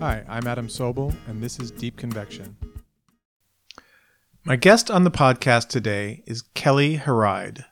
[0.00, 2.56] Hi, I'm Adam Sobel, and this is Deep Convection.
[4.44, 7.64] My guest on the podcast today is Kelly Hereid.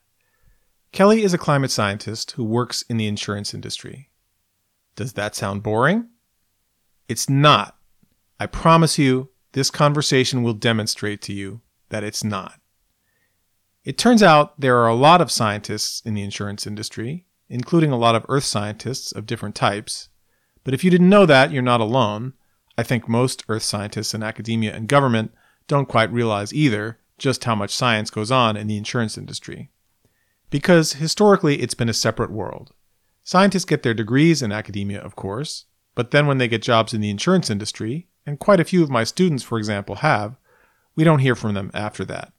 [0.93, 4.11] Kelly is a climate scientist who works in the insurance industry.
[4.97, 6.09] Does that sound boring?
[7.09, 7.77] It's not.
[8.41, 12.61] I promise you, this conversation will demonstrate to you that it's not.
[13.87, 17.97] It turns out there are a lot of scientists in the insurance industry, including a
[17.97, 20.09] lot of earth scientists of different types.
[20.65, 22.33] But if you didn't know that, you're not alone.
[22.77, 25.33] I think most earth scientists in academia and government
[25.69, 29.71] don't quite realize either just how much science goes on in the insurance industry.
[30.51, 32.73] Because historically, it's been a separate world.
[33.23, 37.01] Scientists get their degrees in academia, of course, but then when they get jobs in
[37.01, 40.35] the insurance industry, and quite a few of my students, for example, have,
[40.97, 42.33] we don't hear from them after that.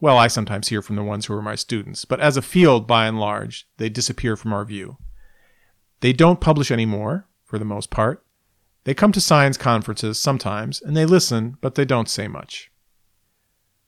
[0.00, 2.86] Well, I sometimes hear from the ones who are my students, but as a field,
[2.86, 4.96] by and large, they disappear from our view.
[6.00, 8.24] They don't publish anymore, for the most part.
[8.84, 12.70] They come to science conferences sometimes, and they listen, but they don't say much.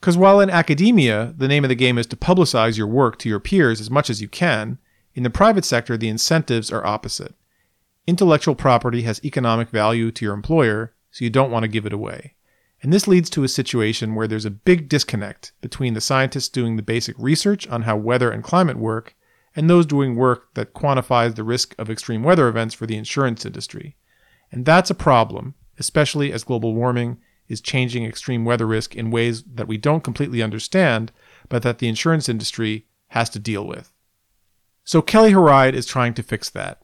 [0.01, 3.29] Because while in academia, the name of the game is to publicize your work to
[3.29, 4.79] your peers as much as you can,
[5.15, 7.35] in the private sector, the incentives are opposite.
[8.07, 11.93] Intellectual property has economic value to your employer, so you don't want to give it
[11.93, 12.35] away.
[12.83, 16.77] And this leads to a situation where there's a big disconnect between the scientists doing
[16.77, 19.15] the basic research on how weather and climate work
[19.55, 23.47] and those doing work that quantifies the risk of extreme weather events for the insurance
[23.47, 23.97] industry.
[24.51, 29.45] And that's a problem, especially as global warming is changing extreme weather risk in ways
[29.45, 31.13] that we don't completely understand,
[31.49, 33.93] but that the insurance industry has to deal with.
[34.85, 36.83] So Kelly Hereid is trying to fix that.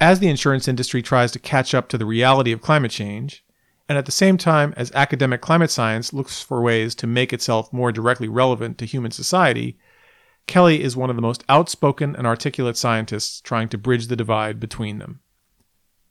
[0.00, 3.43] As the insurance industry tries to catch up to the reality of climate change,
[3.88, 7.72] and at the same time as academic climate science looks for ways to make itself
[7.72, 9.78] more directly relevant to human society,
[10.46, 14.60] Kelly is one of the most outspoken and articulate scientists trying to bridge the divide
[14.60, 15.20] between them.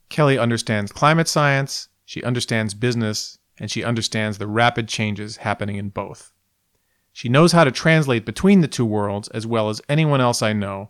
[0.10, 5.90] Kelly understands climate science, she understands business, and she understands the rapid changes happening in
[5.90, 6.32] both.
[7.12, 10.54] She knows how to translate between the two worlds as well as anyone else I
[10.54, 10.90] know,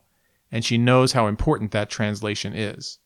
[0.51, 2.99] and she knows how important that translation is.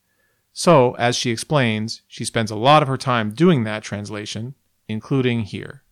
[0.59, 4.55] So, as she explains, she spends a lot of her time doing that translation,
[4.87, 5.83] including here.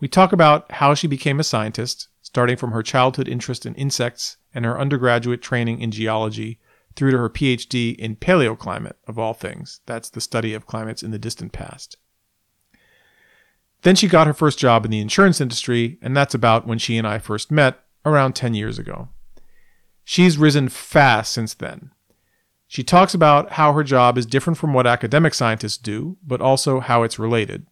[0.00, 4.36] We talk about how she became a scientist, starting from her childhood interest in insects
[4.52, 6.58] and her undergraduate training in geology
[6.96, 9.80] through to her PhD in paleoclimate, of all things.
[9.86, 11.98] That's the study of climates in the distant past.
[13.82, 16.96] Then she got her first job in the insurance industry, and that's about when she
[16.96, 19.10] and I first met, around 10 years ago.
[20.02, 21.92] She's risen fast since then.
[22.70, 26.80] She talks about how her job is different from what academic scientists do, but also
[26.80, 27.66] how it's related.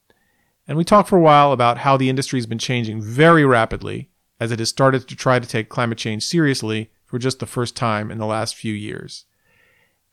[0.67, 4.11] And we talk for a while about how the industry has been changing very rapidly
[4.41, 7.77] as it has started to try to take climate change seriously for just the first
[7.77, 9.27] time in the last few years.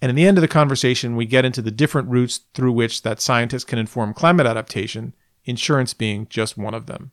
[0.01, 3.03] And in the end of the conversation, we get into the different routes through which
[3.03, 5.15] that scientists can inform climate adaptation,
[5.45, 7.11] insurance being just one of them.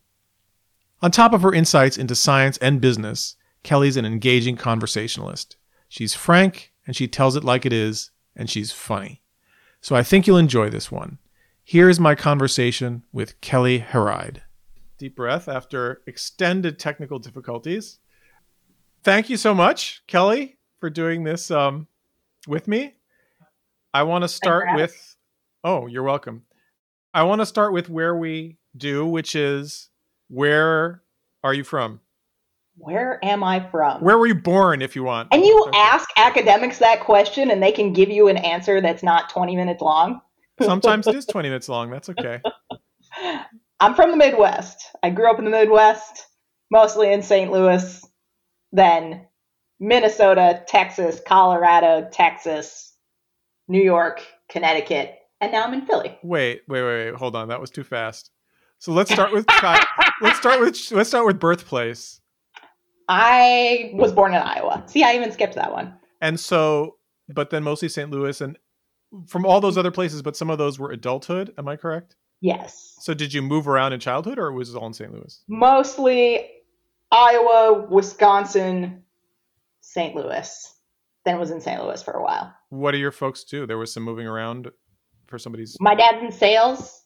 [1.00, 5.56] On top of her insights into science and business, Kelly's an engaging conversationalist.
[5.88, 9.22] She's frank and she tells it like it is, and she's funny.
[9.80, 11.18] So I think you'll enjoy this one.
[11.62, 14.42] Here is my conversation with Kelly Hereid.
[14.98, 18.00] Deep breath after extended technical difficulties.
[19.04, 21.86] Thank you so much, Kelly, for doing this um,
[22.48, 22.94] with me.
[23.94, 25.14] I want to start with.
[25.62, 26.42] Oh, you're welcome.
[27.14, 29.90] I want to start with where we do, which is
[30.26, 31.02] where
[31.44, 32.00] are you from?
[32.80, 34.02] Where am I from?
[34.02, 35.28] Where were you born, if you want?
[35.32, 35.78] And you okay.
[35.78, 39.82] ask academics that question, and they can give you an answer that's not 20 minutes
[39.82, 40.20] long.
[40.62, 41.90] Sometimes it is 20 minutes long.
[41.90, 42.40] That's okay.
[43.80, 44.82] I'm from the Midwest.
[45.02, 46.26] I grew up in the Midwest,
[46.70, 47.52] mostly in St.
[47.52, 48.04] Louis,
[48.72, 49.26] then
[49.78, 52.94] Minnesota, Texas, Colorado, Texas,
[53.68, 56.18] New York, Connecticut, and now I'm in Philly.
[56.22, 57.14] Wait, wait, wait, wait.
[57.14, 57.48] Hold on.
[57.48, 58.30] That was too fast.
[58.78, 59.44] So let's start with
[60.22, 62.19] let's start with let's start with birthplace.
[63.12, 64.84] I was born in Iowa.
[64.86, 65.92] See, I even skipped that one.
[66.20, 66.96] And so,
[67.28, 68.08] but then mostly St.
[68.08, 68.56] Louis and
[69.26, 71.52] from all those other places, but some of those were adulthood.
[71.58, 72.14] Am I correct?
[72.40, 72.94] Yes.
[73.00, 75.12] So did you move around in childhood or was it all in St.
[75.12, 75.42] Louis?
[75.48, 76.48] Mostly
[77.10, 79.02] Iowa, Wisconsin,
[79.80, 80.14] St.
[80.14, 80.72] Louis.
[81.24, 81.82] Then was in St.
[81.82, 82.54] Louis for a while.
[82.68, 83.66] What do your folks do?
[83.66, 84.70] There was some moving around
[85.26, 85.76] for somebody's.
[85.80, 87.02] My dad's in sales,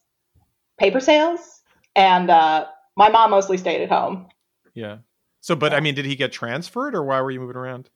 [0.77, 1.61] paper sales,
[1.95, 2.65] and uh,
[2.95, 4.27] my mom mostly stayed at home.
[4.75, 4.97] Yeah.
[5.45, 5.77] So, but yeah.
[5.77, 7.87] I mean, did he get transferred, or why were you moving around?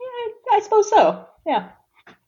[0.00, 1.26] Yeah, I suppose so.
[1.44, 1.70] Yeah,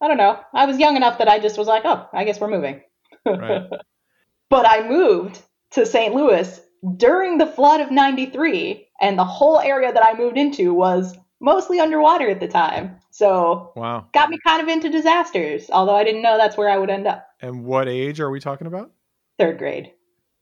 [0.01, 0.41] I don't know.
[0.53, 2.81] I was young enough that I just was like, oh, I guess we're moving.
[3.25, 3.63] Right.
[4.51, 5.41] but I moved
[5.71, 6.13] to St.
[6.13, 6.61] Louis
[6.97, 11.79] during the flood of '93, and the whole area that I moved into was mostly
[11.79, 12.97] underwater at the time.
[13.13, 14.09] So Wow.
[14.13, 17.07] got me kind of into disasters, although I didn't know that's where I would end
[17.07, 17.29] up.
[17.41, 18.91] And what age are we talking about?
[19.39, 19.93] Third grade.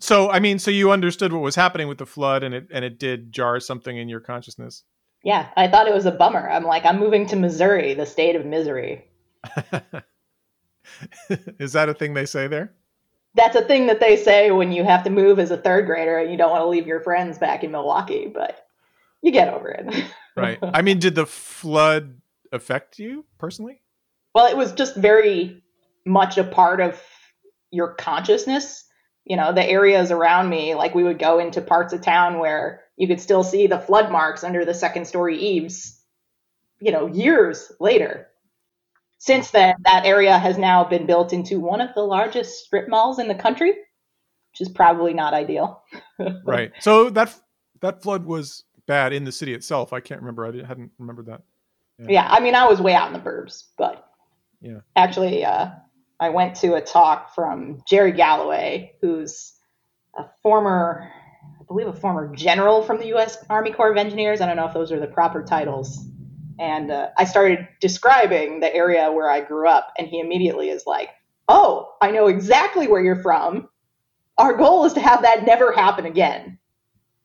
[0.01, 2.85] So, I mean, so you understood what was happening with the flood and it and
[2.85, 4.85] it did jar something in your consciousness.
[5.25, 6.49] Yeah, I thought it was a bummer.
[6.49, 9.05] I'm like, I'm moving to Missouri, the state of misery.
[11.59, 12.73] Is that a thing they say there?
[13.35, 16.19] That's a thing that they say when you have to move as a third grader
[16.19, 18.67] and you don't want to leave your friends back in Milwaukee, but
[19.23, 20.05] you get over it.
[20.37, 20.61] Right.
[20.63, 22.21] I mean, did the flood
[22.53, 23.81] affect you personally?
[24.39, 25.65] well, it was just very
[26.07, 27.03] much a part of
[27.73, 28.85] your consciousness.
[29.29, 32.81] You know, the areas around me, like we would go into parts of town where
[32.97, 36.01] you could still see the flood marks under the second story eaves,
[36.81, 38.27] you know, years later.
[39.19, 43.19] Since then, that area has now been built into one of the largest strip malls
[43.19, 45.83] in the country, which is probably not ideal.
[46.45, 46.73] Right.
[46.81, 47.39] So that
[47.81, 49.93] that flood was bad in the city itself.
[49.93, 50.47] I can't remember.
[50.47, 51.43] I didn't- hadn't remembered that.
[51.99, 54.09] Yeah, I mean, I was way out in the burbs, but
[54.61, 54.81] Yeah.
[54.97, 55.71] actually, uh,
[56.21, 59.53] I went to a talk from Jerry Galloway, who's
[60.17, 61.09] a former,
[61.61, 63.39] I believe, a former general from the U.S.
[63.49, 64.41] Army Corps of Engineers.
[64.41, 66.05] I don't know if those are the proper titles.
[66.59, 70.87] And uh, I started describing the area where I grew up, and he immediately is
[70.87, 71.11] like,
[71.49, 73.69] "Oh, I know exactly where you're from.
[74.39, 76.59] Our goal is to have that never happen again."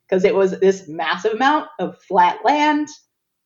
[0.08, 2.90] Because it was this massive amount of flat land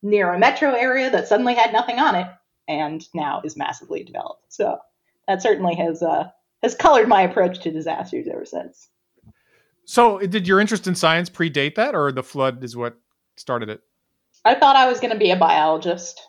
[0.01, 2.27] near a metro area that suddenly had nothing on it
[2.67, 4.44] and now is massively developed.
[4.49, 4.79] So
[5.27, 6.29] that certainly has uh,
[6.63, 8.89] has colored my approach to disasters ever since.
[9.85, 12.97] So, did your interest in science predate that, or the flood is what
[13.38, 13.81] started it?
[14.44, 16.21] I thought I was going to be a biologist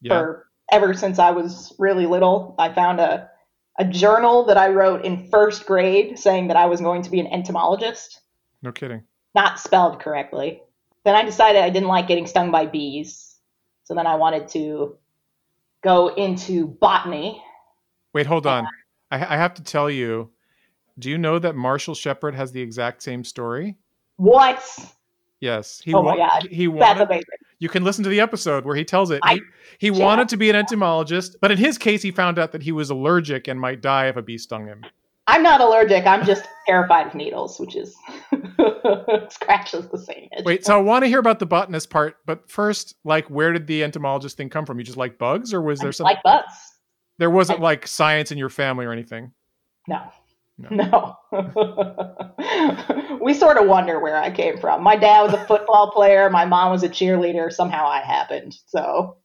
[0.00, 0.18] Yeah.
[0.20, 2.54] for ever since I was really little.
[2.58, 3.28] I found a
[3.78, 7.20] a journal that I wrote in first grade saying that I was going to be
[7.20, 8.20] an entomologist,
[8.60, 9.02] No kidding.
[9.34, 10.62] not spelled correctly.
[11.04, 13.34] Then I decided I didn't like getting stung by bees,
[13.84, 14.96] so then I wanted to
[15.82, 17.42] go into botany.
[18.12, 18.66] Wait, hold on.
[19.10, 20.30] I, I have to tell you.
[20.98, 23.76] Do you know that Marshall Shepard has the exact same story?
[24.16, 24.62] What?
[25.40, 25.80] Yes.
[25.82, 26.46] He Oh my wa- God.
[26.50, 27.24] He That's amazing.
[27.58, 29.20] You can listen to the episode where he tells it.
[29.22, 29.40] I- he
[29.78, 30.04] he Yeah.
[30.04, 32.90] wanted to be an entomologist, but in his case, he found out that he was
[32.90, 34.82] allergic and might die if a bee stung him.
[35.26, 36.04] I'm not allergic.
[36.06, 37.96] I'm just terrified of needles, which is
[39.30, 40.44] scratches the same itch.
[40.44, 43.66] Wait, so I want to hear about the botanist part, but first, like, where did
[43.66, 44.78] the entomologist thing come from?
[44.78, 46.16] You just like bugs, or was I there something?
[46.16, 46.52] like bugs.
[47.22, 49.30] There wasn't like science in your family or anything.
[49.86, 50.02] No.
[50.58, 51.16] No.
[51.32, 53.18] No.
[53.22, 54.82] we sort of wonder where I came from.
[54.82, 56.28] My dad was a football player.
[56.30, 57.52] My mom was a cheerleader.
[57.52, 58.56] Somehow I happened.
[58.66, 59.18] So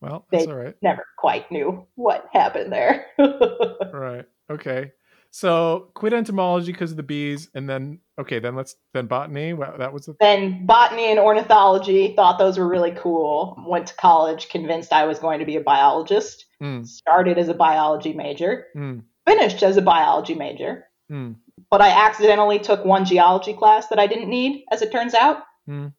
[0.00, 0.74] Well, that's They- all right.
[0.80, 3.06] never quite knew what happened there.
[3.92, 4.24] Right.
[4.48, 4.92] Okay.
[5.32, 9.52] So quit entomology because of the bees, and then okay, then let's then botany.
[9.52, 13.62] Wow, that was the then botany and ornithology, thought those were really cool.
[13.66, 16.46] Went to college, convinced I was going to be a biologist.
[16.62, 20.86] mm, Started as a biology major, mm, finished as a biology major.
[21.10, 21.36] mm,
[21.70, 25.44] but I accidentally took one geology class that I didn't need, as it turns out,
[25.68, 25.92] mm.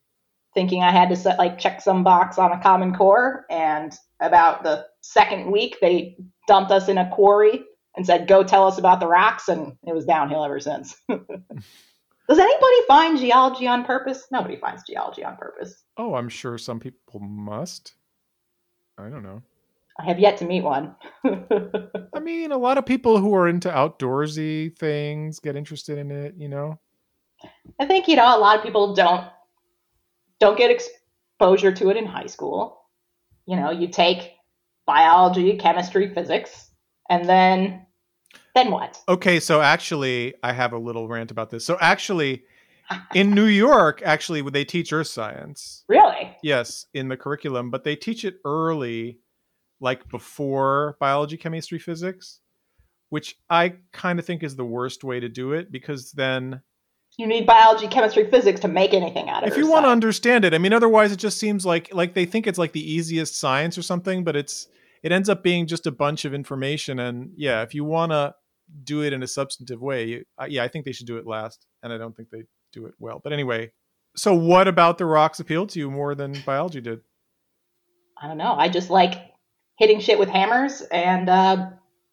[0.53, 3.45] thinking I had to set, like check some box on a Common Core.
[3.49, 6.17] And about the second week, they
[6.47, 7.63] dumped us in a quarry
[7.95, 10.95] and said, "Go tell us about the rocks," and it was downhill ever since.
[11.09, 14.25] Does anybody find geology on purpose?
[14.31, 15.83] Nobody finds geology on purpose.
[15.97, 17.95] Oh, I'm sure some people must.
[18.97, 19.41] I don't know.
[19.99, 20.95] I have yet to meet one.
[21.25, 26.35] I mean, a lot of people who are into outdoorsy things get interested in it.
[26.37, 26.79] You know.
[27.79, 29.27] I think you know a lot of people don't
[30.39, 32.81] don't get exposure to it in high school.
[33.45, 34.33] You know, you take
[34.85, 36.70] biology, chemistry, physics,
[37.09, 37.85] and then
[38.55, 38.99] then what?
[39.07, 41.65] Okay, so actually, I have a little rant about this.
[41.65, 42.43] So actually,
[43.13, 45.83] in New York, actually, they teach earth science.
[45.87, 46.35] Really?
[46.43, 49.19] Yes, in the curriculum, but they teach it early,
[49.79, 52.39] like before biology, chemistry, physics,
[53.09, 56.61] which I kind of think is the worst way to do it because then
[57.17, 59.53] You need biology, chemistry, physics to make anything out of it.
[59.53, 62.25] if you want to understand it, I mean otherwise it just seems like like they
[62.25, 64.67] think it's like the easiest science or something, but it's
[65.03, 68.33] it ends up being just a bunch of information and yeah, if you want to
[68.83, 71.27] do it in a substantive way, you, uh, yeah, I think they should do it
[71.27, 72.43] last and I don't think they
[72.73, 73.19] do it well.
[73.23, 73.71] But anyway,
[74.15, 77.01] so what about the rocks appealed to you more than biology did?
[78.21, 78.53] I don't know.
[78.53, 79.15] I just like
[79.77, 81.69] hitting shit with hammers and uh,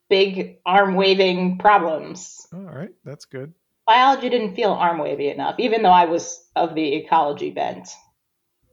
[0.09, 2.47] big arm waving problems.
[2.53, 3.53] All right, that's good.
[3.87, 7.89] Biology didn't feel arm wavy enough, even though I was of the ecology bent.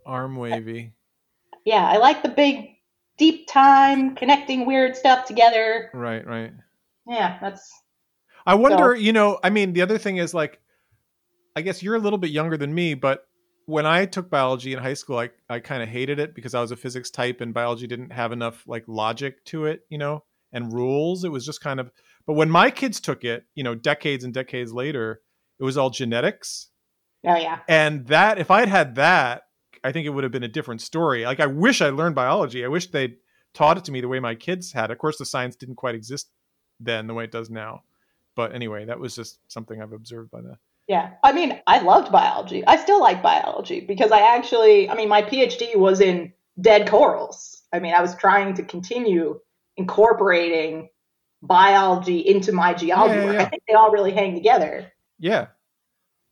[0.06, 0.94] Arm wavy.
[1.66, 2.75] Yeah, I like the big,
[3.18, 5.90] deep time connecting weird stuff together.
[5.94, 6.52] Right, right.
[7.08, 7.72] Yeah, that's
[8.46, 10.60] I wonder, you know, I mean, the other thing is like,
[11.56, 13.28] I guess you're a little bit younger than me, but
[13.66, 16.62] when I took biology in high school, I, I kind of hated it because I
[16.62, 20.24] was a physics type and biology didn't have enough like logic to it, you know,
[20.52, 21.24] and rules.
[21.24, 21.90] It was just kind of,
[22.28, 25.22] but when my kids took it, you know, decades and decades later,
[25.60, 26.70] it was all genetics.
[27.26, 27.60] Oh yeah.
[27.68, 29.44] And that, if I had had that,
[29.86, 31.26] I think it would have been a different story.
[31.26, 32.66] Like I wish I learned biology.
[32.66, 33.18] I wish they'd
[33.54, 34.92] taught it to me the way my kids had.
[34.92, 36.30] Of course, the science didn't quite exist
[36.80, 37.84] then the way it does now.
[38.36, 40.58] But anyway, that was just something I've observed by the.
[40.88, 41.12] Yeah.
[41.24, 42.66] I mean, I loved biology.
[42.68, 47.64] I still like biology because I actually, I mean, my PhD was in dead corals.
[47.74, 49.40] I mean, I was trying to continue
[49.78, 50.90] incorporating
[51.42, 53.36] biology into my geology Yeah, yeah, work.
[53.36, 53.42] yeah.
[53.44, 54.92] I think they all really hang together.
[55.20, 55.48] Yeah.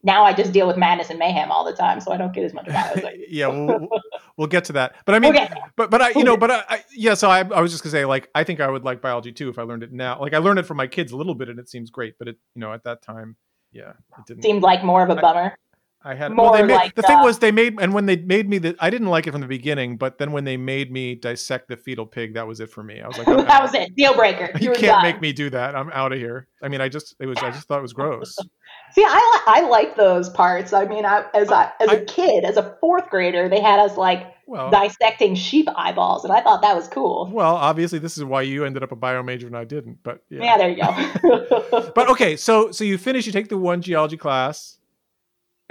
[0.03, 2.43] Now I just deal with madness and mayhem all the time, so I don't get
[2.43, 3.89] as much bio as I used yeah, we'll, we'll,
[4.37, 4.95] we'll get to that.
[5.05, 5.49] But I mean, Okay.
[5.77, 7.13] but but I, you know, but I, I yeah.
[7.13, 9.49] So I, I was just gonna say, like, I think I would like biology too
[9.49, 10.19] if I learned it now.
[10.19, 12.15] Like, I learned it from my kids a little bit, and it seems great.
[12.19, 13.37] But it, you know, at that time,
[13.71, 14.43] yeah, it didn't.
[14.43, 15.57] Seemed like more of a bummer.
[16.05, 18.05] I had more well, they made, like, the thing uh, was they made and when
[18.07, 20.57] they made me that I didn't like it from the beginning, but then when they
[20.57, 22.99] made me dissect the fetal pig, that was it for me.
[23.01, 23.95] I was like, that was it.
[23.95, 24.51] Deal breaker.
[24.59, 25.03] You were can't done.
[25.03, 25.75] make me do that.
[25.75, 26.47] I'm out of here.
[26.61, 28.35] I mean, I just it was I just thought it was gross.
[28.93, 30.71] See, I I like those parts.
[30.73, 33.79] I mean, I, as I, as I- a kid, as a fourth grader, they had
[33.79, 37.29] us like Well, dissecting sheep eyeballs, and I thought that was cool.
[37.33, 39.99] well, obviously this is why you ended up a bio major and I didn't.
[40.03, 40.43] But yeah.
[40.43, 41.91] Yeah, there you go.
[41.95, 44.77] But okay, so so you finish, you take the one geology class,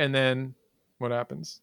[0.03, 0.55] and then
[0.99, 1.61] what happens?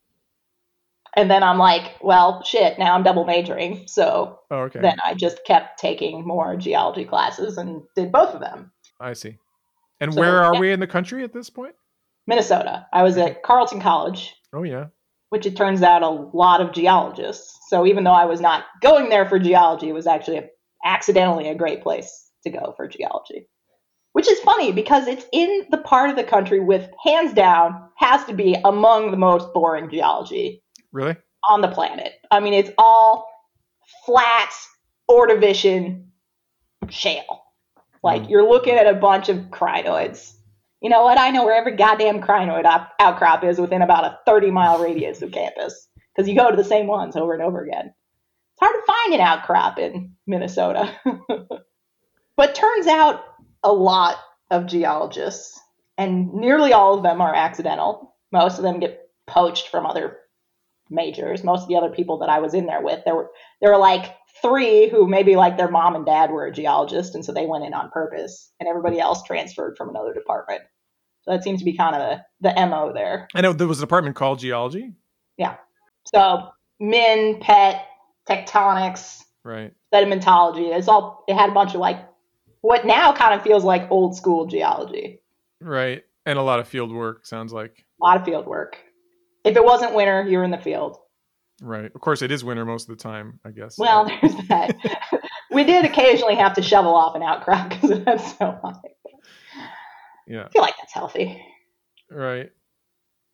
[1.15, 2.77] and then I'm like, well, shit.
[2.77, 4.79] Now I'm double majoring, so Oh, okay.
[4.79, 8.71] then I just kept taking more geology classes and did both of them.
[8.99, 9.37] I see.
[9.99, 10.59] And So, where are yeah.
[10.59, 11.73] we in the country at this point?
[12.27, 12.85] Minnesota.
[12.93, 14.85] I was at Carleton College, Oh yeah.
[15.29, 17.57] which it turns out a lot of geologists.
[17.69, 20.47] So even though I was not going there for geology, it was actually a,
[20.85, 23.47] accidentally a great place to go for geology.
[24.13, 28.23] Which is funny because it's in the part of the country with hands down has
[28.25, 31.15] to be among the most boring geology Really?
[31.49, 32.13] on the planet.
[32.31, 33.27] I mean, it's all
[34.05, 34.51] flat
[35.09, 36.05] Ordovician
[36.89, 37.43] shale.
[38.03, 38.29] Like Mm.
[38.29, 40.33] you're looking at a bunch of crinoids.
[40.81, 41.17] You know what?
[41.17, 45.21] I know where every goddamn crinoid op- outcrop is within about a 30 mile radius
[45.21, 47.87] of campus because you go to the same ones over and over again.
[47.87, 50.89] It's hard to find an outcrop in Minnesota.
[52.37, 53.23] but turns out
[53.63, 54.15] a lot
[54.51, 55.59] of geologists,
[55.99, 58.15] and nearly all of them are accidental.
[58.31, 60.17] Most of them get poached from other
[60.89, 61.43] majors.
[61.43, 63.29] Most of the other people that I was in there with, there were
[63.61, 67.23] there were like three who maybe like their mom and dad were a geologist, and
[67.23, 70.61] so they went in on purpose, and everybody else transferred from another department.
[71.23, 73.27] So that seems to be kind of the, the mo there.
[73.35, 74.93] I know there was a department called geology.
[75.37, 75.57] Yeah.
[76.15, 77.85] So min, pet,
[78.27, 79.73] tectonics, Right.
[79.93, 80.75] sedimentology.
[80.75, 82.07] It's all it had a bunch of like
[82.61, 85.21] what now kind of feels like old school geology.
[85.61, 86.03] Right.
[86.25, 87.85] And a lot of field work sounds like.
[88.01, 88.77] A lot of field work.
[89.43, 90.97] If it wasn't winter, you were in the field.
[91.61, 91.91] Right.
[91.93, 93.77] Of course, it is winter most of the time, I guess.
[93.77, 94.75] Well, there's that.
[95.51, 98.71] we did occasionally have to shovel off an outcrop because it had so high.
[100.27, 100.45] yeah.
[100.45, 101.41] I feel like that's healthy.
[102.09, 102.51] Right.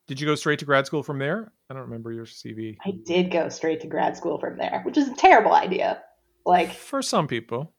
[0.08, 1.52] Did you go straight to grad school from there?
[1.70, 2.78] I don't remember your CV.
[2.86, 6.02] I did go straight to grad school from there, which is a terrible idea.
[6.46, 7.74] Like, For some people.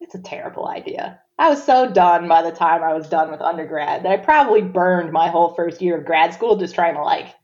[0.00, 1.20] it's a terrible idea.
[1.38, 4.62] I was so done by the time I was done with undergrad that I probably
[4.62, 7.34] burned my whole first year of grad school just trying to like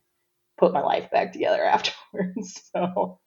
[0.58, 2.70] put my life back together afterwards.
[2.74, 3.18] So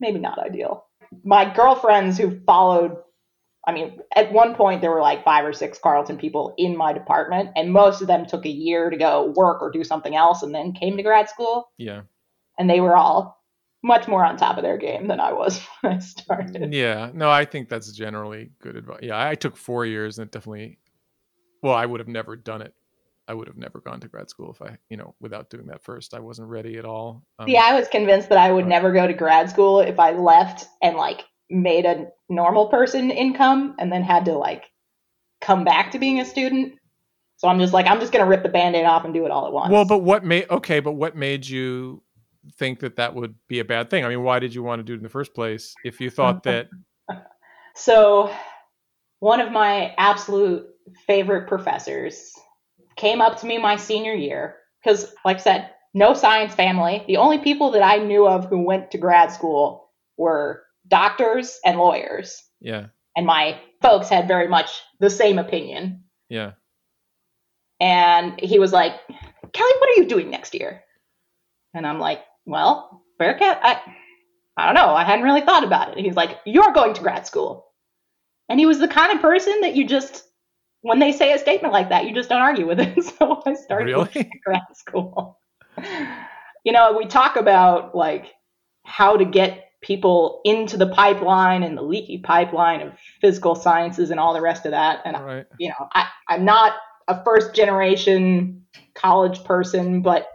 [0.00, 0.84] maybe not ideal.
[1.24, 2.96] My girlfriends who followed,
[3.66, 6.92] I mean, at one point there were like five or six Carleton people in my
[6.92, 10.42] department, and most of them took a year to go work or do something else
[10.42, 11.70] and then came to grad school.
[11.78, 12.02] Yeah.
[12.58, 13.38] And they were all
[13.84, 16.72] much more on top of their game than I was when I started.
[16.72, 17.10] Yeah.
[17.14, 19.00] No, I think that's generally good advice.
[19.02, 19.22] Yeah.
[19.28, 20.78] I took four years and it definitely,
[21.62, 22.74] well, I would have never done it.
[23.28, 25.82] I would have never gone to grad school if I, you know, without doing that
[25.84, 26.14] first.
[26.14, 27.24] I wasn't ready at all.
[27.38, 28.68] Um, Yeah, I was convinced that I would Right.
[28.68, 33.76] never go to grad school if I left and like made a normal person income
[33.78, 34.64] and then had to like
[35.42, 36.74] come back to being a student.
[37.36, 39.46] So I'm just like, I'm just gonna rip the band-aid off and do it all
[39.46, 39.72] at once.
[39.72, 42.02] Well, but what made, okay, but what made you
[42.56, 44.04] think that that would be a bad thing?
[44.04, 46.10] I mean, why did you want to do it in the first place if you
[46.10, 46.68] thought that,
[47.74, 48.34] so
[49.20, 50.66] one of my absolute
[51.06, 52.32] favorite professors
[52.96, 57.04] came up to me my senior year because, like I said, no science family.
[57.06, 61.78] The only people that I knew of who went to grad school were doctors and
[61.78, 62.42] lawyers.
[62.60, 62.86] yeah,
[63.16, 64.70] and my folks had very much
[65.00, 66.04] the same opinion.
[66.28, 66.52] yeah,
[67.80, 68.92] And he was like,
[69.52, 70.82] Kelly, what are you doing next year?
[71.74, 73.80] And I'm like, well, Bereket, I,
[74.56, 74.94] I don't know.
[74.94, 76.04] I hadn't really thought about it.
[76.04, 77.66] He's like, you're going to grad school.
[78.48, 80.24] And he was the kind of person that you just,
[80.82, 83.02] when they say a statement like that, you just don't argue with it.
[83.18, 84.30] So I started Really?
[84.44, 85.38] grad school.
[86.64, 88.26] you know, we talk about like
[88.84, 94.18] how to get people into the pipeline and the leaky pipeline of physical sciences and
[94.18, 95.00] all the rest of that.
[95.04, 95.46] And Right.
[95.58, 96.74] you know, I, I'm not
[97.08, 98.62] a first generation
[98.94, 100.26] college person, but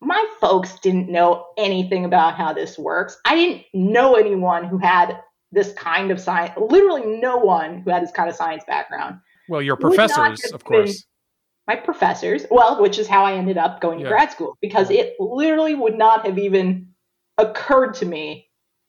[0.00, 3.18] my folks didn't know anything about how this works.
[3.24, 5.18] I didn't know anyone who had
[5.52, 9.18] this kind of science, literally no one who had this kind of science background.
[9.48, 10.92] Well, your professors, of course.
[10.92, 11.02] been-
[11.68, 14.04] My professors, well, which is how I ended up going Yeah.
[14.04, 16.88] to grad school, because it literally would not have even
[17.38, 18.48] occurred to me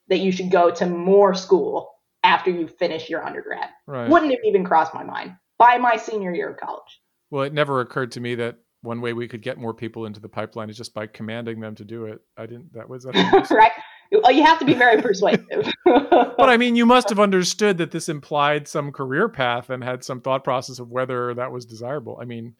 [0.09, 1.91] that you should go to more school
[2.23, 3.69] after you finish your undergrad.
[3.87, 4.09] Right.
[4.09, 7.01] Wouldn't have even crossed my mind by my senior year of college.
[7.31, 10.19] Well, it never occurred to me that one way we could get more people into
[10.19, 12.21] the pipeline is just by commanding them to do it.
[12.37, 12.73] I didn't.
[12.73, 13.05] That was.
[13.05, 13.71] Right?
[14.09, 15.69] Well, you have to be very persuasive.
[15.85, 20.01] but I mean, you must have understood that this implied some career path and had
[20.01, 22.17] some thought process of whether that was desirable.
[22.21, 22.55] I mean,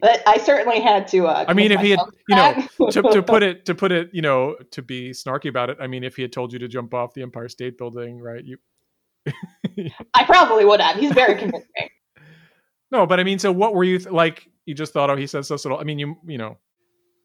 [0.00, 1.26] But I certainly had to.
[1.26, 4.08] Uh, I mean, if he had, you know, to, to put it, to put it,
[4.14, 5.76] you know, to be snarky about it.
[5.78, 8.42] I mean, if he had told you to jump off the Empire State Building, right?
[8.42, 8.56] You.
[10.14, 10.96] I probably would have.
[10.96, 11.90] He's very convincing.
[12.90, 14.48] No, but I mean, so what were you th- like?
[14.70, 15.78] You just thought, oh, he says so subtle.
[15.78, 16.56] I mean, you, you know,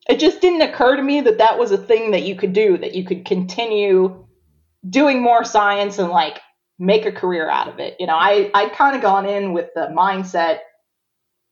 [0.09, 2.75] it just didn't occur to me that that was a thing that you could do
[2.79, 4.25] that you could continue
[4.89, 6.39] doing more science and like
[6.79, 7.97] make a career out of it.
[7.99, 10.59] You know i i'd kind of gone in with the mindset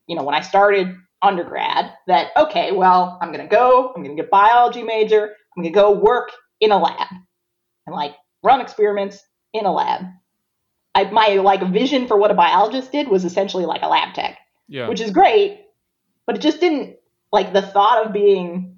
[0.07, 4.15] you know when i started undergrad that okay well i'm going to go i'm going
[4.15, 5.23] to get biology major
[5.55, 7.07] i'm going to go work in a lab
[7.85, 9.23] and like run experiments
[9.53, 10.01] in a lab.
[10.95, 14.39] I, my like vision for what a biologist did was essentially like a lab tech
[14.67, 15.61] yeah, which is great,
[16.25, 16.97] but it just didn't
[17.31, 18.77] like the thought of being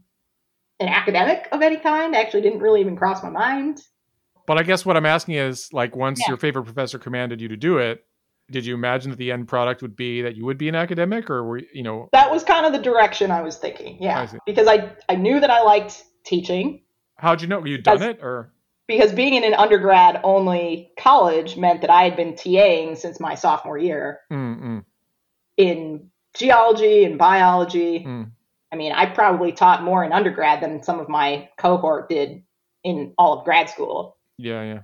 [0.80, 3.82] an academic of any kind actually didn't really even cross my mind.
[4.48, 6.30] But I guess what I'm asking is, like, once Yeah.
[6.30, 8.06] your favorite professor commanded you to do it,
[8.52, 11.30] did you imagine that the end product would be that you would be an academic,
[11.30, 12.10] or were you, know?
[12.12, 13.98] That was kind of the direction I was thinking.
[14.00, 14.26] Yeah.
[14.28, 14.38] see.
[14.46, 16.82] Because I I knew that I liked teaching
[17.18, 17.60] How'd you know?
[17.60, 18.52] Were you done it, or
[18.88, 23.34] because being in an undergrad only college meant that I had been TAing since my
[23.36, 24.86] sophomore year mm, mm,
[25.58, 28.00] in geology and biology.
[28.06, 28.32] mm.
[28.72, 32.44] I mean, I probably taught more in undergrad than some of my cohort did
[32.84, 34.18] in all of grad school.
[34.38, 34.80] yeah, yeah,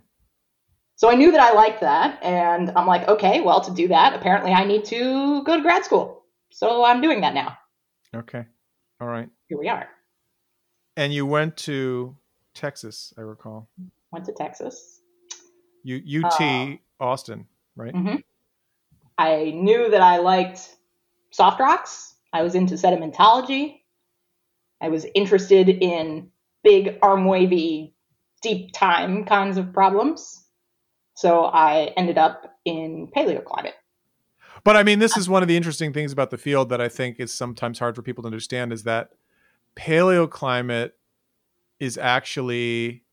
[0.95, 4.13] So I knew that I liked that, and I'm like, okay, well, to do that,
[4.13, 6.23] apparently I need to go to grad school.
[6.51, 7.57] So I'm doing that now.
[8.15, 8.45] okay,
[9.01, 9.29] all right.
[9.49, 9.87] Here we are.
[10.97, 12.15] And you went to
[12.53, 13.69] Texas, I recall.
[14.11, 15.01] Went to Texas.
[15.83, 17.93] U- UT Uh, Austin, right?
[17.95, 18.15] hmm
[19.17, 20.75] I knew that I liked
[21.31, 22.15] soft rocks.
[22.33, 23.81] I was into sedimentology.
[24.79, 26.29] I was interested in
[26.63, 27.95] big arm wavy,
[28.41, 30.45] deep time kinds of problems.
[31.15, 33.73] So I ended up in paleoclimate.
[34.63, 36.89] But I mean, this is one of the interesting things about the field that I
[36.89, 39.09] think is sometimes hard for people to understand is that
[39.75, 40.91] paleoclimate
[41.79, 43.03] is actually,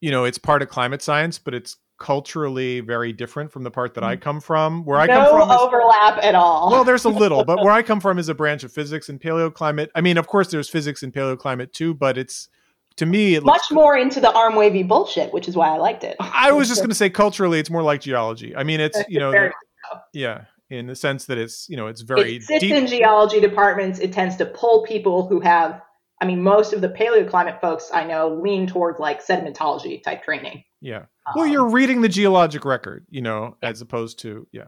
[0.00, 3.94] you know, it's part of climate science, but it's culturally very different from the part
[3.94, 4.20] that I mm.
[4.20, 4.84] come from.
[4.84, 6.70] Where I no come from, is, overlap at all.
[6.70, 9.20] well, there's a little, but where I come from is a branch of physics and
[9.20, 9.90] paleoclimate.
[9.94, 12.48] I mean, of course, there's physics and paleoclimate too, but it's
[12.96, 15.78] to me, it much looks, more into the arm wavy bullshit, which is why I
[15.78, 16.16] liked it.
[16.20, 18.54] I was just going to say culturally, it's more like geology.
[18.54, 21.86] I mean, it's you know, Very the- yeah, in the sense that it's you know,
[21.86, 22.74] it's very it sits deep.
[22.74, 23.98] in geology departments.
[23.98, 25.80] It tends to pull people who have,
[26.20, 30.64] I mean, most of the paleoclimate folks I know lean towards like sedimentology type training.
[30.80, 31.04] yeah.
[31.34, 34.66] Well, Um, you're reading the geologic record, you know, as opposed to yeah.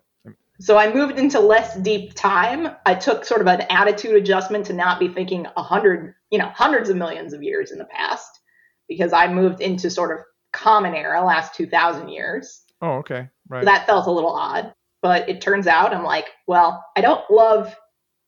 [0.58, 2.68] So I moved into less deep time.
[2.86, 6.48] I took sort of an attitude adjustment to not be thinking a hundred, you know,
[6.54, 8.40] hundreds of millions of years in the past,
[8.88, 12.62] because I moved into sort of common era, last two thousand years.
[12.80, 13.62] Oh, okay, right.
[13.62, 14.72] So that felt a little odd.
[15.02, 17.76] But it turns out I'm like, well, I don't love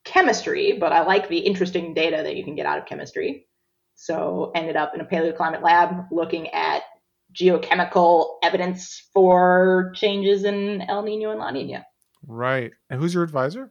[0.05, 3.47] chemistry, but I like the interesting data that you can get out of chemistry.
[3.95, 6.83] So ended up in a paleoclimate lab looking at
[7.35, 11.85] geochemical evidence for changes in El Nino and La Nina.
[12.27, 12.71] right.
[12.91, 13.71] And who's your advisor?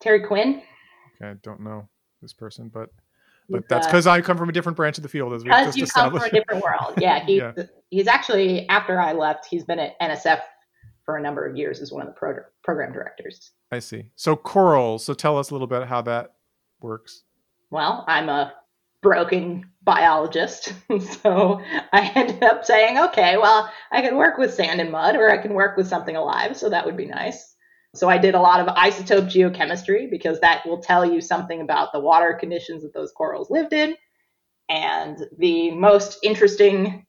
[0.00, 0.62] Terry Quinn.
[1.20, 1.88] Okay, I don't know
[2.22, 2.90] this person, but
[3.48, 5.42] but He's, that's uh, because I come from a different branch of the field, as
[5.44, 6.94] we because just you come from a different world.
[6.98, 7.52] Yeah, he's, Yeah.
[7.90, 10.40] he's actually after I left, he's been at NSF
[11.04, 13.52] for a number of years as one of the pro- program directors.
[13.70, 14.04] I see.
[14.16, 14.98] So coral.
[14.98, 16.32] So tell us a little bit how that
[16.80, 17.24] works.
[17.70, 18.54] Well, I'm a
[19.04, 20.72] broken biologist,
[21.22, 21.60] so
[21.92, 25.38] I ended up saying, okay, well, I can work with sand and mud, or I
[25.38, 27.54] can work with something alive, so that would be nice.
[27.94, 31.92] So I did a lot of isotope geochemistry because that will tell you something about
[31.92, 33.94] the water conditions that those corals lived in.
[34.68, 37.06] And the most interesting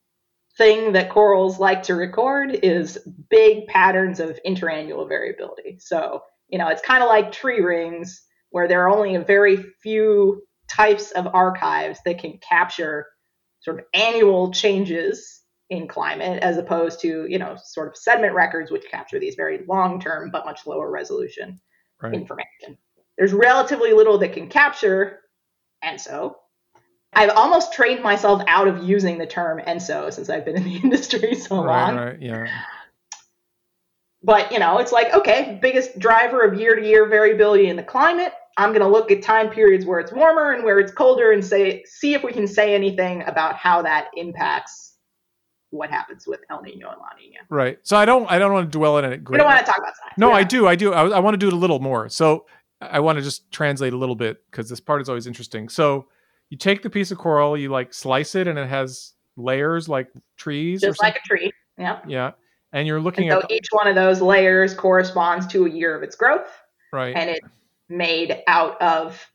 [0.57, 5.77] thing that corals like to record is big patterns of interannual variability.
[5.79, 9.57] So, you know, it's kind of like tree rings where there are only a very
[9.81, 10.43] few
[10.75, 13.07] types of archives that can capture
[13.61, 18.71] sort of annual changes in climate as opposed to, you know, sort of sediment records,
[18.71, 21.59] which capture these very long term but much lower resolution
[22.01, 22.13] right.
[22.13, 22.77] information.
[23.17, 25.21] There's relatively little that can capture
[25.83, 26.35] ENSO.
[27.13, 30.75] I've almost trained myself out of using the term ENSO since I've been in the
[30.83, 31.95] industry so right, long.
[31.95, 32.47] Right, yeah.
[34.21, 37.83] But, you know, it's like, okay, biggest driver of year to year variability in the
[37.83, 38.33] climate.
[38.57, 41.43] I'm going to look at time periods where it's warmer and where it's colder and
[41.43, 44.93] say see if we can say anything about how that impacts
[45.71, 47.39] what happens with El Nino and La Nina.
[47.49, 47.79] Right.
[47.83, 49.23] So I don't I don't want to dwell on it.
[49.23, 49.37] Great.
[49.37, 50.17] You don't want to talk about science.
[50.17, 50.35] No, yeah.
[50.35, 50.67] I do.
[50.67, 50.93] I do.
[50.93, 52.07] I, I want to do it a little more.
[52.07, 52.45] So
[52.81, 55.67] I want to just translate a little bit because this part is always interesting.
[55.67, 56.07] So
[56.49, 60.07] you take the piece of coral, you like slice it, and it has layers like
[60.37, 61.51] trees, just like a tree.
[61.77, 61.99] Yeah.
[62.07, 62.31] Yeah.
[62.71, 65.69] And you're looking and so at the- each one of those layers corresponds to a
[65.69, 66.49] year of its growth.
[66.93, 67.15] Right.
[67.15, 67.47] And it's
[67.89, 69.25] made out of,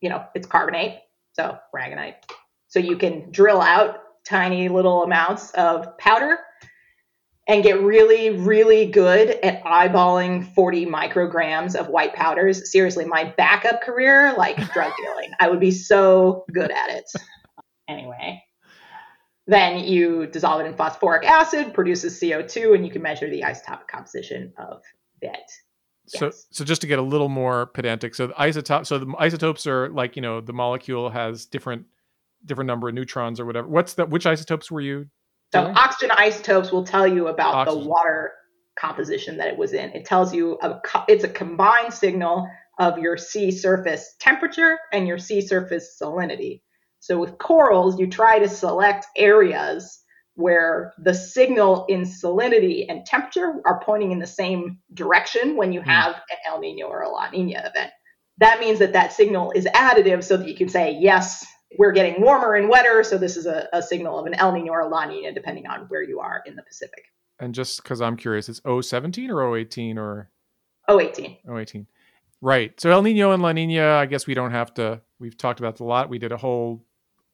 [0.00, 0.98] you know, it's carbonate,
[1.32, 2.16] so aragonite.
[2.68, 6.38] So you can drill out tiny little amounts of powder
[7.48, 12.70] and get really, really good at eyeballing 40 micrograms of white powders.
[12.70, 17.10] Seriously, my backup career, like drug dealing, I would be so good at it.
[17.88, 18.42] Anyway,
[19.46, 23.88] then you dissolve it in phosphoric acid, produces CO2, and you can measure the isotopic
[23.88, 24.82] composition of
[25.22, 25.48] that.
[26.08, 29.66] So, so just to get a little more pedantic, so the isotope, so the isotopes
[29.66, 31.86] are like you know the molecule has different
[32.44, 33.68] different number of neutrons or whatever.
[33.68, 35.06] What's the which isotopes were you?
[35.52, 35.74] Doing?
[35.74, 37.82] So oxygen isotopes will tell you about oxygen.
[37.82, 38.32] the water
[38.78, 39.90] composition that it was in.
[39.90, 45.18] It tells you a, it's a combined signal of your sea surface temperature and your
[45.18, 46.62] sea surface salinity.
[47.00, 50.00] So with corals, you try to select areas
[50.38, 55.80] where the signal in salinity and temperature are pointing in the same direction when you
[55.80, 55.88] hmm.
[55.88, 57.90] have an El Nino or a La Nina event.
[58.38, 61.44] That means that that signal is additive so that you can say, yes,
[61.76, 64.70] we're getting warmer and wetter, so this is a, a signal of an El Nino
[64.70, 67.06] or a La Nina, depending on where you are in the Pacific.
[67.40, 70.30] And just because I'm curious, it's 017 or 018 or?
[70.88, 71.36] 018.
[71.52, 71.86] 018.
[72.40, 72.80] Right.
[72.80, 75.80] So El Nino and La Nina, I guess we don't have to, we've talked about
[75.80, 76.08] a lot.
[76.08, 76.84] We did a whole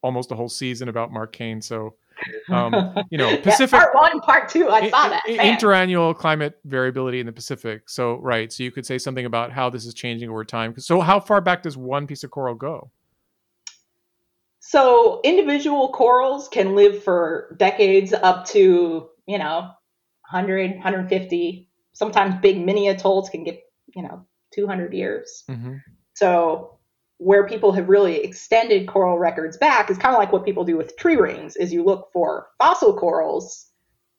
[0.02, 1.60] almost a whole season about Mark Cane.
[1.60, 1.94] So,
[2.50, 4.68] um, you know, Pacific yeah, part one, part two.
[4.68, 5.38] I saw that Man.
[5.58, 7.88] interannual climate variability in the Pacific.
[7.88, 8.52] So, right.
[8.52, 10.78] So you could say something about how this is changing over time.
[10.78, 12.90] So, how far back does one piece of coral go?
[14.60, 19.70] So, individual corals can live for decades, up to you know,
[20.30, 21.68] 100, 150.
[21.92, 23.60] Sometimes big mini atolls can get
[23.94, 25.44] you know 200 years.
[25.48, 25.76] Mm-hmm.
[26.14, 26.73] So
[27.18, 30.76] where people have really extended coral records back is kind of like what people do
[30.76, 33.70] with tree rings is you look for fossil corals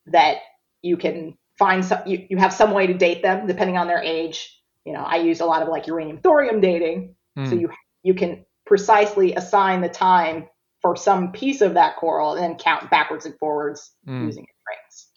[0.08, 0.38] that
[0.82, 4.02] you can find some you, you have some way to date them depending on their
[4.02, 7.46] age you know i use a lot of like uranium thorium dating mm.
[7.46, 7.62] so hmm.
[7.62, 7.70] you
[8.04, 10.48] you can precisely assign the time
[10.82, 14.26] for some piece of that coral and then count backwards and forwards mm.
[14.26, 15.08] using rings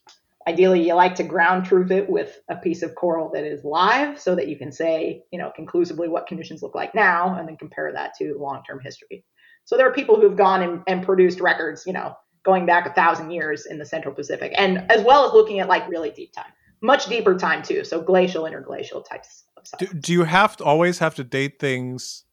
[0.49, 4.19] Ideally, you like to ground truth it with a piece of coral that is live
[4.19, 7.59] so that you can say, you know, conclusively what conditions look like now and then
[7.59, 9.27] compare that to long term history.
[9.67, 12.95] So there are people who've gone and, and produced records, you know, going back a
[12.95, 16.33] thousand years in the Central Pacific, and as well as looking at like really deep
[16.33, 17.85] time, much deeper time too.
[17.85, 19.81] So glacial, interglacial types of stuff.
[19.81, 22.25] Do, do you have to always have to date things,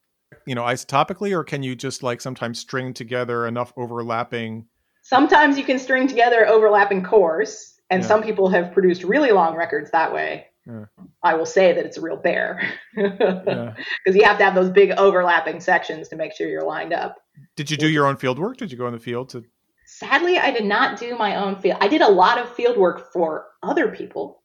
[0.45, 4.67] you know, isotopically, or can you just like sometimes string together enough overlapping?
[5.01, 8.07] Sometimes you can string together overlapping cores and yeah.
[8.07, 10.47] some people have produced really long records that way.
[10.67, 10.85] Yeah.
[11.21, 12.61] I will say that it's a real bear
[12.95, 13.73] because yeah.
[14.07, 17.17] you have to have those big overlapping sections to make sure you're lined up.
[17.55, 18.57] Did you do your own field work?
[18.57, 19.43] Did you go in the field to?
[19.85, 21.77] Sadly, I did not do my own field.
[21.81, 24.41] I did a lot of field work for other people,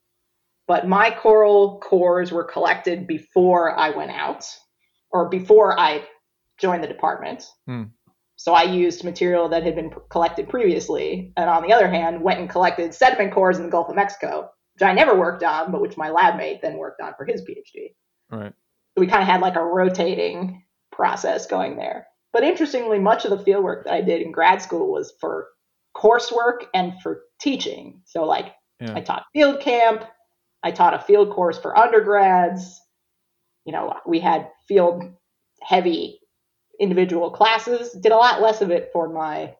[0.69, 4.45] but my coral cores were collected before I went out
[5.11, 6.05] or before I
[6.59, 7.45] joined the department.
[7.67, 7.85] Hmm.
[8.41, 12.41] So I used material that had been collected previously, and on the other hand, went
[12.41, 15.83] and collected sediment cores in the Gulf of Mexico, which I never worked on, but
[15.83, 17.95] which my lab mate then worked on for his PhD.
[18.31, 18.55] Right.
[18.95, 22.07] So we kind of had like a rotating process going there.
[22.33, 25.49] But interestingly, much of the fieldwork that I did in grad school was for
[25.95, 28.01] coursework and for teaching.
[28.07, 28.95] So like yeah.
[28.95, 30.07] I taught field camp,
[30.63, 32.81] I taught a field course for undergrads.
[33.67, 35.05] You know, we had field
[35.61, 36.20] heavy
[36.81, 37.93] individual classes.
[37.93, 39.55] Did a lot less of it for my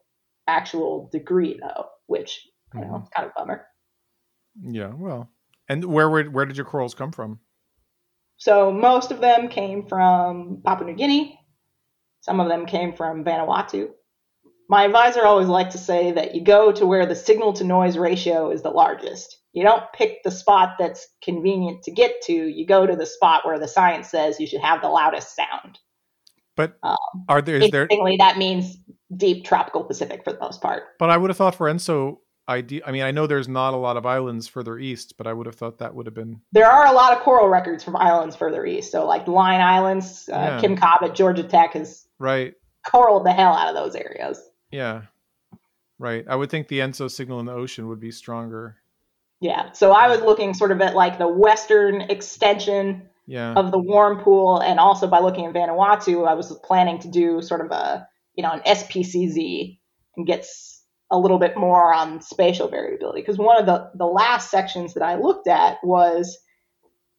[0.49, 3.07] actual degree though, which you know, mm-hmm.
[3.15, 3.67] kind of bummer.
[4.63, 5.31] Yeah, well,
[5.69, 7.39] and where were, where did your corals come from?
[8.37, 11.39] So most of them came from Papua New Guinea.
[12.23, 13.91] Some of them came from Vanuatu.
[14.69, 17.99] My advisor always liked to say that you go to where the signal to noise
[17.99, 19.37] ratio is the largest.
[19.53, 22.33] You don't pick the spot that's convenient to get to.
[22.33, 25.79] You go to the spot where the science says you should have the loudest sound.
[26.61, 27.83] But Um, are there is there?
[27.83, 28.77] Interestingly, that means
[29.17, 30.83] deep tropical Pacific for the most part.
[30.99, 32.19] But I would have thought for Enso,
[32.49, 35.33] ide- I mean, I know there's not a lot of islands further east, but I
[35.33, 37.97] would have thought that would have been There are a lot of coral records from
[37.97, 38.93] islands further east.
[38.93, 40.61] So, like the Line Islands, uh, Yeah.
[40.61, 42.55] Kim Cobb at Georgia Tech has right.
[42.87, 44.41] coraled the hell out of those areas.
[44.71, 45.03] Yeah,
[45.99, 46.25] right.
[46.29, 48.77] I would think the Enso signal in the ocean would be stronger.
[49.41, 49.73] Yeah.
[49.73, 54.19] So I was looking sort of at like the western extension Yeah, of the warm
[54.25, 58.05] pool, and also by looking at Vanuatu, I was planning to do sort of a
[58.35, 59.79] you know an SPCZ
[60.17, 60.45] and get
[61.13, 63.21] a little bit more on spatial variability.
[63.21, 66.41] Because one of the the last sections that I looked at was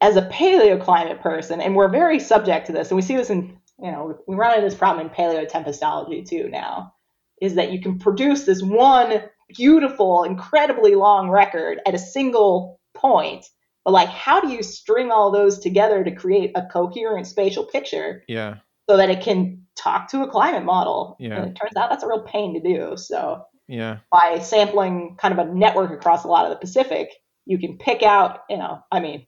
[0.01, 3.57] as a paleoclimate person, and we're very subject to this, and we see this in
[3.79, 6.93] you know we run into this problem in paleotempestology too now,
[7.41, 13.45] is that you can produce this one beautiful, incredibly long record at a single point
[13.83, 18.23] but like, how do you string all those together to create a coherent spatial picture
[18.27, 18.57] yeah,
[18.89, 21.15] so that it can talk to a climate model?
[21.19, 21.37] Yeah.
[21.37, 22.95] And it turns out that's a real pain to do.
[22.97, 27.09] So yeah, by sampling kind of a network across a lot of the Pacific,
[27.45, 29.25] you can pick out, you know, I mean,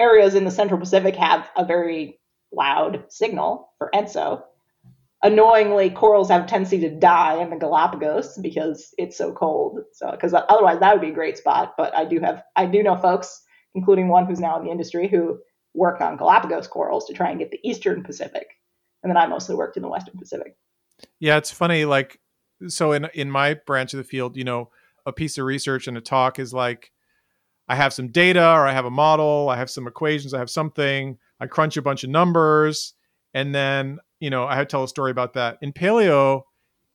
[0.00, 2.18] areas in the Central Pacific have a very
[2.52, 4.42] loud signal for ENSO.
[5.24, 9.78] Annoyingly, corals have a tendency to die in the Galapagos because it's so cold.
[9.92, 11.74] So, because otherwise that would be a great spot.
[11.76, 13.40] But I do have, I do know folks,
[13.74, 15.38] including one who's now in the industry, who
[15.74, 18.46] worked on Galapagos corals to try and get the Eastern Pacific.
[19.02, 20.56] And then I mostly worked in the Western Pacific.
[21.18, 21.36] yeah.
[21.36, 21.84] It's funny.
[21.84, 22.20] Like,
[22.68, 24.70] so in in my branch of the field, you know,
[25.06, 26.92] a piece of research and a talk is like,
[27.68, 30.50] I have some data or I have a model, I have some equations, I have
[30.50, 32.94] something, I crunch a bunch of numbers,
[33.34, 35.58] and then you know I had to tell a story about that.
[35.62, 36.42] In paleo,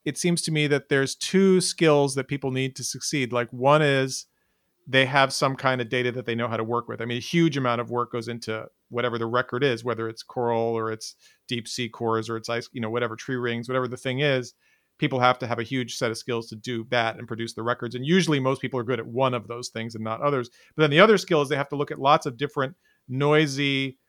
[0.05, 3.33] it seems to me that there's two skills that people need to succeed.
[3.33, 4.25] Like one is
[4.87, 7.01] they have some kind of data that they know how to work with.
[7.01, 10.23] I mean, a huge amount of work goes into whatever the record is, whether it's
[10.23, 11.15] coral or it's
[11.49, 14.53] deep sea cores or it's ice, you know, whatever tree rings, whatever the thing is.
[14.97, 17.61] People have to have a huge set of skills to do that and produce the
[17.61, 17.95] records.
[17.95, 20.49] And usually, most people are good at one of those things and not others.
[20.75, 22.75] But then the other skill is they have to look at lots of different
[23.07, 23.99] noisy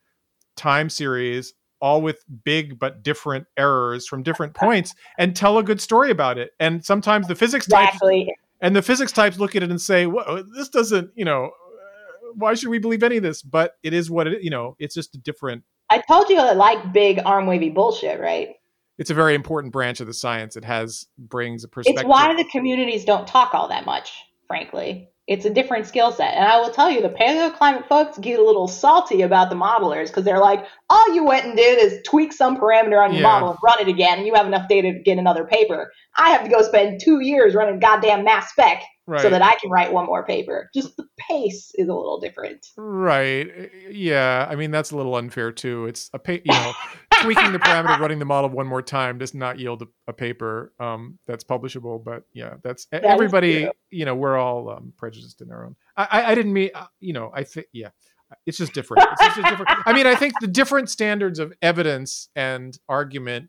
[0.56, 5.80] time series, all with big but different errors from different points, and tell a good
[5.80, 6.52] story about it.
[6.60, 8.32] And sometimes the physics types Exactly.
[8.60, 12.32] And the physics types look at it and say, "Well, this doesn't, you know, uh,
[12.34, 14.94] why should we believe any of this?" But it is what it, you know, it's
[14.94, 15.64] just a different.
[15.90, 18.50] I told you I like big arm wavy bullshit, right?
[18.98, 20.56] It's a very important branch of the science.
[20.56, 22.02] It has brings a perspective.
[22.02, 24.12] It's why the communities don't talk all that much,
[24.48, 25.08] frankly.
[25.28, 26.34] It's a different skill set.
[26.34, 30.06] And I will tell you, the paleoclimate folks get a little salty about the modelers
[30.06, 33.28] because they're like, all you went and did is tweak some parameter on your Yeah.
[33.28, 35.92] model and run it again, and you have enough data to get another paper.
[36.16, 39.56] I have to go spend two years running goddamn mass spec right, so that I
[39.56, 40.70] can write one more paper.
[40.74, 42.66] Just the pace is a little different.
[42.76, 44.46] right, yeah.
[44.48, 45.86] I mean, that's a little unfair too.
[45.86, 46.72] It's a pa- you know,
[47.22, 50.72] tweaking the parameter, running the model one more time does not yield a, a paper
[50.78, 52.02] um, that's publishable.
[52.02, 53.68] But yeah, that's is everybody.
[53.90, 55.76] You know, we're all um, prejudiced in our own.
[55.96, 57.88] I, I, I didn't mean, uh, you know, I think yeah.
[58.44, 59.06] It's just different.
[59.10, 59.70] It's just different.
[59.86, 63.48] I mean, I think the different standards of evidence and argument,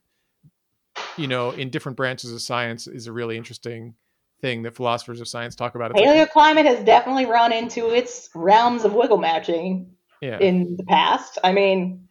[1.17, 3.95] you know, in different branches of science is a really interesting
[4.41, 5.93] thing that philosophers of science talk about.
[5.93, 11.37] Paleoclimate has definitely run into its realms of wiggle matching yeah, in the past.
[11.43, 12.07] I mean,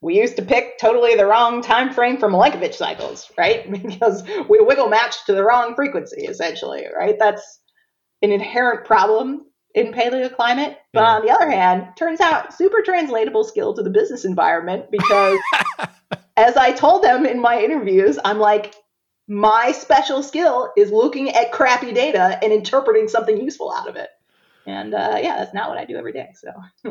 [0.00, 3.70] we used to pick totally the wrong time frame for Milankovitch cycles, right?
[3.82, 7.16] Because we wiggle matched to the wrong frequency, essentially, right?
[7.18, 7.60] That's
[8.22, 10.76] an inherent problem in paleoclimate.
[10.92, 11.14] But Yeah.
[11.14, 15.38] on the other hand, turns out super translatable skill to the business environment because
[16.36, 18.74] as I told them in my interviews, I'm like,
[19.28, 24.10] my special skill is looking at crappy data and interpreting something useful out of it.
[24.66, 26.28] And uh, yeah, that's not what I do every day.
[26.34, 26.50] So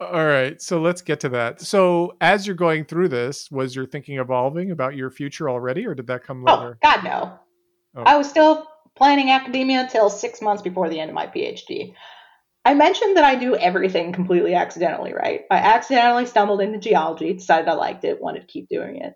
[0.00, 1.60] All right, so let's get to that.
[1.60, 5.94] So, as you're going through this, was your thinking evolving about your future already, or
[5.94, 6.56] did that come later?
[6.56, 6.78] Oh, later?
[6.82, 7.38] God, no.
[7.96, 8.02] Oh.
[8.04, 11.94] I was still planning academia until six months before the end of my PhD.
[12.64, 15.42] I mentioned that I do everything completely accidentally, right?
[15.50, 19.14] I accidentally stumbled into geology, decided I liked it, wanted to keep doing it.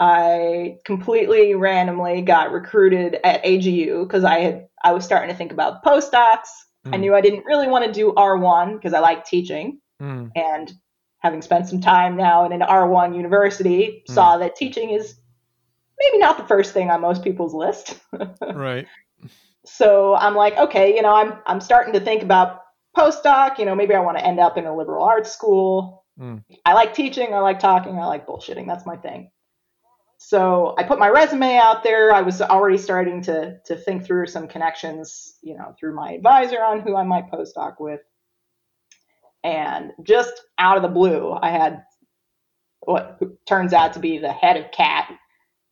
[0.00, 5.52] I completely randomly got recruited at AGU because I had I was starting to think
[5.52, 6.48] about postdocs.
[6.86, 7.00] I Mm.
[7.00, 10.72] knew I didn't really want to do R1 because I like teaching Mm, and
[11.18, 14.14] having spent some time now in an R1 university, Hmm.
[14.14, 15.20] saw that teaching is
[15.98, 18.00] maybe not the first thing on most people's list.
[18.54, 18.86] right.
[19.66, 22.62] so I'm like, okay, you know, I'm I'm starting to think about
[22.96, 23.58] postdoc.
[23.58, 26.06] You know, maybe I want to end up in a liberal arts school.
[26.18, 26.42] Mm.
[26.64, 27.34] I like teaching.
[27.34, 27.98] I like talking.
[27.98, 28.66] I like bullshitting.
[28.66, 29.30] That's my thing.
[30.22, 32.12] So I put my resume out there.
[32.12, 36.62] I was already starting to to think through some connections, you know, through my advisor
[36.62, 38.00] on who I might postdoc with.
[39.42, 41.84] And just out of the blue, I had
[42.80, 45.10] what turns out to be the head of CAT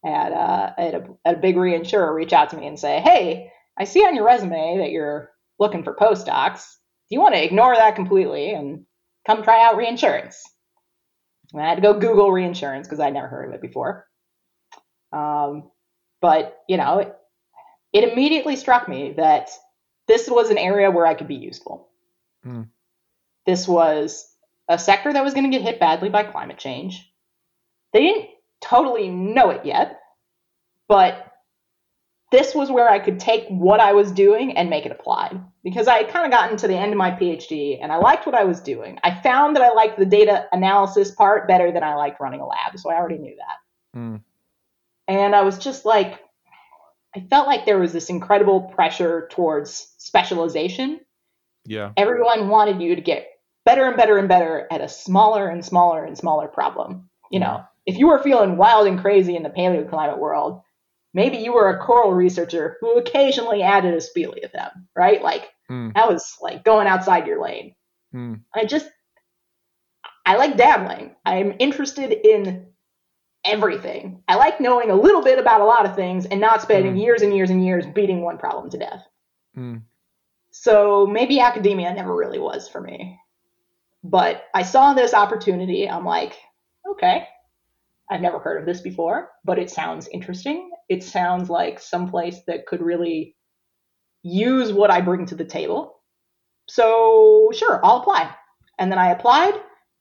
[0.03, 3.53] at, uh, at, a, at a big reinsurer reach out to me and say, hey,
[3.77, 6.65] I see on your resume that you're looking for postdocs.
[7.11, 8.87] Do you want to ignore that completely and
[9.27, 10.43] come try out reinsurance?
[11.53, 14.08] And I had to go Google reinsurance because I'd never heard of it before.
[15.13, 15.71] Um,
[16.21, 17.17] but, you know, it,
[17.93, 19.51] it immediately struck me that
[20.07, 21.89] this was an area where I could be useful.
[22.43, 22.63] Hmm.
[23.47, 24.29] This was
[24.69, 27.11] a sector that was going to get hit badly by climate change.
[27.93, 28.29] They didn't
[28.61, 30.01] totally know it yet,
[30.89, 31.33] but
[32.31, 35.89] this was where I could take what I was doing and make it applied because
[35.89, 38.35] I had kind of gotten to the end of my PhD and I liked what
[38.35, 38.99] I was doing.
[39.03, 42.47] I found that I liked the data analysis part better than I liked running a
[42.47, 43.99] lab, so I already knew that.
[43.99, 44.21] Mm.
[45.09, 46.21] And I was just like,
[47.17, 51.01] I felt like there was this incredible pressure towards specialization.
[51.65, 51.93] Yeah.
[51.97, 53.27] Everyone wanted you to get
[53.65, 57.09] better and better and better at a smaller and smaller and smaller problem.
[57.31, 60.61] You know, if you were feeling wild and crazy in the paleoclimate world,
[61.15, 65.23] maybe you were a coral researcher who occasionally added a speleothem, right?
[65.23, 65.93] Like mm.
[65.95, 67.75] that was like going outside your lane.
[68.15, 68.43] Mm.
[68.55, 68.89] I just
[70.25, 71.17] I like dabbling.
[71.25, 72.67] I'm interested in
[73.45, 74.23] everything.
[74.29, 77.01] I like knowing a little bit about a lot of things and not spending mm.
[77.01, 79.05] years and years and years beating one problem to death.
[79.57, 79.83] Mm.
[80.51, 83.19] So maybe academia never really was for me.
[84.03, 85.89] But I saw this opportunity.
[85.89, 86.37] I'm like,
[86.91, 87.27] okay,
[88.11, 90.71] I've never heard of this before, but it sounds interesting.
[90.89, 93.37] It sounds like someplace that could really
[94.23, 96.01] use what I bring to the table.
[96.69, 98.35] So, sure, I'll apply.
[98.79, 99.55] And then I applied,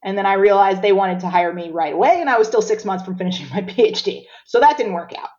[0.04, 2.62] and then I realized they wanted to hire me right away, and I was still
[2.62, 4.26] six months from finishing my PhD.
[4.46, 5.30] So that didn't work out.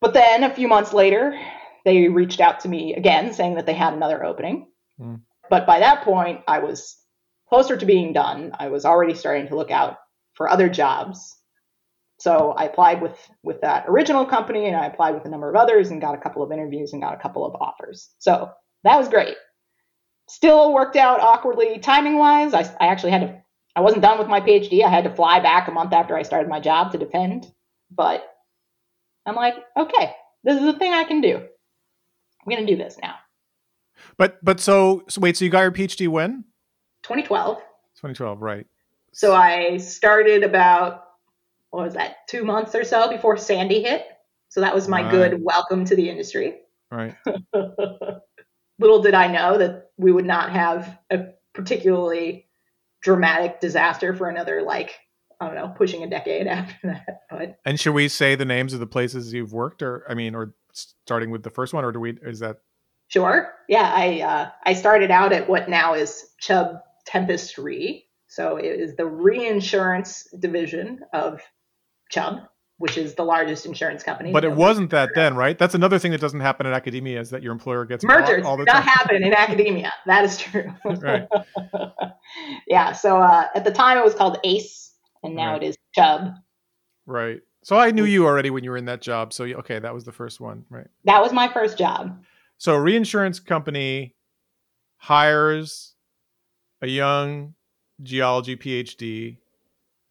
[0.00, 1.38] But then a few months later,
[1.84, 4.68] they reached out to me again saying that they had another opening.
[5.00, 5.20] Mm.
[5.48, 6.96] But by that point, I was
[7.48, 8.52] closer to being done.
[8.58, 9.96] I was already starting to look out
[10.34, 11.36] for other jobs
[12.18, 15.56] so I applied with with that original company, and I applied with a number of
[15.56, 18.10] others, and got a couple of interviews and got a couple of offers.
[18.18, 18.50] So
[18.84, 19.36] that was great.
[20.28, 22.54] Still worked out awkwardly timing wise.
[22.54, 23.42] I, I actually had to.
[23.76, 24.82] I wasn't done with my PhD.
[24.82, 27.52] I had to fly back a month after I started my job to defend.
[27.90, 28.26] But
[29.26, 31.36] I'm like, okay, this is a thing I can do.
[31.36, 33.16] I'm gonna do this now.
[34.16, 36.44] But but so, so wait, so you got your PhD when?
[37.02, 37.58] 2012.
[37.58, 38.66] 2012, right.
[39.12, 41.04] So I started about
[41.70, 44.06] what was that, two months or so before Sandy hit.
[44.48, 45.10] So that was my right.
[45.10, 46.56] good welcome to the industry.
[46.90, 47.14] Right.
[48.78, 52.45] Little did I know that we would not have a particularly
[53.06, 54.98] dramatic disaster for another like
[55.40, 57.20] I don't know, pushing a decade after that.
[57.30, 60.34] But and should we say the names of the places you've worked, or I mean,
[60.34, 62.18] or starting with the first one, or do we?
[62.22, 62.58] Is that
[63.08, 63.52] sure?
[63.68, 68.04] Yeah, I uh, I started out at what now is Chubb Tempest Re.
[68.26, 71.40] So it is the reinsurance division of
[72.10, 72.40] Chubb,
[72.78, 74.32] which is the largest insurance company.
[74.32, 75.56] But it wasn't that then, right?
[75.58, 78.44] That's another thing that doesn't happen in academia is that your employer gets mergers.
[78.44, 79.92] All the not happen in academia.
[80.04, 80.72] That is true.
[80.84, 81.26] right.
[82.66, 82.92] yeah.
[82.92, 85.62] So uh, at the time it was called ACE, and now right.
[85.62, 86.34] it is Chubb.
[87.06, 87.40] Right.
[87.62, 89.32] So I knew you already when you were in that job.
[89.32, 90.86] So okay, that was the first one, right?
[91.04, 92.22] That was my first job.
[92.58, 94.14] So a reinsurance company
[94.98, 95.94] hires
[96.82, 97.54] a young
[98.02, 99.38] geology PhD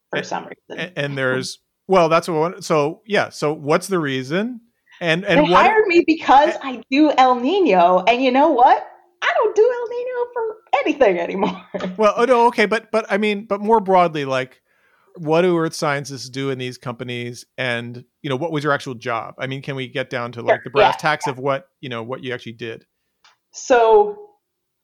[0.10, 2.36] for some reason, and there's well, that's what.
[2.36, 2.66] I want.
[2.66, 3.30] So yeah.
[3.30, 4.62] So what's the reason?
[5.02, 8.88] And and they what, hired me because I do El Nino, and you know what?
[9.22, 11.62] I don't do El Nino for anything anymore.
[11.98, 14.62] well, oh, no, okay, but but I mean, but more broadly, like,
[15.18, 18.94] what do earth scientists do in these companies, and you know, what was your actual
[18.94, 19.36] job?
[19.38, 21.90] I mean, can we get down to like the brass yeah, tacks of what you
[21.90, 22.86] know what you actually did?
[23.52, 24.30] So,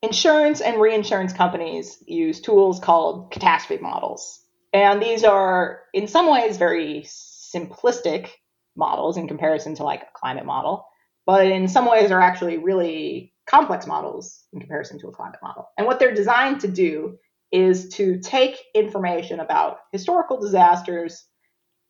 [0.01, 4.40] insurance and reinsurance companies use tools called catastrophe models.
[4.73, 8.29] And these are, in some ways, very simplistic
[8.75, 10.85] models in comparison to like a climate model,
[11.25, 15.67] but in some ways are actually really complex models in comparison to a climate model.
[15.77, 17.17] And what they're designed to do
[17.51, 21.25] is to take information about historical disasters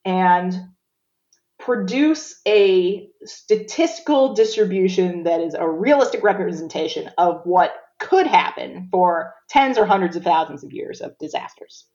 [0.04, 0.56] and
[1.60, 9.78] produce a statistical distribution that is a realistic representation of what could happen for tens
[9.78, 11.86] or hundreds of thousands of years of disasters.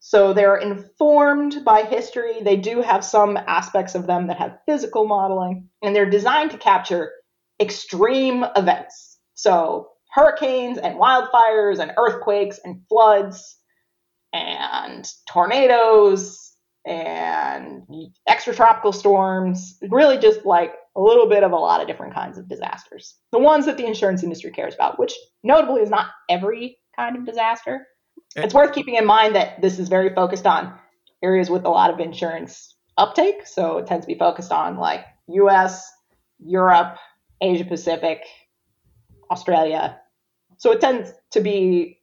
[0.00, 2.42] So they're informed by history.
[2.42, 6.58] They do have some aspects of them that have physical modeling, and they're designed to
[6.58, 7.12] capture
[7.60, 9.18] extreme events.
[9.34, 13.58] So hurricanes and wildfires and earthquakes and floods
[14.32, 16.54] and tornadoes
[16.86, 17.82] and
[18.28, 22.48] extratropical storms, really just like a little bit of a lot of different kinds of
[22.48, 23.16] disasters.
[23.32, 27.26] The ones that the insurance industry cares about, which notably is not every kind of
[27.26, 27.86] disaster,
[28.36, 28.42] Eh.
[28.42, 30.72] it's worth keeping in mind that this is very focused on
[31.22, 33.46] areas with a lot of insurance uptake.
[33.46, 35.90] So it tends to be focused on like US,
[36.38, 36.96] Europe,
[37.40, 38.22] Asia Pacific,
[39.30, 39.98] Australia.
[40.58, 42.00] So it tends to be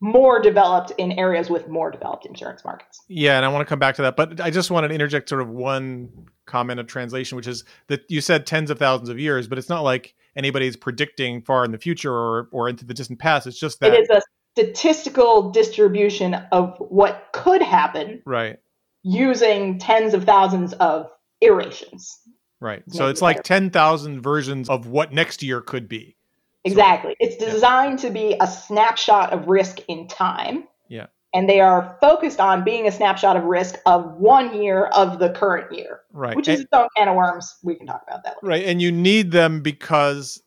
[0.00, 3.00] more developed in areas with more developed insurance markets.
[3.08, 5.28] Yeah, and I want to come back to that, but I just wanted to interject
[5.28, 6.10] sort of one
[6.44, 9.68] comment of translation, which is that you said tens of thousands of years, but it's
[9.68, 13.46] not like anybody's predicting far in the future or or into the distant past.
[13.46, 14.20] It's just that it is a
[14.54, 18.58] statistical distribution of what could happen, right?
[19.02, 22.18] Using tens of thousands of iterations.
[22.60, 22.84] Right.
[22.88, 26.16] So it's like 10,000 versions of what next year could be.
[26.64, 27.16] Exactly.
[27.20, 28.08] So, it's designed yeah.
[28.08, 30.68] to be a snapshot of risk in time.
[30.88, 31.06] Yeah.
[31.34, 35.30] And they are focused on being a snapshot of risk of one year of the
[35.30, 36.02] current year.
[36.12, 36.36] Right.
[36.36, 37.56] Which is its own can of worms.
[37.64, 38.36] We can talk about that.
[38.42, 38.46] Later.
[38.46, 38.64] Right.
[38.64, 40.41] And you need them because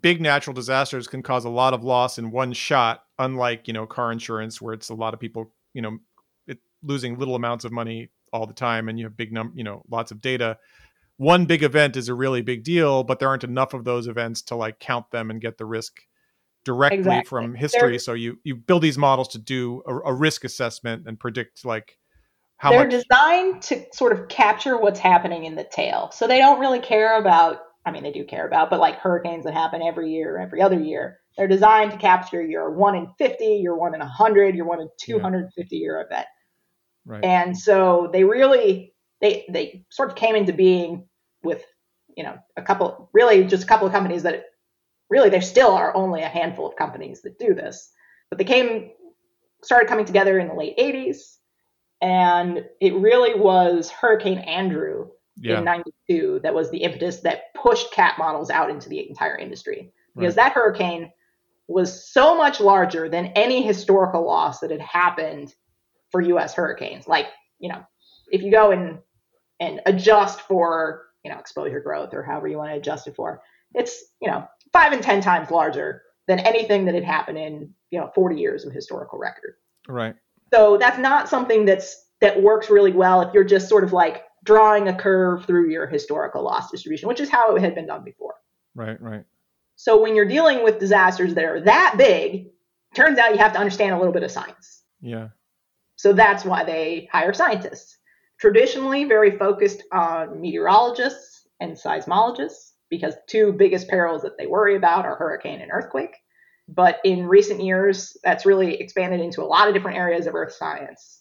[0.00, 3.86] big natural disasters can cause a lot of loss in one shot, unlike, you know,
[3.86, 5.98] car insurance where it's a lot of people, you know,
[6.46, 9.64] it, losing little amounts of money all the time and you have big num you
[9.64, 10.58] know, lots of data
[11.20, 14.40] one big event is a really big deal, but there aren't enough of those events
[14.40, 16.00] to like count them and get the risk
[16.64, 17.28] directly exactly.
[17.28, 17.90] from history.
[17.90, 21.66] They're, so you you build these models to do a, a risk assessment and predict
[21.66, 21.98] like
[22.56, 23.02] how they're much...
[23.06, 26.10] designed to sort of capture what's happening in the tail.
[26.10, 27.58] So they don't really care about.
[27.86, 30.78] I mean, they do care about, but like hurricanes that happen every year, every other
[30.78, 34.80] year, they're designed to capture your one in 50, your one in 100, your one
[34.80, 35.80] in 250 yeah.
[35.80, 36.26] year event.
[37.06, 37.24] Right.
[37.24, 41.06] And so they really they they sort of came into being
[41.42, 41.64] with
[42.16, 44.44] you know a couple really just a couple of companies that
[45.08, 47.90] really there still are only a handful of companies that do this
[48.28, 48.90] but they came
[49.62, 51.36] started coming together in the late 80s
[52.00, 55.08] and it really was hurricane andrew
[55.40, 55.58] yeah.
[55.58, 59.92] in 92 that was the impetus that pushed cat models out into the entire industry
[60.16, 60.44] because right.
[60.44, 61.10] that hurricane
[61.68, 65.54] was so much larger than any historical loss that had happened
[66.10, 67.26] for us hurricanes like
[67.58, 67.82] you know
[68.30, 68.98] if you go and
[69.60, 73.42] and adjust for you know, exposure growth or however you want to adjust it for.
[73.74, 78.00] It's, you know, five and 10 times larger than anything that had happened in, you
[78.00, 79.54] know, 40 years of historical record.
[79.88, 80.14] Right.
[80.52, 84.24] So that's not something that's, that works really well if you're just sort of like
[84.44, 88.04] drawing a curve through your historical loss distribution, which is how it had been done
[88.04, 88.34] before.
[88.74, 89.24] Right, right.
[89.76, 92.48] So when you're dealing with disasters that are that big,
[92.94, 94.82] turns out you have to understand a little bit of science.
[95.00, 95.28] Yeah.
[95.96, 97.98] So that's why they hire scientists
[98.40, 105.04] traditionally very focused on meteorologists and seismologists because two biggest perils that they worry about
[105.04, 106.16] are hurricane and earthquake.
[106.66, 110.52] But in recent years, that's really expanded into a lot of different areas of earth
[110.52, 111.20] science.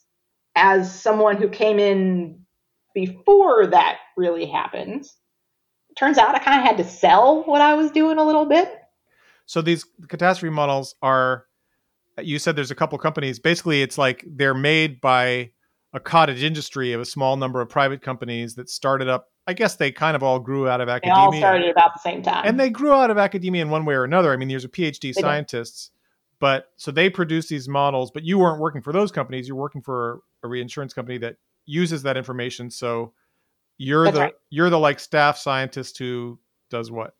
[0.55, 2.45] As someone who came in
[2.93, 5.05] before that really happened,
[5.97, 8.73] turns out I kind of had to sell what I was doing a little bit.
[9.45, 11.45] So these catastrophe models are,
[12.19, 13.39] you said there's a couple companies.
[13.39, 15.51] Basically, it's like they're made by
[15.93, 19.29] a cottage industry of a small number of private companies that started up.
[19.47, 21.15] I guess they kind of all grew out of academia.
[21.15, 22.43] They all started about the same time.
[22.45, 24.31] And they grew out of academia in one way or another.
[24.31, 26.39] I mean, there's a PhD they scientists, did.
[26.39, 29.47] but so they produce these models, but you weren't working for those companies.
[29.47, 31.37] You're working for a reinsurance company that
[31.70, 32.70] uses that information.
[32.72, 33.13] So
[33.78, 34.34] you're That's the right.
[34.49, 36.39] you're the like staff scientist who
[36.70, 37.15] does what?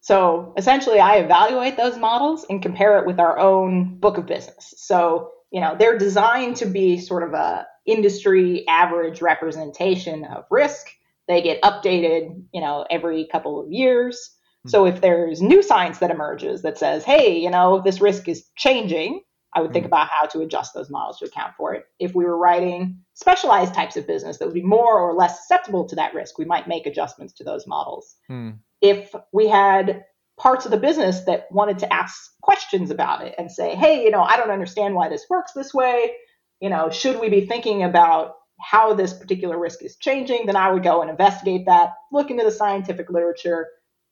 [0.00, 4.74] So essentially I evaluate those models and compare it with our own book of business.
[4.76, 10.88] So you know they're designed to be sort of a industry average representation of risk
[11.28, 14.68] they get updated you know every couple of years mm-hmm.
[14.68, 18.48] so if there's new science that emerges that says hey you know this risk is
[18.56, 19.22] changing
[19.56, 19.94] i would think mm-hmm.
[19.94, 23.74] about how to adjust those models to account for it if we were writing specialized
[23.74, 26.68] types of business that would be more or less susceptible to that risk we might
[26.68, 28.56] make adjustments to those models mm-hmm.
[28.80, 30.04] if we had
[30.38, 34.10] parts of the business that wanted to ask questions about it and say, hey, you
[34.10, 36.12] know, I don't understand why this works this way.
[36.60, 40.46] You know, should we be thinking about how this particular risk is changing?
[40.46, 43.66] Then I would go and investigate that, look into the scientific literature,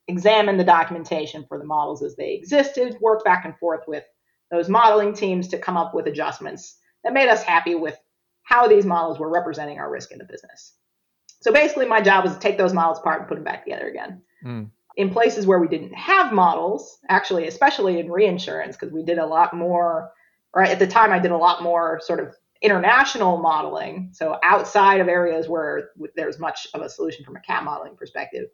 [0.08, 4.04] examine the documentation for the models as they existed, work back and forth with
[4.50, 7.96] those modeling teams to come up with adjustments that made us happy with
[8.42, 10.74] how these models were representing our risk in the business.
[11.40, 13.88] So basically, my job was to take those models apart and put them back together
[13.88, 14.22] again.
[14.44, 19.18] Mm in places where we didn't have models, actually, especially in reinsurance, because we did
[19.18, 20.12] a lot more,
[20.52, 24.10] or at the time I did a lot more sort of international modeling.
[24.12, 28.46] So outside of areas where there's much of a solution from a cat modeling perspective.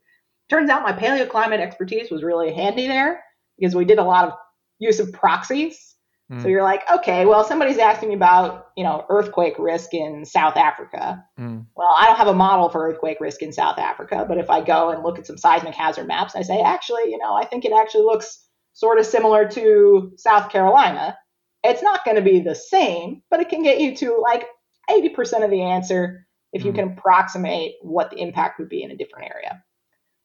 [0.49, 3.22] Turns out my paleoclimate expertise was really handy there
[3.59, 4.32] because we did a lot of
[4.80, 5.90] use of proxies
[6.30, 6.42] Mm.
[6.42, 10.56] So you're like, okay, well, somebody's asking me about, you know, earthquake risk in South
[10.56, 11.24] Africa.
[11.38, 11.66] Mm.
[11.76, 14.60] Well, I don't have a model for earthquake risk in South Africa, but if I
[14.60, 17.64] go and look at some seismic hazard maps, I say, actually, you know, I think
[17.64, 21.18] it actually looks sort of similar to South Carolina.
[21.64, 24.46] It's not going to be the same, but it can get you to like
[24.88, 26.76] 80% of the answer if you Mm.
[26.76, 29.62] can approximate what the impact would be in a different area.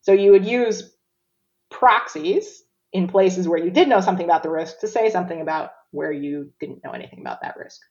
[0.02, 0.96] So you would use
[1.72, 2.65] proxies
[2.96, 6.14] in places where you did know something about the risk to say something about where
[6.14, 7.82] you didn't know anything about that risk.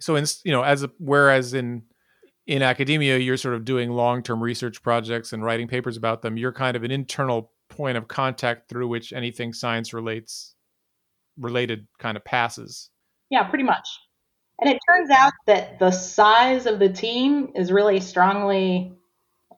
[0.00, 1.84] So in you know as a, whereas in
[2.46, 6.52] in academia you're sort of doing long-term research projects and writing papers about them, you're
[6.52, 10.56] kind of an internal point of contact through which anything science relates
[11.38, 12.90] related kind of passes.
[13.30, 13.88] Yeah, pretty much.
[14.60, 18.92] And it turns out that the size of the team is really strongly,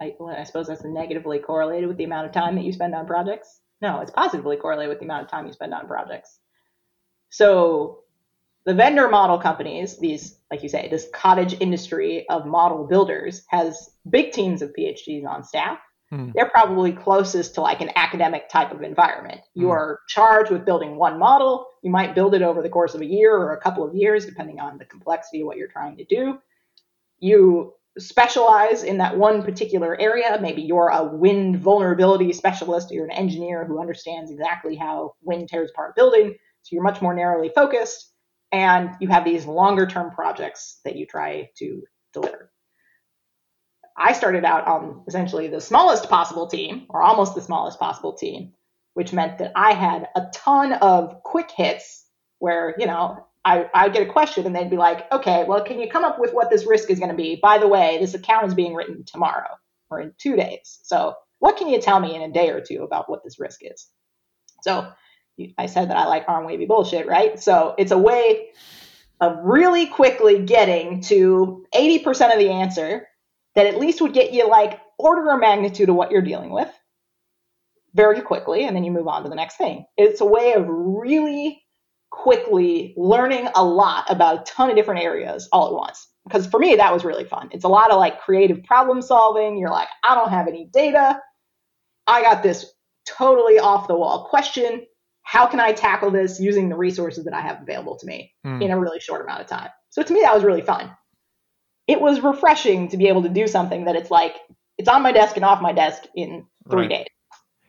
[0.00, 3.06] I, I suppose that's negatively correlated with the amount of time that you spend on
[3.06, 3.60] projects.
[3.82, 6.38] No, it's positively correlated with the amount of time you spend on projects.
[7.30, 8.00] So
[8.64, 13.90] the vendor model companies, these, like you say, this cottage industry of model builders has
[14.08, 15.78] big teams of PhDs on staff.
[16.10, 16.30] Hmm.
[16.34, 19.40] They're probably closest to like an academic type of environment.
[19.54, 19.72] You Hmm.
[19.72, 21.66] are charged with building one model.
[21.82, 24.24] You might build it over the course of a year or a couple of years,
[24.24, 26.38] depending on the complexity of what you're trying to do.
[27.18, 30.38] You specialize in that one particular area.
[30.40, 35.48] Maybe you're a wind vulnerability specialist, or you're an engineer who understands exactly how wind
[35.48, 36.34] tears apart a building.
[36.62, 38.12] So you're much more narrowly focused,
[38.52, 41.82] and you have these longer term projects that you try to
[42.12, 42.50] deliver.
[43.96, 48.52] I started out on essentially the smallest possible team, or almost the smallest possible team,
[48.94, 52.04] which meant that I had a ton of quick hits
[52.40, 55.78] where, you know, I, I'd get a question and they'd be like, okay, well, can
[55.78, 57.38] you come up with what this risk is going to be?
[57.40, 59.50] By the way, this account is being written tomorrow
[59.88, 60.80] or in two days.
[60.82, 63.60] So what can you tell me in a day or two about what this risk
[63.62, 63.86] is?
[64.62, 64.88] So
[65.56, 67.38] I said that I like arm wavy bullshit, right?
[67.38, 68.48] So it's a way
[69.20, 73.06] of really quickly getting to 80% of the answer
[73.54, 76.68] that at least would get you like order of magnitude of what you're dealing with
[77.94, 79.86] very quickly, and then you move on to the next thing.
[79.96, 81.62] It's a way of really
[82.16, 86.08] quickly learning a lot about a ton of different areas all at once.
[86.24, 87.48] Because for me, that was really fun.
[87.52, 89.58] It's a lot of like creative problem solving.
[89.58, 91.20] You're like, I don't have any data.
[92.06, 92.72] I got this
[93.06, 94.86] totally off the wall question.
[95.22, 98.62] How can I tackle this using the resources that I have available to me Hmm.
[98.62, 99.70] in a really short amount of time?
[99.90, 100.90] So to me, that was really fun.
[101.86, 104.34] It was refreshing to be able to do something that it's like,
[104.78, 106.90] it's on my desk and off my desk in three Right.
[106.90, 107.06] days.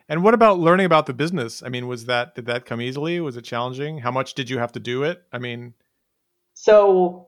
[0.09, 1.61] And what about learning about the business?
[1.61, 3.19] I mean, was that did that come easily?
[3.19, 3.99] Was it challenging?
[3.99, 5.21] How much did you have to do it?
[5.33, 5.73] I mean,
[6.53, 7.27] So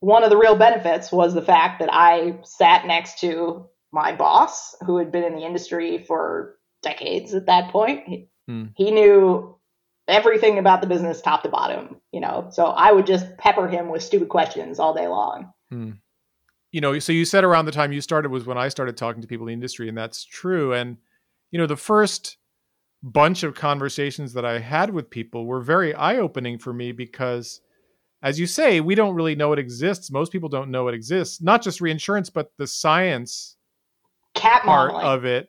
[0.00, 4.74] one of the real benefits was the fact that I sat next to my boss,
[4.84, 8.04] who had been in the industry for decades at that point.
[8.06, 8.64] He, Hmm.
[8.76, 9.56] he knew
[10.06, 12.48] everything about the business top to bottom, you know.
[12.52, 15.50] So I would just pepper him with stupid questions all day long.
[16.70, 19.22] you know, so you said around the time you started was when I started talking
[19.22, 20.72] to people in the industry, and that's true.
[20.74, 20.98] And
[21.54, 22.36] you know, the first
[23.00, 27.60] bunch of conversations that I had with people were very eye opening for me because,
[28.24, 30.10] as you say, we don't really know it exists.
[30.10, 31.40] Most people don't know it exists.
[31.40, 33.56] Not just reinsurance, but the science
[34.34, 35.06] Cat part modeling.
[35.06, 35.48] of it.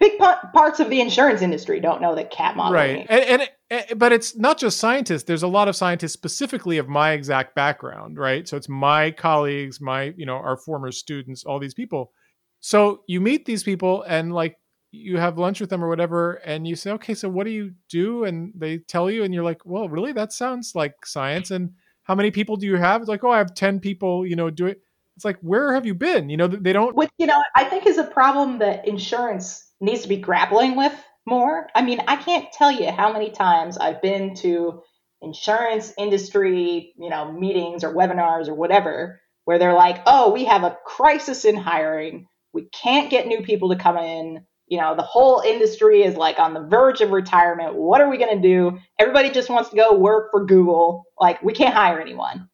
[0.00, 2.96] Big pa- parts of the insurance industry don't know that cat modeling.
[2.96, 6.78] right and, and, and but it's not just scientists there's a lot of scientists specifically
[6.78, 11.44] of my exact background right so it's my colleagues my you know our former students
[11.44, 12.10] all these people
[12.58, 14.56] so you meet these people and like
[14.94, 17.72] you have lunch with them or whatever and you say okay so what do you
[17.90, 18.24] do?
[18.24, 20.12] And they tell you and you're like well really?
[20.12, 21.50] That sounds like science.
[21.50, 21.72] And
[22.04, 23.00] how many people do you have?
[23.00, 24.80] It's like oh i have 10 people you know do it.
[25.16, 26.30] It's like where have you been?
[26.30, 30.02] You know they don't which you know i think is a problem that insurance needs
[30.02, 30.94] to be grappling with
[31.26, 31.68] more.
[31.74, 34.82] I mean i can't tell you how many times i've been to
[35.22, 40.62] insurance industry you know meetings or webinars or whatever where they're like oh we have
[40.62, 42.26] a crisis in hiring.
[42.52, 46.38] We can't get new people to come in you know the whole industry is like
[46.38, 47.74] on the verge of retirement.
[47.74, 48.78] What are we going to do?
[48.98, 51.04] Everybody just wants to go work for google.
[51.20, 52.48] Like we can't hire anyone.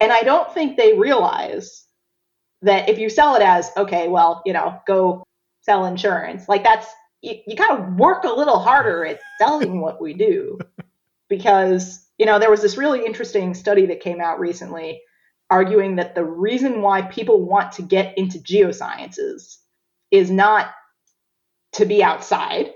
[0.00, 1.84] And i don't think they realize
[2.62, 5.24] that if you sell it as okay well you know go
[5.62, 6.86] sell insurance like that's
[7.22, 10.58] you, you got to work a little harder at selling what we do.
[11.28, 15.00] Because you know there was this really interesting study that came out recently
[15.48, 19.58] arguing that the reason why people want to get into geosciences
[20.10, 20.72] is not
[21.72, 22.72] to be outside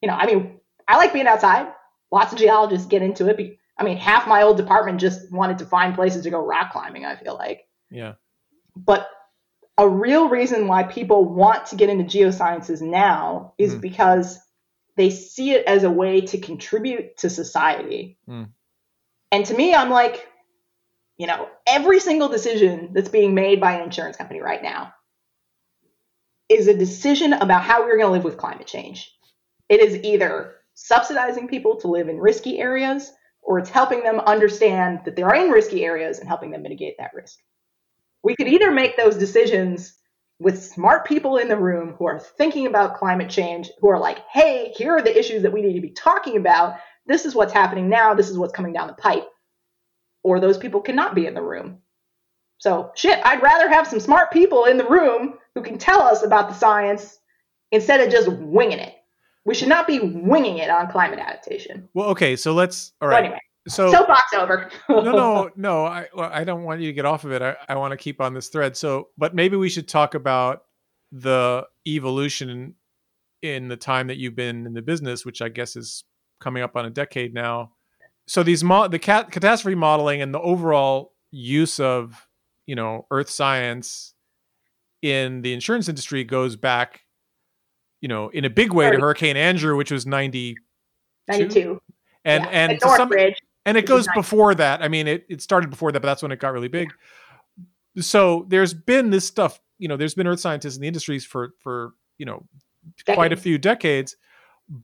[0.00, 0.58] you know i mean
[0.88, 1.68] i like being outside
[2.10, 5.66] lots of geologists get into it i mean half my old department just wanted to
[5.66, 8.14] find places to go rock climbing i feel like yeah
[8.76, 9.08] but
[9.78, 13.80] a real reason why people want to get into geosciences now is Mm.
[13.80, 14.38] because
[14.96, 18.16] they see it as a way to contribute to society.
[18.28, 18.50] Mm.
[19.32, 20.28] And to me, I'm like,
[21.16, 24.94] you know, every single decision that's being made by an insurance company right now
[26.48, 29.12] is a decision about how we're going to live with climate change.
[29.68, 35.00] It is either subsidizing people to live in risky areas or it's helping them understand
[35.04, 37.38] that they are in risky areas and helping them mitigate that risk.
[38.22, 39.94] We could either make those decisions
[40.40, 44.18] with smart people in the room who are thinking about climate change, who are like,
[44.30, 46.76] hey, here are the issues that we need to be talking about.
[47.06, 48.14] This is what's happening now.
[48.14, 49.28] This is what's coming down the pipe.
[50.22, 51.78] Or those people cannot be in the room.
[52.58, 56.22] So, shit, I'd rather have some smart people in the room who can tell us
[56.22, 57.18] about the science
[57.72, 58.94] instead of just winging it.
[59.44, 61.88] We should not be winging it on climate adaptation.
[61.92, 62.92] Well, okay, so let's.
[63.00, 63.24] All right.
[63.24, 64.70] anyway, so soapbox over.
[64.88, 65.84] no, no, no.
[65.84, 67.42] I well, I don't want you to get off of it.
[67.42, 68.76] I, I want to keep on this thread.
[68.76, 70.62] So, but maybe we should talk about
[71.12, 72.74] the evolution
[73.42, 76.04] in the time that you've been in the business, which I guess is
[76.40, 77.72] coming up on a decade now.
[78.26, 82.26] So these mo- the cat- catastrophe modeling and the overall use of
[82.66, 84.13] you know earth science
[85.04, 87.02] in the insurance industry goes back
[88.00, 90.56] you know in a big way to hurricane andrew which was 90
[91.28, 91.80] 92.
[92.24, 92.50] and yeah.
[92.50, 93.10] and to some,
[93.66, 94.82] and it goes before that.
[94.82, 96.92] I mean it, it started before that but that's when it got really big.
[97.98, 101.54] So there's been this stuff you know there's been earth scientists in the industries for
[101.60, 102.44] for you know
[103.06, 104.16] quite a few decades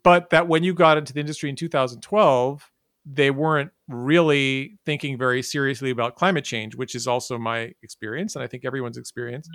[0.02, 2.70] but that when you got into the industry in 2012
[3.06, 8.42] they weren't really thinking very seriously about climate change which is also my experience and
[8.42, 9.48] i think everyone's experience.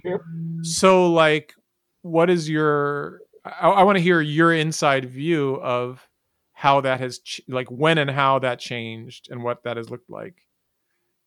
[0.63, 1.53] So like
[2.01, 6.07] what is your i, I want to hear your inside view of
[6.53, 10.09] how that has ch- like when and how that changed and what that has looked
[10.09, 10.35] like.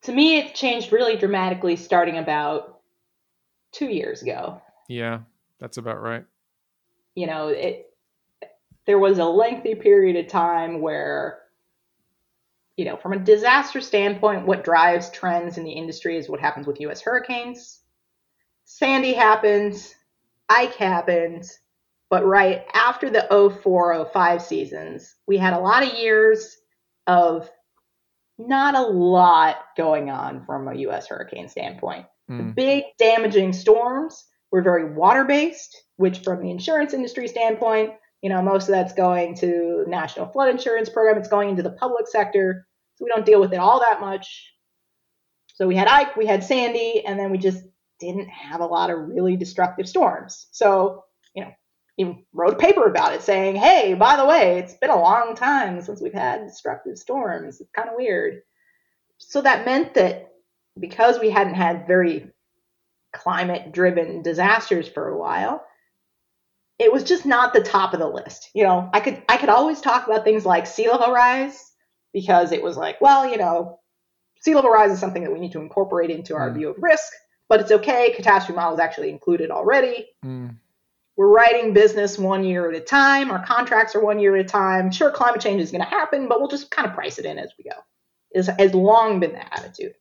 [0.03, 2.81] To me, it changed really dramatically starting about
[3.73, 4.61] two years ago.
[4.89, 5.21] yeah
[5.59, 6.25] that's about right.
[7.15, 7.87] You know, it
[8.87, 11.41] there was a lengthy period of time where,
[12.79, 16.65] you know, from a disaster standpoint, what drives trends in the industry is what happens
[16.65, 17.01] with U.S.
[17.01, 17.81] hurricanes.
[18.65, 19.97] Sandy happens,
[20.49, 21.59] Ike happens,
[22.09, 23.27] but right after the
[23.63, 26.57] 04 05 seasons, we had a lot of years
[27.09, 27.51] of
[28.39, 31.09] not a lot going on from a U.S.
[31.09, 32.07] hurricane standpoint.
[32.31, 37.91] Mm, Big damaging storms were very water based, which, from the insurance industry standpoint,
[38.23, 41.19] you know, most of that's going to National Flood Insurance Program.
[41.19, 42.68] It's going into the public sector,
[42.99, 44.53] so we don't deal with it all that much.
[45.55, 47.63] So we had Ike, we had Sandy, and then we just
[48.01, 50.49] didn't have a lot of really destructive storms.
[50.51, 51.51] So, you know,
[51.97, 55.37] even wrote a paper about it saying, hey, by the way, it's been a long
[55.37, 57.61] time since we've had destructive storms.
[57.61, 58.41] It's kind of weird.
[59.19, 60.29] So that meant that
[60.79, 62.33] because we hadn't had very
[63.13, 65.65] climate driven disasters for a while,
[66.81, 68.51] it was just not the top of the list.
[68.55, 71.68] You know, I could I could always talk about things like sea level rise
[72.21, 73.79] because it was like, well, you know,
[74.41, 76.55] sea level rise is something that we need to incorporate into our Mm.
[76.55, 77.13] view of risk,
[77.49, 78.13] but it's okay.
[78.17, 80.09] Catastrophe model is actually included already.
[80.25, 80.55] mm,
[81.17, 83.31] We're writing business one year at a time.
[83.33, 84.93] Our contracts are one year at a time.
[84.93, 87.39] Sure, climate change is going to happen, but we'll just kind of price it in
[87.39, 87.77] as we go.
[88.33, 89.95] Is has long been the attitude.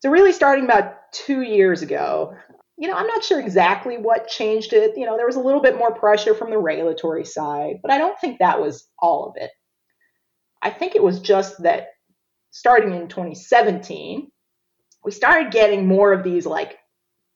[0.00, 2.34] So really, starting about two years ago,
[2.78, 4.96] you know, I'm not sure exactly what changed it.
[4.96, 7.98] You know, there was a little bit more pressure from the regulatory side, but I
[7.98, 9.50] don't think that was all of it.
[10.62, 11.88] I think it was just that
[12.50, 14.30] starting in 2017,
[15.04, 16.78] we started getting more of these like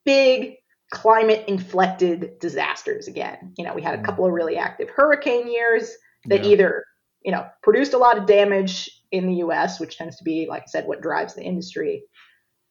[0.04, 0.56] big
[0.92, 3.52] climate inflected disasters again.
[3.56, 4.04] You know, we had a Mm.
[4.04, 5.90] couple of really active hurricane years
[6.26, 6.50] that yeah.
[6.50, 6.84] either,
[7.22, 10.62] you know, produced a lot of damage in the US, which tends to be, like
[10.62, 12.04] I said, what drives the industry,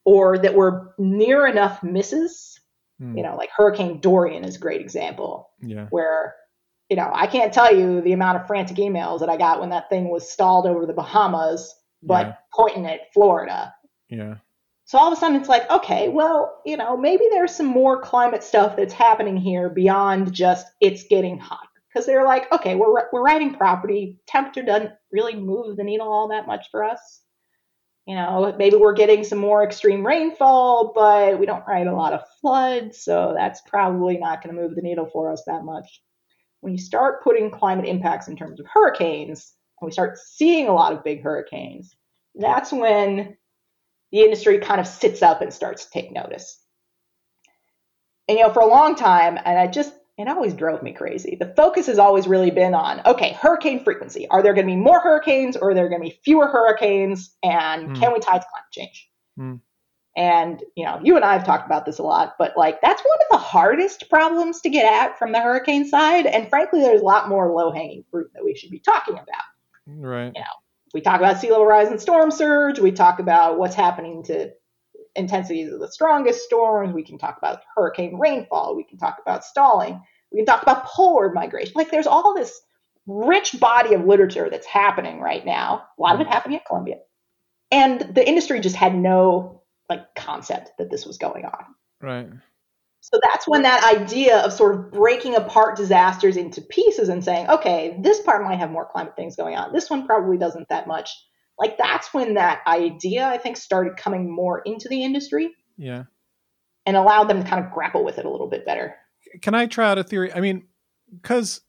[0.06, 2.60] or that were near enough misses.
[3.02, 6.36] Mm, You know, like Hurricane Dorian is a great example yeah where,
[6.94, 9.72] you know, I can't tell you the amount of frantic emails that I got when
[9.72, 11.74] that thing was stalled over the Bahamas,
[12.04, 12.34] but Yeah.
[12.54, 13.74] pointing at Florida.
[14.10, 14.36] yeah
[14.86, 18.00] So all of a sudden it's like, okay, well, you know, maybe there's some more
[18.00, 21.68] climate stuff that's happening here beyond just it's getting hot.
[21.88, 24.20] Because they're like, okay, we're we're writing property.
[24.28, 27.24] Temperature doesn't really move the needle all that much for us.
[28.06, 32.14] You know, maybe we're getting some more extreme rainfall, but we don't write a lot
[32.14, 36.04] of floods, so that's probably not going to move the needle for us that much.
[36.64, 40.74] When you start putting climate impacts in terms of hurricanes, and we start seeing a
[40.74, 41.94] lot of big hurricanes,
[42.36, 43.36] that's when
[44.14, 46.64] the industry kind of sits up and starts to take notice.
[48.30, 51.36] And you know, for a long time, and I just it always drove me crazy.
[51.38, 54.26] The focus has always really been on okay, hurricane frequency.
[54.30, 57.36] Are there going to be more hurricanes or are there going to be fewer hurricanes?
[57.44, 57.96] And Hmm.
[57.96, 59.10] can we tie to climate change?
[59.36, 59.56] Hmm.
[60.16, 63.02] And you know, you and I have talked about this a lot, but like that's
[63.02, 66.26] one of the hardest problems to get at from the hurricane side.
[66.26, 69.28] And frankly, there's a lot more low hanging fruit that we should be talking about
[69.88, 70.46] right You know,
[70.94, 72.80] we talk about sea level rise and storm surge.
[72.80, 74.52] We talk about what's happening to
[75.16, 76.94] intensities of the strongest storms.
[76.94, 78.76] We can talk about hurricane rainfall.
[78.76, 80.02] We can talk about stalling.
[80.32, 81.74] We can talk about polar migration.
[81.76, 82.62] Like there's all this
[83.06, 85.86] rich body of literature that's happening right now.
[85.98, 86.98] A lot of it happening at Columbia.
[87.72, 91.66] And the industry just had no like concept that this was going on.
[92.02, 92.30] Right.
[93.02, 97.50] So that's when that idea of sort of breaking apart disasters into pieces and saying,
[97.50, 99.74] okay, this part might have more climate things going on.
[99.74, 101.10] This one probably doesn't that much.
[101.60, 105.52] Like that's when that idea, I think, started coming more into the industry.
[105.78, 106.04] Yeah.
[106.86, 108.96] And allowed them to kind of grapple with it a little bit better.
[109.42, 110.34] Can I try out a theory?
[110.34, 110.64] I mean,
[111.12, 111.62] because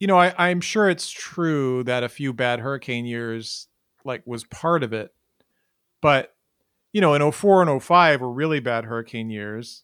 [0.00, 3.68] you know, I, I'm sure it's true that a few bad hurricane years
[4.04, 5.14] like was part of it.
[6.02, 6.33] But,
[6.94, 9.82] you know, in 04 and 05 were really bad hurricane years.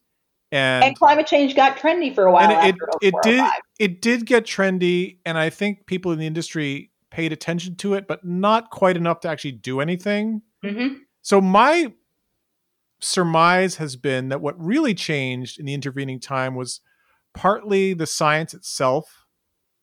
[0.53, 2.49] And, and climate change got trendy for a while.
[2.49, 3.45] And it, it oh did
[3.79, 8.07] it did get trendy, and I think people in the industry paid attention to it,
[8.07, 10.43] but not quite enough to actually do anything.
[10.65, 10.99] Mm-hmm.
[11.23, 11.93] So my
[13.01, 16.81] surmise has been that what really changed in the intervening time was
[17.35, 19.27] partly the science itself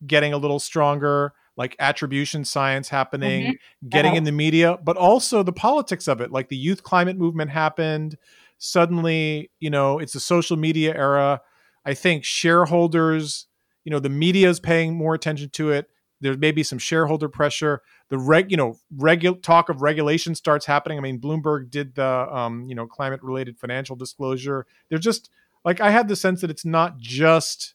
[0.06, 3.88] getting a little stronger, like attribution science happening, mm-hmm.
[3.88, 4.18] getting uh-huh.
[4.18, 6.30] in the media, but also the politics of it.
[6.30, 8.16] Like the youth climate movement happened.
[8.58, 11.42] Suddenly, you know, it's a social media era.
[11.84, 13.48] I think shareholders,
[13.84, 15.90] you know, the media is paying more attention to it.
[16.20, 17.82] There may be some shareholder pressure.
[18.08, 20.96] The reg, you know, regu- talk of regulation starts happening.
[20.96, 24.64] I mean, Bloomberg did the, um, you know, climate related financial disclosure.
[24.88, 25.28] They're just
[25.64, 27.74] like I had the sense that it's not just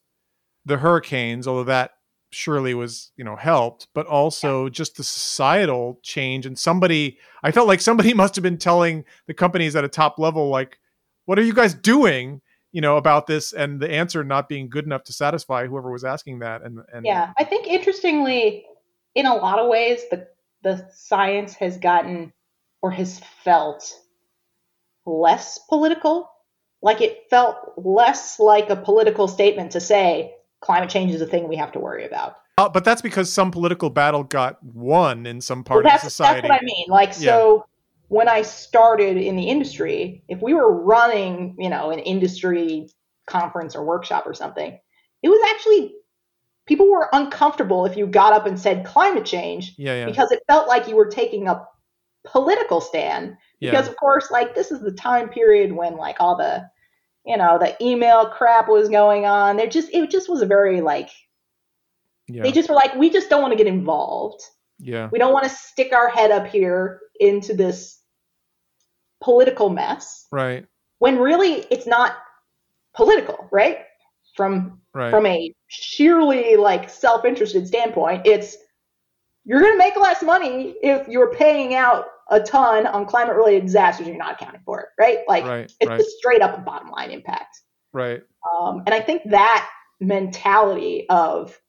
[0.65, 1.91] the hurricanes, although that
[2.33, 7.67] surely was you know helped but also just the societal change and somebody i felt
[7.67, 10.79] like somebody must have been telling the companies at a top level like
[11.25, 12.41] what are you guys doing
[12.73, 13.53] you know about this?
[13.53, 17.05] And the answer not being good enough to satisfy whoever was asking that and, and
[17.05, 18.65] yeah i think interestingly
[19.13, 20.27] in a lot of ways the
[20.63, 22.33] the science has gotten
[22.81, 23.99] or has felt
[25.05, 26.29] less political.
[26.81, 30.33] Like it felt less like a political statement to say
[30.63, 32.37] climate change is a thing we have to worry about.
[32.57, 36.47] Uh, but that's because some political battle got won in some part well, of society.
[36.47, 36.85] That's what I mean.
[36.87, 37.65] Like, so
[38.07, 42.89] when I started in the industry, if we were running, you know, an industry
[43.25, 44.77] conference or workshop or something,
[45.23, 45.95] it was actually
[46.65, 50.05] people were uncomfortable if you got up and said climate change yeah, yeah.
[50.05, 51.65] because it felt like you were taking a
[52.25, 53.35] political stand.
[53.59, 56.69] Because of course, like this is the time period when like all the
[57.25, 59.57] you know, the email crap was going on.
[59.57, 61.09] There just it just was a very like
[62.27, 62.43] yeah.
[62.43, 64.41] they just were like, we just don't want to get involved.
[64.79, 65.09] Yeah.
[65.11, 67.99] We don't want to stick our head up here into this
[69.21, 70.27] political mess.
[70.31, 70.65] Right.
[70.99, 72.17] When really it's not
[72.93, 73.79] political, right?
[74.35, 75.11] From right.
[75.11, 78.57] from a sheerly like self-interested standpoint, it's
[79.45, 83.65] you're going to make less money if you're paying out a ton on climate related
[83.65, 85.19] disasters you're not accounting for it, right?
[85.27, 85.99] Like right, it's right.
[85.99, 87.61] a straight up bottom line impact.
[87.91, 88.21] Right.
[88.59, 89.69] Um, and I think that
[89.99, 91.59] mentality of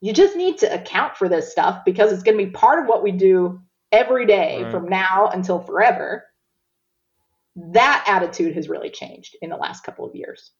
[0.00, 2.88] you just need to account for this stuff because it's going to be part of
[2.88, 4.70] what we do every day right.
[4.70, 6.24] from now until forever.
[7.56, 10.52] That attitude has really changed in the last couple of years.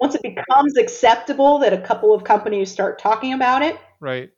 [0.00, 4.30] Once it becomes acceptable that a couple of companies start talking about it, right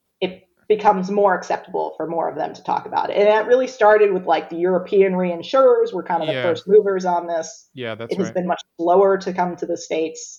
[0.68, 3.16] becomes more acceptable for more of them to talk about it.
[3.16, 6.42] And that really started with like the European reinsurers were kind of the yeah.
[6.42, 7.70] first movers on this.
[7.72, 8.34] Yeah, that's It has right.
[8.34, 10.38] been much slower to come to the States.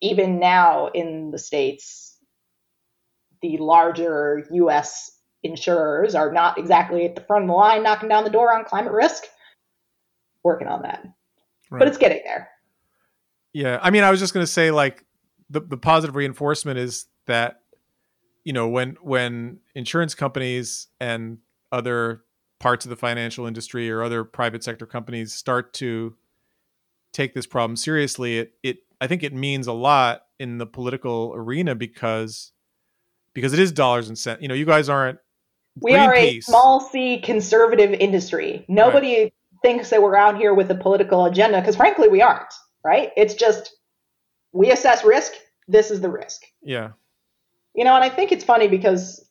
[0.00, 2.16] Even now in the States,
[3.42, 5.10] the larger US
[5.42, 8.64] insurers are not exactly at the front of the line knocking down the door on
[8.64, 9.24] climate risk.
[10.42, 11.04] Working on that.
[11.70, 11.80] Right.
[11.80, 12.48] But it's getting there.
[13.52, 13.78] Yeah.
[13.82, 15.04] I mean, I was just going to say like
[15.50, 17.60] the, the positive reinforcement is that
[18.44, 21.38] you know when when insurance companies and
[21.72, 22.22] other
[22.58, 26.14] parts of the financial industry or other private sector companies start to
[27.12, 31.32] take this problem seriously it it i think it means a lot in the political
[31.34, 32.52] arena because
[33.34, 35.18] because it is dollars and cents you know you guys aren't
[35.80, 38.64] we are a small c conservative industry.
[38.68, 39.34] Nobody right.
[39.62, 42.52] thinks that we're out here with a political agenda because frankly we aren't
[42.84, 43.10] right?
[43.16, 43.76] It's just
[44.52, 45.32] we assess risk
[45.68, 46.42] this is the risk.
[46.62, 46.90] Yeah
[47.74, 49.24] you know, and I think it's funny because,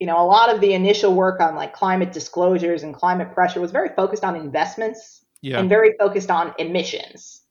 [0.00, 3.60] you know, a lot of the initial work on like climate disclosures and climate pressure
[3.60, 5.58] was very focused on investments yeah.
[5.58, 7.42] and very focused on emissions,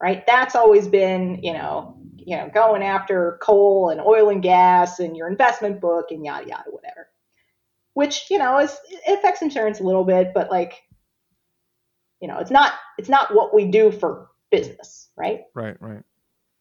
[0.00, 0.26] right?
[0.26, 5.16] That's always been, you know, you know, going after coal and oil and gas and
[5.16, 7.08] your investment book and yada yada whatever.
[7.92, 10.82] Which, you know, is it affects insurance a little bit, but like,
[12.20, 15.42] you know, it's not it's not what we do for business, right?
[15.54, 16.02] Right, right.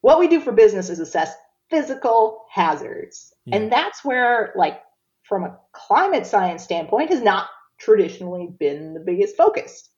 [0.01, 1.33] What we do for business is assess
[1.73, 3.33] physical hazards.
[3.45, 3.57] Yeah.
[3.57, 4.81] And that's where, like,
[5.23, 7.47] from a climate science standpoint, has not
[7.79, 9.89] traditionally been the biggest focus.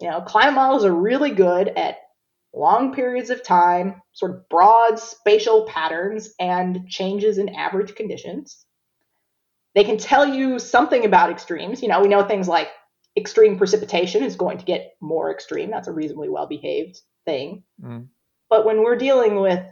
[0.00, 1.96] You know, climate models are really good at
[2.52, 8.64] long periods of time, sort of broad spatial patterns and changes in average conditions.
[9.74, 11.82] They can tell you something about extremes.
[11.82, 12.68] You know, we know things like
[13.16, 15.70] extreme precipitation is going to get more extreme.
[15.70, 17.64] That's a reasonably well behaved thing.
[17.82, 18.06] Mm.
[18.48, 19.64] But when we're dealing with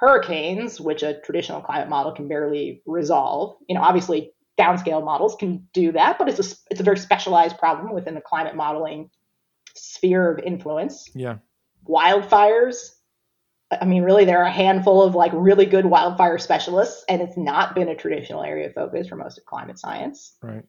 [0.00, 5.66] hurricanes, which a traditional climate model can barely resolve, you know, obviously downscale models can
[5.74, 9.10] do that, but it's a it's a very specialized problem within the climate modeling
[9.74, 11.08] sphere of influence.
[11.14, 11.36] Yeah.
[11.88, 12.76] Wildfires.
[13.80, 17.36] I mean, really, there are a handful of like really good wildfire specialists, and it's
[17.36, 20.36] not been a traditional area of focus for most of climate science.
[20.42, 20.64] Right.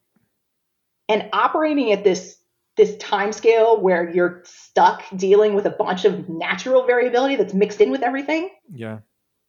[1.10, 2.38] And operating at this
[2.78, 7.82] this time scale where you're stuck dealing with a bunch of natural variability that's mixed
[7.82, 9.00] in with everything Yeah.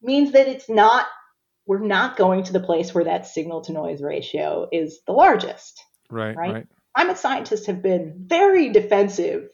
[0.02, 1.06] Means that it's not
[1.66, 5.82] we're not going to the place where that signal to noise ratio is the largest.
[6.10, 6.36] Right.
[6.36, 6.52] Right.
[6.52, 6.66] Right.
[6.96, 9.48] Climate scientists have been very defensive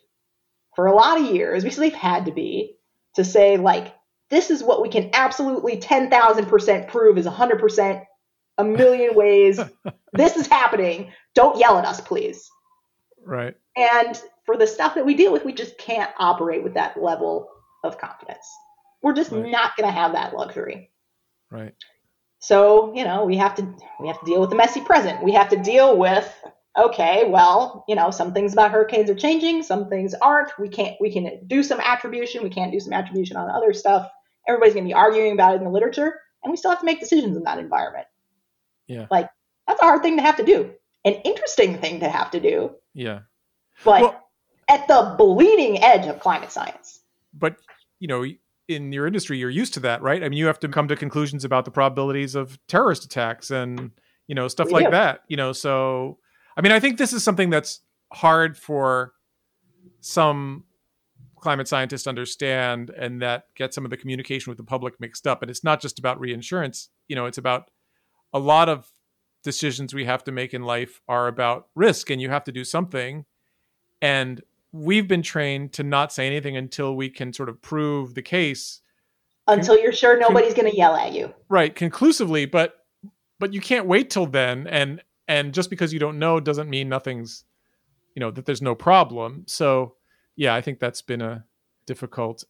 [0.74, 2.76] for a lot of years, because they've had to be,
[3.14, 3.94] to say, like,
[4.30, 8.04] this is what we can absolutely 10,000% prove is 100%
[8.58, 9.60] a million ways.
[10.12, 11.12] this is happening.
[11.34, 12.48] Don't yell at us, please.
[13.24, 13.54] Right.
[13.76, 17.48] And for the stuff that we deal with, we just can't operate with that level
[17.84, 18.46] of confidence.
[19.02, 19.46] We're just Right.
[19.50, 20.90] not going to have that luxury.
[21.50, 21.74] Right.
[22.40, 25.22] So, you know, we have to we have to deal with the messy present.
[25.22, 26.32] We have to deal with
[26.76, 30.56] okay, well, you know, some things about hurricanes are changing, some things aren't.
[30.58, 34.08] We can't we can do some attribution, we can't do some attribution on other stuff.
[34.46, 36.86] Everybody's going to be arguing about it in the literature, and we still have to
[36.86, 38.06] make decisions in that environment.
[38.86, 39.06] Yeah.
[39.10, 39.28] Like
[39.66, 40.72] that's a hard thing to have to do.
[41.04, 43.20] An interesting thing to have to do, Yeah.
[43.84, 44.24] but Well-
[44.68, 47.00] at the bleeding edge of climate science.
[47.34, 47.56] but
[47.98, 48.24] you know
[48.68, 50.22] in your industry you're used to that right?
[50.22, 53.90] I mean you have to come to conclusions about the probabilities of terrorist attacks and
[54.26, 54.90] you know stuff like do.
[54.90, 56.18] that you know so
[56.56, 57.80] i mean i think this is something that's
[58.12, 59.14] hard for
[60.00, 60.64] some
[61.40, 65.26] climate scientists to understand and that get some of the communication with the public mixed
[65.26, 65.40] up.
[65.40, 67.70] And it's not just about reinsurance you know it's about
[68.32, 68.90] a lot of
[69.42, 72.64] decisions we have to make in life are about risk and you have to do
[72.64, 73.24] something.
[74.02, 74.42] And
[74.72, 78.80] we've been trained to not say anything until we can sort of prove the case.
[79.46, 81.32] Until you're sure nobody's going to yell at you.
[81.48, 82.74] right conclusively but
[83.38, 86.88] but you can't wait till then and and just because you don't know doesn't mean
[86.88, 87.44] nothing's
[88.14, 89.44] you know that there's no problem.
[89.46, 89.94] So
[90.36, 91.44] yeah i think that's been a
[91.86, 92.44] difficult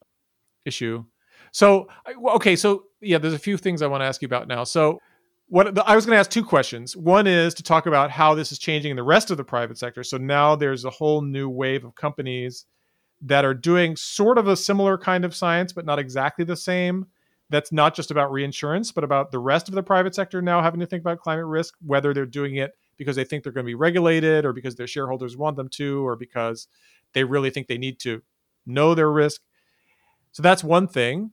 [0.65, 1.05] issue.
[1.53, 1.89] So
[2.31, 4.65] okay so yeah there's a few things i want to ask you about now.
[4.65, 4.99] So
[5.49, 6.97] what the, i was going to ask two questions.
[6.97, 9.79] One is to talk about how this is changing in the rest of the private
[9.79, 10.05] sector.
[10.05, 12.67] So now there's a whole new wave of companies
[13.23, 17.07] that are doing sort of a similar kind of science but not exactly the same.
[17.51, 20.81] That's not just about reinsurance, but about the rest of the private sector now having
[20.81, 23.71] to think about climate risk, whether they're doing it because they think they're going to
[23.71, 26.67] be regulated or because their shareholders want them to, or because
[27.15, 28.21] they really think they need to
[28.67, 29.41] know their risk.
[30.33, 31.31] So that's one thing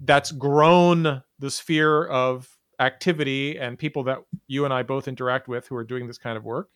[0.00, 5.66] that's grown the sphere of activity and people that you and I both interact with
[5.68, 6.68] who are doing this kind of work.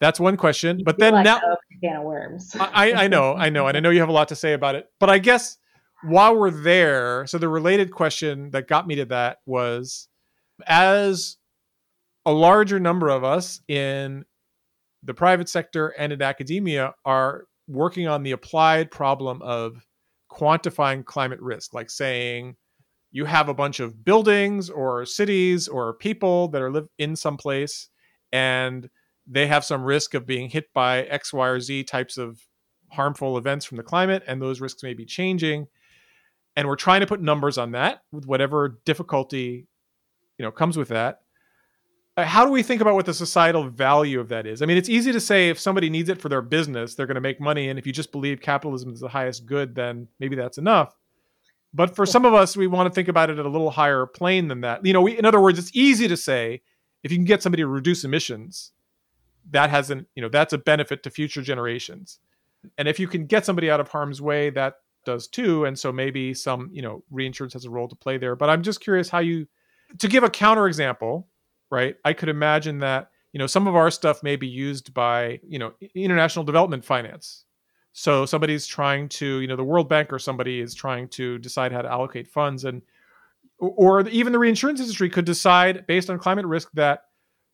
[0.00, 0.80] That's one question.
[0.84, 1.40] But then Like now,
[1.82, 2.54] can of worms.
[2.58, 4.74] I, I know, I know, and I know you have a lot to say about
[4.74, 4.88] it.
[4.98, 5.56] But I guess
[6.02, 10.08] while we're there, so the related question that got me to that was
[10.66, 11.36] as
[12.26, 14.24] a larger number of us in
[15.02, 19.86] the private sector and in academia are working on the applied problem of
[20.30, 22.56] quantifying climate risk, like saying
[23.14, 27.36] you have a bunch of buildings or cities or people that are live in some
[27.36, 27.88] place
[28.32, 28.90] and
[29.24, 32.40] they have some risk of being hit by X, Y, or Z types of
[32.90, 35.68] harmful events from the climate, and those risks may be changing.
[36.56, 39.68] And we're trying to put numbers on that with whatever difficulty
[40.36, 41.20] you know comes with that.
[42.16, 44.60] Uh, How do we think about what the societal value of that is?
[44.60, 47.14] I mean, it's easy to say if somebody needs it for their business, they're going
[47.14, 50.34] to make money, and if you just believe capitalism is the highest good, then maybe
[50.34, 50.96] that's enough.
[51.74, 54.06] But for some of us, we want to think about it at a little higher
[54.06, 54.86] plane than that.
[54.86, 56.62] You know, we, in other words, it's easy to say
[57.02, 58.72] if you can get somebody to reduce emissions,
[59.50, 62.20] that has an you know that's a benefit to future generations.
[62.78, 65.64] And if you can get somebody out of harm's way that does too.
[65.66, 68.36] And so maybe some you know reinsurance has a role to play there.
[68.36, 69.46] But i'm just curious how you
[69.98, 71.28] to give a counter example
[71.70, 75.40] right i could imagine that you know some of our stuff may be used by
[75.46, 77.44] you know international development finance
[77.96, 81.72] so somebody's trying to you know the world bank or somebody is trying to decide
[81.72, 82.82] how to allocate funds and
[83.58, 87.04] or even the reinsurance industry could decide based on climate risk that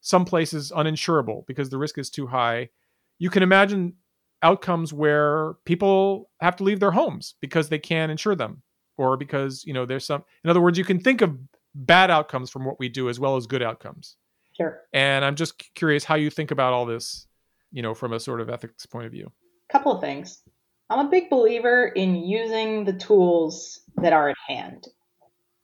[0.00, 2.70] some place is uninsurable because the risk is too high.
[3.18, 3.94] You can imagine
[4.42, 8.62] outcomes where people have to leave their homes because they can't insure them
[8.96, 11.38] or because, you know, there's some in other words, you can think of
[11.74, 14.16] bad outcomes from what we do as well as good outcomes.
[14.56, 14.80] Sure.
[14.94, 17.26] And I'm just curious how you think about all this,
[17.72, 19.30] you know, from a sort of ethics point of view.
[19.70, 20.42] Couple of things.
[20.88, 24.88] I'm a big believer in using the tools that are at hand.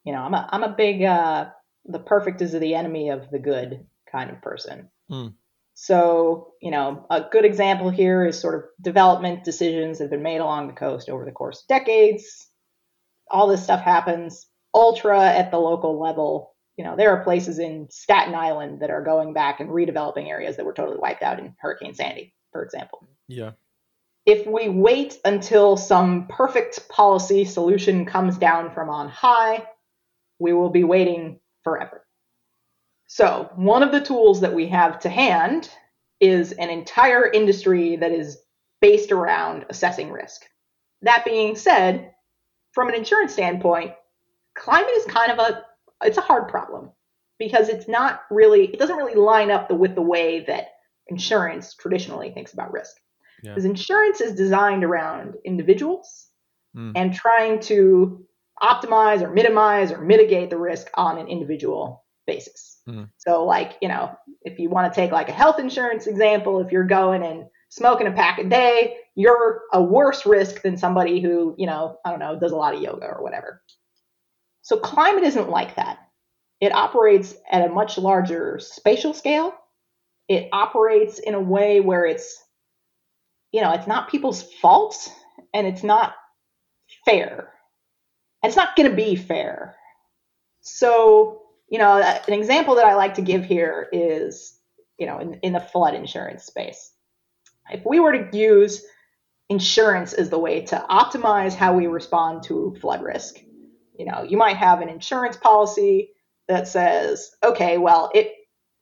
[0.05, 1.47] You know, I'm a I'm a big uh
[1.85, 4.89] the perfect is the enemy of the good kind of person.
[5.09, 5.29] Hmm.
[5.75, 10.23] So, you know, a good example here is sort of development decisions that have been
[10.23, 12.49] made along the coast over the course of decades.
[13.31, 16.55] All this stuff happens ultra at the local level.
[16.79, 20.57] You know, there are places in Staten Island that are going back and redeveloping areas
[20.57, 23.05] that were totally wiped out in Hurricane Sandy, for example.
[23.29, 23.53] Yeah.
[24.27, 29.65] If we wait until some perfect policy solution comes down from on high,
[30.41, 32.05] we will be waiting forever.
[33.07, 35.71] So, one of the tools that we have to hand
[36.21, 38.39] is an entire industry that is
[38.81, 40.43] based around assessing risk.
[41.03, 42.13] That being said,
[42.73, 43.93] from an insurance standpoint,
[44.57, 45.65] climate is kind of a
[46.03, 46.91] it's a hard problem
[47.39, 50.75] because it's not really it doesn't really line up the, with the way that
[51.07, 52.97] insurance traditionally thinks about risk.
[53.47, 53.53] Yeah.
[53.53, 56.27] Because insurance is designed around individuals
[56.77, 56.93] mm.
[56.97, 58.27] and trying to
[58.61, 62.81] optimize or minimize or mitigate the risk on an individual basis.
[62.89, 63.09] Mm.
[63.19, 66.73] So, like, you know, if you want to take like a health insurance example, if
[66.73, 71.55] you're going and smoking a pack a day, you're a worse risk than somebody who,
[71.57, 73.63] you know, I don't know, does a lot of yoga or whatever.
[74.63, 75.99] So, climate isn't like that.
[76.61, 79.55] It operates at a much larger spatial scale.
[80.29, 82.43] It operates in a way where it's,
[83.57, 85.11] you know, it's not people's fault
[85.55, 86.15] and it's not
[87.07, 87.55] fair.
[88.43, 89.77] And it's not going to be fair.
[90.61, 91.41] So,
[91.71, 94.61] you know, an example that I like to give here is,
[94.99, 96.93] you know, in, in the flood insurance space.
[97.71, 98.85] If we were to use
[99.49, 103.37] insurance as the way to optimize how we respond to flood risk,
[103.99, 106.11] you know, you might have an insurance policy
[106.47, 108.35] that says, okay, well, it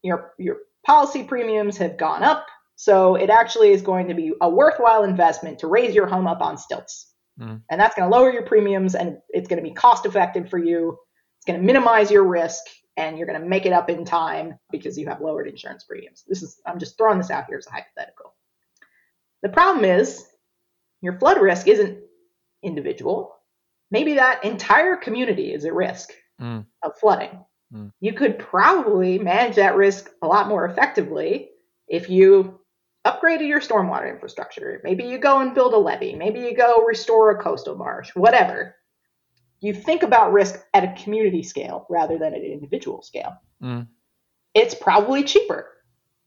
[0.03, 4.49] your your policy premiums have gone up, so it actually is going to be a
[4.49, 7.13] worthwhile investment to raise your home up on stilts.
[7.41, 7.63] Mm.
[7.71, 10.59] And that's going to lower your premiums and it's going to be cost effective for
[10.59, 10.99] you
[11.45, 12.65] it's going to minimize your risk
[12.97, 16.25] and you're going to make it up in time because you have lowered insurance premiums.
[16.27, 18.33] This is I'm just throwing this out here as a hypothetical.
[19.43, 20.25] The problem is
[21.03, 21.99] your flood risk isn't
[22.63, 23.37] individual.
[23.91, 26.65] Maybe that entire community is at risk mm.
[26.83, 27.45] of flooding.
[27.75, 27.93] Mm.
[28.01, 31.51] You could probably manage that risk a lot more effectively
[31.89, 32.59] if you
[33.25, 34.81] upgraded your stormwater infrastructure.
[34.85, 36.15] Maybe you go and build a levee.
[36.15, 38.77] Maybe you go restore a coastal marsh, whatever
[39.61, 43.35] you think about risk at a community scale rather than at an individual scale.
[43.63, 43.87] Mm.
[44.53, 45.71] It's probably cheaper.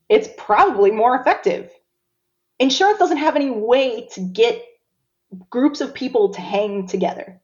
[0.10, 1.72] It's probably more effective.
[2.60, 4.64] Insurance doesn't have any way to get
[5.52, 7.40] groups of people to hang together.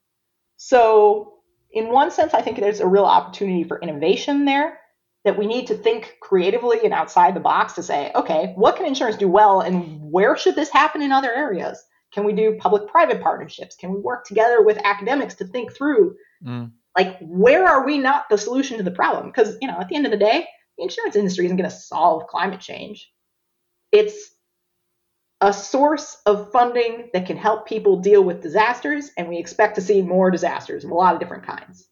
[0.58, 1.34] So,
[1.72, 4.80] in one sense, I think there's a real opportunity for innovation there
[5.24, 8.86] that we need to think creatively and outside the box to say, okay, what can
[8.86, 11.82] insurance do well and where should this happen in other areas?
[12.14, 13.76] Can we do public private partnerships?
[13.76, 16.16] Can we work together with academics to think through
[16.46, 16.72] mm.
[16.98, 19.28] like where are we not the solution to the problem?
[19.28, 20.46] Because, you know, at the end of the day,
[20.78, 23.10] the insurance industry isn't going to solve climate change.
[23.92, 24.32] It's
[25.40, 29.82] a source of funding that can help people deal with disasters, and we expect to
[29.82, 31.88] see more disasters of a lot of different kinds.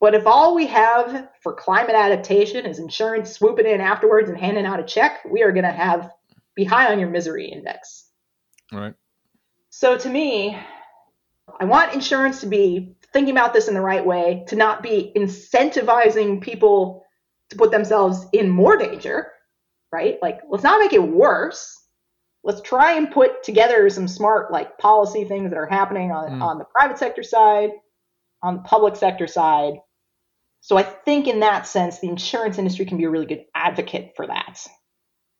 [0.00, 4.64] But if all we have for climate adaptation is insurance swooping in afterwards and handing
[4.64, 6.10] out a check, we are going to have
[6.56, 8.08] be high on your misery index.
[8.72, 8.94] Right.
[9.68, 10.58] So to me,
[11.58, 15.12] I want insurance to be thinking about this in the right way, to not be
[15.16, 17.04] incentivizing people
[17.50, 19.32] to put themselves in more danger,
[19.92, 20.18] right?
[20.22, 21.76] Like, let's not make it worse.
[22.44, 26.42] Let's try and put together some smart, like, policy things that are happening on, mm.
[26.42, 27.70] on the private sector side,
[28.42, 29.74] on the public sector side.
[30.60, 34.12] So I think in that sense, the insurance industry can be a really good advocate
[34.14, 34.66] for that.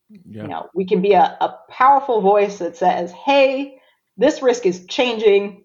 [0.09, 0.43] Yeah.
[0.43, 3.79] You know, we can be a, a powerful voice that says, hey,
[4.17, 5.65] this risk is changing.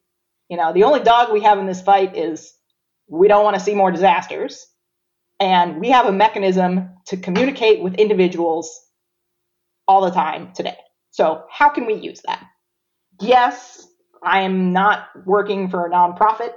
[0.50, 2.54] You know, the only dog we have in this fight is
[3.08, 4.66] we don't want to see more disasters.
[5.40, 8.80] And we have a mechanism to communicate with individuals
[9.88, 10.78] all the time today.
[11.12, 12.44] So, how can we use that?
[13.20, 13.86] Yes,
[14.24, 16.54] I am not working for a nonprofit.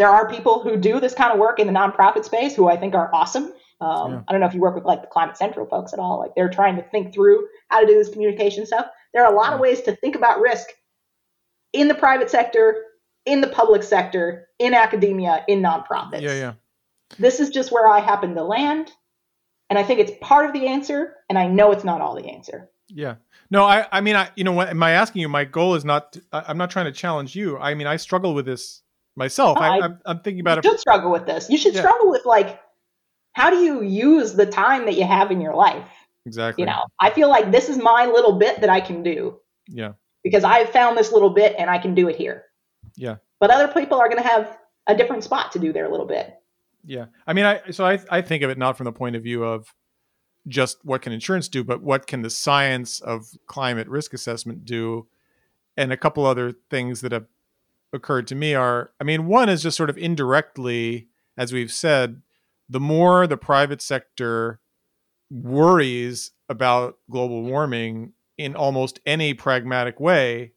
[0.00, 2.76] There are people who do this kind of work in the nonprofit space who I
[2.78, 3.52] think are awesome.
[3.82, 4.22] Um, yeah.
[4.26, 6.18] I don't know if you work with like the Climate Central folks at all.
[6.18, 8.86] Like they're trying to think through how to do this communication stuff.
[9.12, 9.54] There are a lot yeah.
[9.56, 10.68] of ways to think about risk
[11.74, 12.82] in the private sector,
[13.26, 16.22] in the public sector, in academia, in nonprofits.
[16.22, 16.52] Yeah, yeah.
[17.18, 18.90] This is just where I happen to land.
[19.68, 22.30] And I think it's part of the answer, and I know it's not all the
[22.30, 22.70] answer.
[22.88, 23.16] Yeah.
[23.50, 25.28] No, I, I mean, I, you know, what am I asking you?
[25.28, 27.58] My goal is not, to, I, am not trying to challenge you.
[27.58, 28.80] I mean, I struggle with this
[29.20, 29.58] myself.
[29.58, 30.64] I, am thinking about you it.
[30.64, 31.48] You should struggle with this.
[31.48, 31.82] You should yeah.
[31.82, 32.60] struggle with like,
[33.32, 35.86] how do you use the time that you have in your life?
[36.26, 36.62] Exactly.
[36.62, 39.38] You know, I feel like this is my little bit that I can do.
[39.68, 39.92] Yeah.
[40.24, 42.44] Because I've found this little bit and I can do it here.
[42.96, 43.16] Yeah.
[43.38, 46.34] But other people are going to have a different spot to do their little bit.
[46.84, 47.06] Yeah.
[47.26, 49.44] I mean, I so I I think of it not from the point of view
[49.44, 49.72] of
[50.48, 55.06] just what can insurance do, but what can the science of climate risk assessment do?
[55.76, 57.26] And a couple other things that have
[57.92, 62.22] occurred to me are I mean, one is just sort of indirectly, as we've said,
[62.68, 64.60] the more the private sector
[65.30, 70.52] worries about global warming in almost any pragmatic way,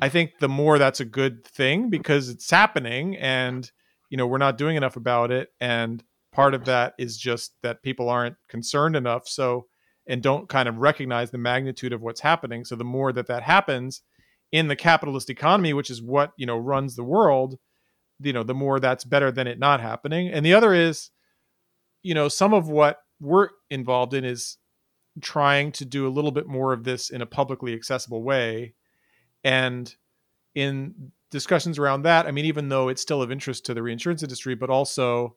[0.00, 3.70] I think the more that's a good thing because it's happening and
[4.08, 5.50] you know we're not doing enough about it.
[5.60, 6.02] And
[6.32, 9.66] part of that is just that people aren't concerned enough so
[10.06, 12.64] and don't kind of recognize the magnitude of what's happening.
[12.64, 14.02] So the more that that happens
[14.52, 17.58] in the capitalist economy which is what you know runs the world
[18.22, 20.28] you know the more that's better than it not happening.
[20.28, 21.10] And the other is
[22.02, 24.58] you know some of what we're involved in is
[25.20, 28.74] trying to do a little bit more of this in a publicly accessible way.
[29.42, 29.94] And
[30.54, 34.24] in discussions around that i mean even though it's still of interest to the reinsurance
[34.24, 35.36] industry but also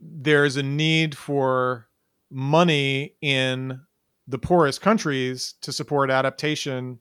[0.00, 1.86] there's a need for
[2.30, 3.78] money in
[4.26, 6.98] the poorest countries to support adaptation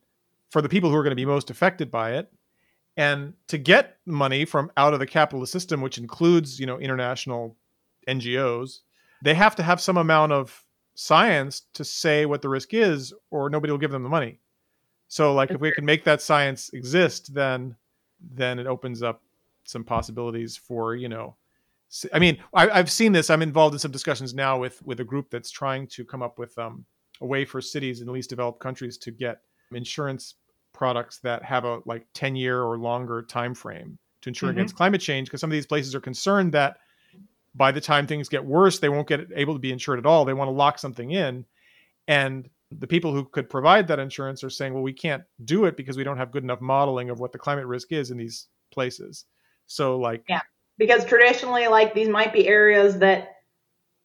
[0.54, 2.32] for the people who are going to be most affected by it
[2.96, 7.58] and to get money from out of the capitalist system which includes you know international
[8.08, 8.82] ngos
[9.24, 13.50] they have to have some amount of science to say what the risk is or
[13.50, 14.40] nobody will give them the money
[15.08, 17.76] so like if we can make that science exist then
[18.22, 19.24] then it opens up
[19.64, 21.36] some possibilities for you know
[22.12, 23.30] I mean, I, have seen this.
[23.30, 26.40] I'm involved in some discussions now with with a group that's trying to come up
[26.40, 26.86] with um,
[27.22, 29.42] a way for cities in the least developed countries to get
[29.76, 30.34] insurance
[30.74, 34.60] products that have a like 10 year or longer time frame to insure mm-hmm.
[34.60, 36.78] against climate change because some of these places are concerned that
[37.56, 40.26] by the time things get worse they won't get able to be insured at all
[40.26, 41.46] they want to lock something in
[42.08, 42.50] and
[42.80, 45.96] the people who could provide that insurance are saying well we can't do it because
[45.96, 49.26] we don't have good enough modeling of what the climate risk is in these places
[49.68, 50.42] so like yeah
[50.78, 53.33] because traditionally like these might be areas that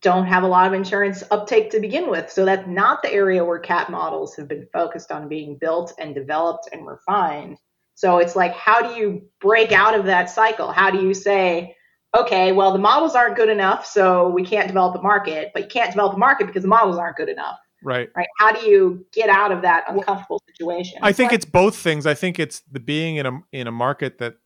[0.00, 2.30] don't have a lot of insurance uptake to begin with.
[2.30, 6.14] So that's not the area where cat models have been focused on being built and
[6.14, 7.58] developed and refined.
[7.94, 10.70] So it's like how do you break out of that cycle?
[10.70, 11.74] How do you say
[12.16, 15.68] okay well the models aren't good enough so we can't develop a market but you
[15.68, 17.58] can't develop a market because the models aren't good enough.
[17.82, 18.08] Right.
[18.16, 18.26] Right?
[18.38, 20.98] How do you get out of that uncomfortable situation?
[21.02, 22.06] I think it's both things.
[22.06, 24.36] I think it's the being in a in a market that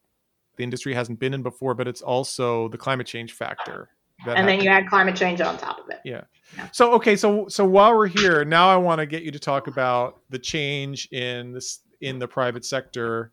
[0.56, 3.88] the industry hasn't been in before, but it's also the climate change factor.
[4.26, 6.00] And then you add climate change on top of it.
[6.04, 6.22] Yeah.
[6.56, 6.68] yeah.
[6.72, 9.66] So okay, so so while we're here, now I want to get you to talk
[9.66, 13.32] about the change in this in the private sector.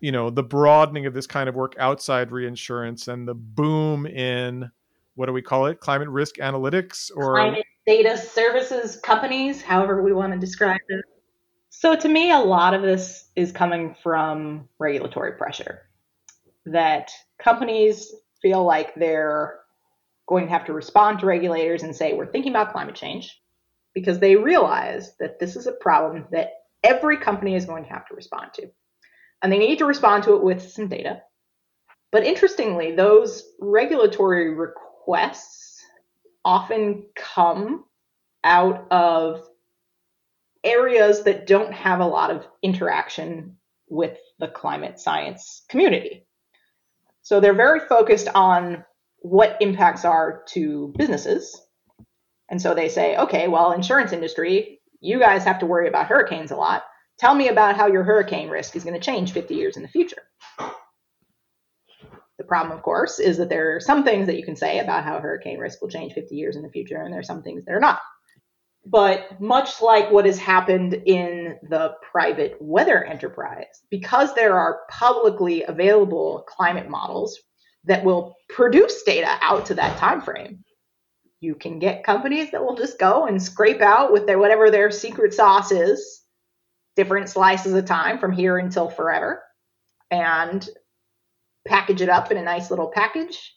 [0.00, 4.70] You know, the broadening of this kind of work outside reinsurance and the boom in
[5.14, 5.80] what do we call it?
[5.80, 11.04] Climate risk analytics or climate data services companies, however we want to describe it.
[11.70, 15.82] So to me, a lot of this is coming from regulatory pressure
[16.66, 19.60] that companies feel like they're
[20.26, 23.40] going to have to respond to regulators and say, we're thinking about climate change
[23.94, 26.50] because they realize that this is a problem that
[26.82, 28.68] every company is going to have to respond to.
[29.42, 31.22] And they need to respond to it with some data.
[32.10, 35.82] But interestingly, those regulatory requests
[36.44, 37.84] often come
[38.44, 39.42] out of
[40.62, 43.56] areas that don't have a lot of interaction
[43.88, 46.26] with the climate science community.
[47.22, 48.84] So they're very focused on
[49.24, 51.58] what impacts are to businesses.
[52.50, 56.50] And so they say, okay, well, insurance industry, you guys have to worry about hurricanes
[56.50, 56.84] a lot.
[57.18, 59.88] Tell me about how your hurricane risk is going to change 50 years in the
[59.88, 60.22] future.
[62.36, 65.04] The problem, of course, is that there are some things that you can say about
[65.04, 67.64] how hurricane risk will change 50 years in the future, and there are some things
[67.64, 68.00] that are not.
[68.84, 75.62] But much like what has happened in the private weather enterprise, because there are publicly
[75.62, 77.38] available climate models
[77.84, 80.64] that will produce data out to that time frame,
[81.40, 84.90] you can get companies that will just go and scrape out with their whatever their
[84.90, 86.22] secret sauce is,
[86.96, 89.42] different slices of time from here until forever,
[90.10, 90.68] and
[91.66, 93.54] package it up in a nice little package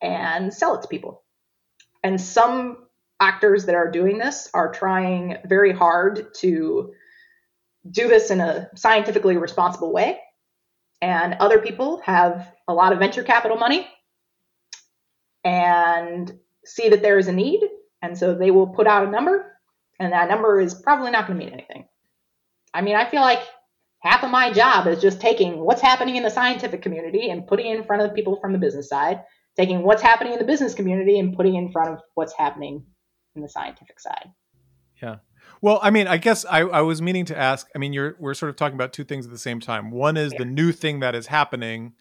[0.00, 1.22] and sell it to people.
[2.02, 2.88] And some
[3.20, 6.92] actors that are doing this are trying very hard to
[7.88, 10.18] do this in a scientifically responsible way.
[11.02, 13.86] And other people have a lot of venture capital money
[15.44, 16.32] and
[16.64, 17.60] see that there is a need.
[18.02, 19.58] And so they will put out a number,
[20.00, 21.86] and that number is probably not going to mean anything.
[22.74, 23.40] I mean, I feel like
[24.00, 27.66] half of my job is just taking what's happening in the scientific community and putting
[27.66, 29.22] in front of the people from the business side,
[29.56, 32.84] taking what's happening in the business community and putting in front of what's happening
[33.36, 34.30] in the scientific side.
[35.00, 35.16] Yeah.
[35.62, 37.68] Well, I mean, I guess I, I was meaning to ask.
[37.74, 39.92] I mean, you're we're sort of talking about two things at the same time.
[39.92, 40.40] One is yeah.
[40.40, 41.92] the new thing that is happening,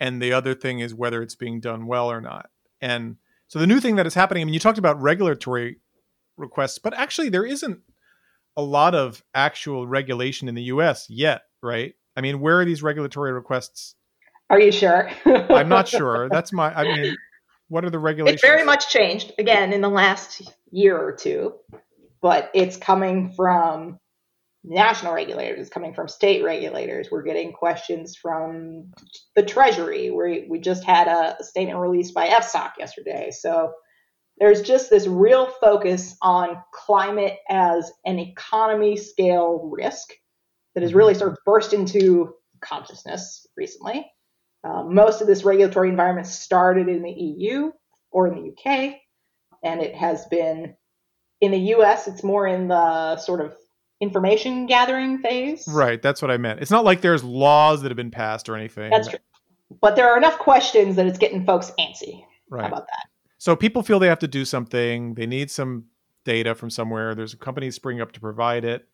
[0.00, 2.48] and the other thing is whether it's being done well or not.
[2.80, 3.16] And
[3.48, 5.76] So the new thing that is happening, I mean, you talked about regulatory
[6.38, 7.80] requests, but actually there isn't
[8.56, 11.94] a lot of actual regulation in the US yet, right?
[12.16, 13.94] I mean, where are these regulatory requests?
[14.48, 15.10] Are you sure?
[15.26, 16.28] I'm not sure.
[16.30, 17.16] That's my I mean,
[17.68, 18.40] what are the regulations?
[18.42, 21.54] It's very much changed again in the last year or two,
[22.22, 23.98] but it's coming from
[24.62, 27.08] national regulators, it's coming from state regulators.
[27.10, 28.92] We're getting questions from
[29.34, 30.10] the Treasury.
[30.10, 33.30] We we just had a statement released by FSOC yesterday.
[33.30, 33.72] So
[34.38, 40.10] there's just this real focus on climate as an economy scale risk
[40.74, 44.10] that has really sort of burst into consciousness recently.
[44.64, 47.70] Uh, most of this regulatory environment started in the EU
[48.10, 48.96] or in the UK,
[49.62, 50.74] and it has been
[51.40, 53.54] in the US, it's more in the sort of
[54.00, 55.64] information gathering phase.
[55.68, 56.60] Right, that's what I meant.
[56.60, 58.90] It's not like there's laws that have been passed or anything.
[58.90, 59.18] That's true.
[59.80, 62.24] But there are enough questions that it's getting folks antsy.
[62.48, 62.62] Right.
[62.62, 63.06] How about that?
[63.38, 65.14] So people feel they have to do something.
[65.14, 65.84] They need some
[66.24, 67.14] data from somewhere.
[67.14, 68.86] There's a company springing up to provide it.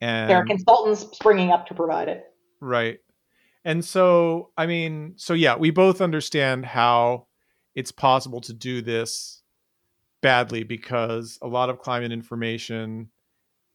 [0.00, 2.24] And There are consultants springing up to provide it.
[2.60, 2.98] Right.
[3.64, 7.26] And so, I mean, so yeah, we both understand how
[7.74, 9.42] it's possible to do this
[10.26, 13.08] badly because a lot of climate information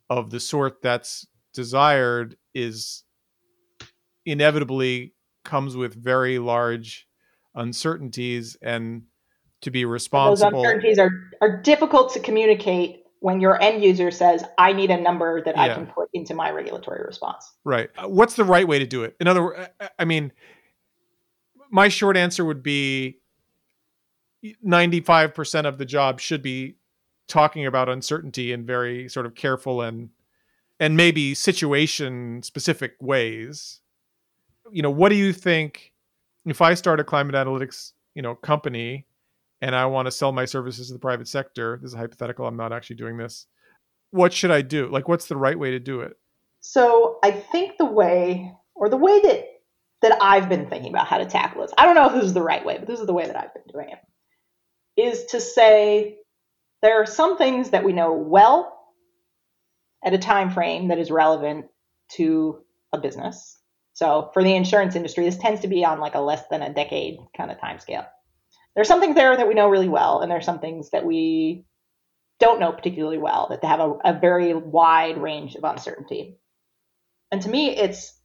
[0.10, 3.06] of the sort that's desired is
[4.26, 5.14] inevitably
[5.46, 7.08] comes with very large
[7.56, 9.04] uncertainties and
[9.62, 10.52] to be responsible.
[10.52, 15.00] Those uncertainties are, are difficult to communicate when your end user says, I need a
[15.00, 17.50] number that I can put into my regulatory response.
[17.64, 17.90] Right.
[17.98, 19.16] Uh, What's the right way to do it?
[19.22, 20.34] In other words, I mean,
[21.72, 23.21] my short answer would be
[24.44, 26.76] 95% of the job should be
[27.28, 30.10] talking about uncertainty in very sort of careful and
[30.80, 33.82] and maybe situation specific ways.
[34.72, 35.94] You know, what do you think
[36.46, 39.06] if I start a climate analytics, you know, company
[39.62, 42.58] and I want to sell my services to the private sector, this is hypothetical, I'm
[42.58, 43.46] not actually doing this.
[44.10, 44.88] What should I do?
[44.88, 46.18] Like what's the right way to do it?
[46.62, 49.46] So I think the way, or the way that
[50.02, 52.34] that I've been thinking about how to tackle this, I don't know if this is
[52.34, 54.00] the right way, but this is the way that I've been doing it,
[55.04, 56.18] is to say
[56.82, 58.78] there are some things that we know well
[60.04, 61.66] at a time frame that is relevant
[62.14, 62.60] to
[62.92, 63.60] a business.
[63.94, 66.74] So for the insurance industry, this tends to be on like a less than a
[66.74, 68.06] decade kind of time scale.
[68.76, 71.66] There's some things there that we know really well, and there's some things that we
[72.40, 76.40] don't know particularly well that have a, a very wide range of uncertainty.
[77.32, 78.18] And to me, it's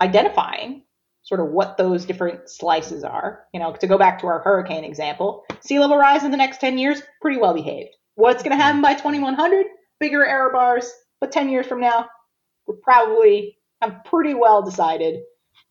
[0.00, 0.82] identifying
[1.24, 3.44] sort of what those different slices are.
[3.52, 6.60] You know, to go back to our hurricane example, sea level rise in the next
[6.60, 7.90] 10 years, pretty well behaved.
[8.14, 9.66] What's going to happen by 2100?
[9.98, 12.08] Bigger error bars, but 10 years from now,
[12.66, 15.20] we're probably have pretty well decided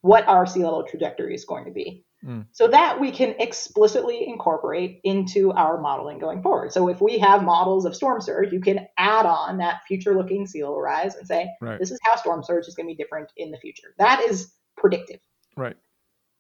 [0.02, 2.06] what our sea level trajectory is going to be.
[2.26, 2.46] Mm.
[2.52, 6.72] So that we can explicitly incorporate into our modeling going forward.
[6.72, 10.48] So if we have models of storm surge, you can add on that future looking
[10.48, 11.80] sea level rise and say, Right.
[11.80, 13.94] this is how storm surge is going to be different in the future.
[13.98, 15.20] That is predictive.
[15.56, 15.76] Right.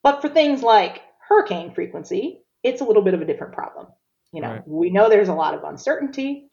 [0.03, 3.87] But for things like hurricane frequency, it's a little bit of a different problem.
[4.31, 4.67] You know, Right.
[4.67, 6.49] we know there's a lot of uncertainty,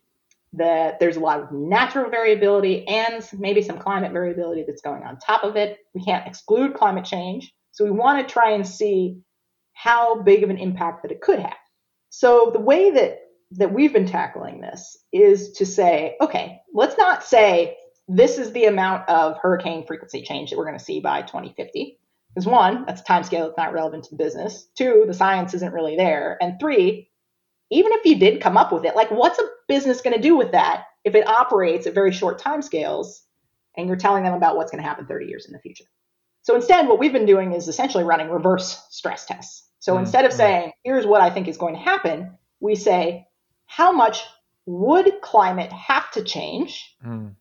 [0.52, 5.16] that there's a lot of natural variability and maybe some climate variability that's going on
[5.18, 5.78] top of it.
[5.94, 7.54] We can't exclude climate change.
[7.70, 9.18] So we want to try and see
[9.74, 11.56] how big of an impact that it could have.
[12.10, 13.20] So the way that
[13.52, 17.76] that we've been tackling this is to say, okay, let's not say
[18.06, 21.98] this is the amount of hurricane frequency change that we're going to see by 2050.
[22.34, 24.68] Because one, that's a time scale that's not relevant to the business.
[24.76, 26.38] Two, the science isn't really there.
[26.40, 27.10] And three,
[27.70, 30.36] even if you did come up with it, like what's a business going to do
[30.36, 33.22] with that if it operates at very short time scales
[33.76, 35.84] and you're telling them about what's going to happen 30 years in the future?
[36.42, 39.68] So instead, what we've been doing is essentially running reverse stress tests.
[39.80, 40.36] So Mm, instead of mm.
[40.36, 43.26] saying, here's what I think is going to happen, we say,
[43.66, 44.22] how much
[44.66, 47.34] would climate have to change Mm,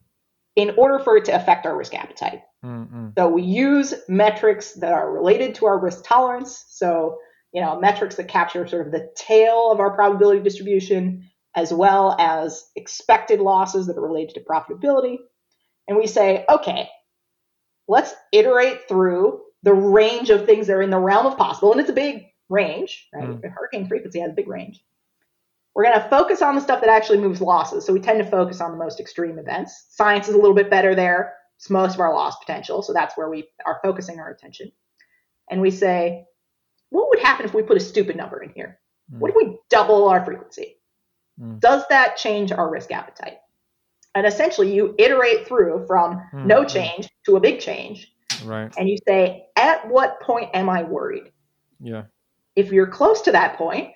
[0.59, 2.41] in order for it to affect our risk appetite?
[2.65, 3.13] mm, mm.
[3.17, 6.65] So we use metrics that are related to our risk tolerance.
[6.69, 7.17] So,
[7.53, 12.15] you know, metrics that capture sort of the tail of our probability distribution, as well
[12.19, 15.17] as expected losses that are related to profitability.
[15.87, 16.89] And we say, okay,
[17.87, 21.71] let's iterate through the range of things that are in the realm of possible.
[21.71, 23.29] And it's a big range, right?
[23.29, 23.41] Mm.
[23.49, 24.83] Hurricane frequency has a big range.
[25.75, 27.85] We're going to focus on the stuff that actually moves losses.
[27.85, 29.85] So we tend to focus on the most extreme events.
[29.91, 31.33] Science is a little bit better there.
[31.57, 32.81] It's most of our loss potential.
[32.81, 34.71] So that's where we are focusing our attention.
[35.49, 36.25] And we say,
[36.89, 38.79] what would happen if we put a stupid number in here?
[39.09, 40.77] What if we double our frequency?
[41.41, 41.59] Mm.
[41.59, 43.39] Does that change our risk appetite?
[44.15, 46.69] And essentially, you iterate through from Mm, no mm.
[46.69, 48.11] change to a big change,
[48.43, 48.71] Right.
[48.77, 51.31] and you say, at what point am I worried?
[51.79, 52.03] Yeah.
[52.55, 53.93] If you're close to that point,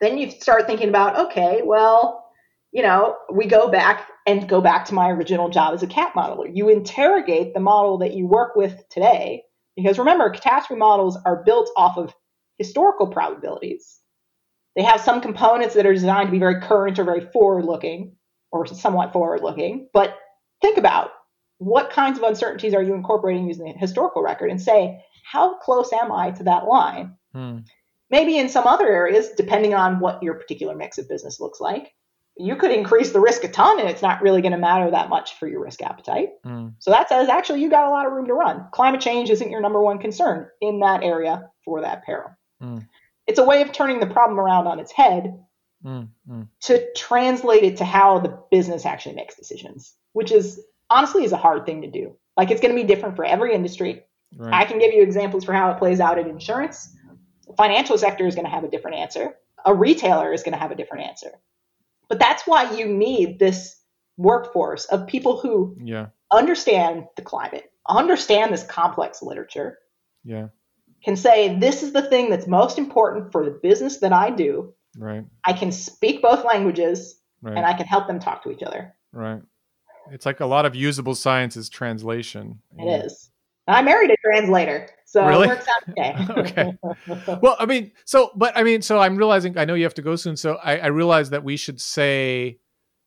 [0.00, 2.24] then you start thinking about, okay, well,
[2.72, 6.12] you know, we go back and go back to my original job as a cat
[6.14, 6.48] modeler.
[6.52, 9.42] You interrogate the model that you work with today,
[9.76, 12.14] because remember, catastrophe models are built off of
[12.58, 14.00] historical probabilities.
[14.76, 18.16] They have some components that are designed to be very current or very forward looking
[18.52, 19.88] or somewhat forward looking.
[19.92, 20.16] But
[20.60, 21.10] think about
[21.58, 25.92] what kinds of uncertainties are you incorporating using the historical record and say, how close
[25.92, 27.16] am I to that line?
[27.34, 27.58] Hmm.
[28.10, 31.94] Maybe in some other areas, depending on what your particular mix of business looks like,
[32.36, 35.10] you could increase the risk a ton and it's not really going to matter that
[35.10, 36.30] much for your risk appetite.
[36.44, 36.74] Mm.
[36.78, 38.66] So that says actually you got a lot of room to run.
[38.72, 42.30] Climate change isn't your number one concern in that area for that peril.
[42.62, 42.86] Mm.
[43.26, 45.38] It's a way of turning the problem around on its head
[45.84, 46.08] mm.
[46.62, 51.36] to translate it to how the business actually makes decisions, which is honestly is a
[51.36, 52.16] hard thing to do.
[52.36, 54.02] Like it's going to be different for every industry.
[54.36, 54.54] Right.
[54.54, 56.96] I can give you examples for how it plays out in insurance.
[57.60, 59.34] Financial sector is going to have a different answer.
[59.66, 61.32] A retailer is going to have a different answer.
[62.08, 63.76] But that's why you need this
[64.16, 66.06] workforce of people who yeah.
[66.32, 69.76] understand the climate, understand this complex literature.
[70.24, 70.48] Yeah.
[71.04, 74.72] Can say this is the thing that's most important for the business that I do.
[74.96, 75.26] Right.
[75.44, 77.58] I can speak both languages right.
[77.58, 78.94] and I can help them talk to each other.
[79.12, 79.42] Right.
[80.10, 82.62] It's like a lot of usable science is translation.
[82.78, 83.30] It is.
[83.68, 84.88] I married a translator.
[85.10, 85.48] So really?
[85.48, 86.72] it works out okay.
[87.08, 87.38] okay.
[87.42, 90.02] Well, I mean, so, but I mean, so I'm realizing, I know you have to
[90.02, 90.36] go soon.
[90.36, 92.60] So I, I realize that we should say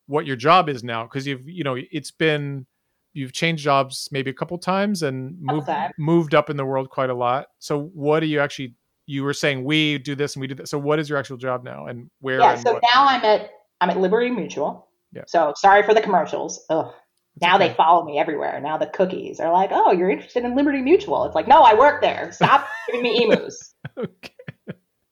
[0.08, 2.66] what your job is now because you've, you know, it's been,
[3.14, 7.10] you've changed jobs maybe a couple times and moved, moved up in the world quite
[7.10, 7.46] a lot.
[7.60, 8.76] So what do you actually,
[9.06, 10.68] you were saying we do this and we do that.
[10.68, 12.40] So what is your actual job now and where?
[12.40, 12.56] Yeah.
[12.56, 12.84] So what?
[12.94, 13.50] now I'm at,
[13.80, 14.90] I'm at Liberty Mutual.
[15.14, 15.24] Yeah.
[15.28, 16.66] So sorry for the commercials.
[16.70, 16.94] Ugh
[17.42, 17.70] now okay.
[17.70, 18.60] they follow me everywhere.
[18.62, 21.26] Now the cookies are like, oh, you're interested in Liberty Mutual.
[21.26, 22.32] It's like, no, I work there.
[22.32, 23.74] Stop giving me emus.
[23.98, 24.32] okay.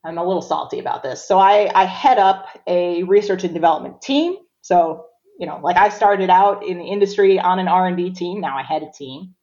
[0.04, 1.28] I'm a little salty about this.
[1.28, 4.36] So I, I head up a research and development team.
[4.62, 5.06] So,
[5.40, 8.42] you know, like I started out in the industry on an R&D team.
[8.42, 9.36] Now I head a team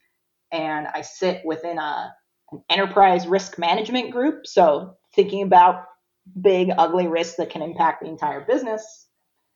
[0.51, 2.13] and I sit within a,
[2.53, 4.47] an enterprise risk management group.
[4.47, 5.85] So thinking about
[6.41, 9.08] big, ugly risks that can impact the entire business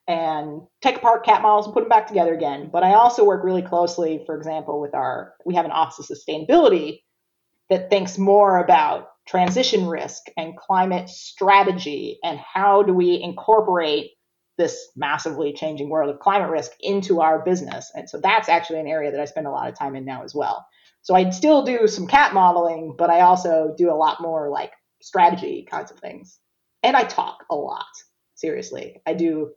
[0.09, 2.71] and take apart cat models and put them back together again.
[2.73, 6.17] But I also work really closely, for example, with our, we have an office of
[6.17, 7.03] sustainability
[7.71, 14.11] that thinks more about transition risk and climate strategy and how do we incorporate
[14.59, 17.91] this massively changing world of climate risk into our business.
[17.95, 20.25] And so that's actually an area that I spend a lot of time in now
[20.25, 20.67] as well.
[21.03, 24.73] So I still do some cat modeling, but I also do a lot more like
[25.01, 26.39] strategy kinds of things.
[26.83, 27.87] And I talk a lot.
[28.35, 29.01] Seriously.
[29.07, 29.53] I do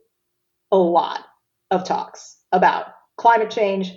[0.70, 1.24] a lot
[1.70, 2.86] of talks about
[3.16, 3.92] climate change,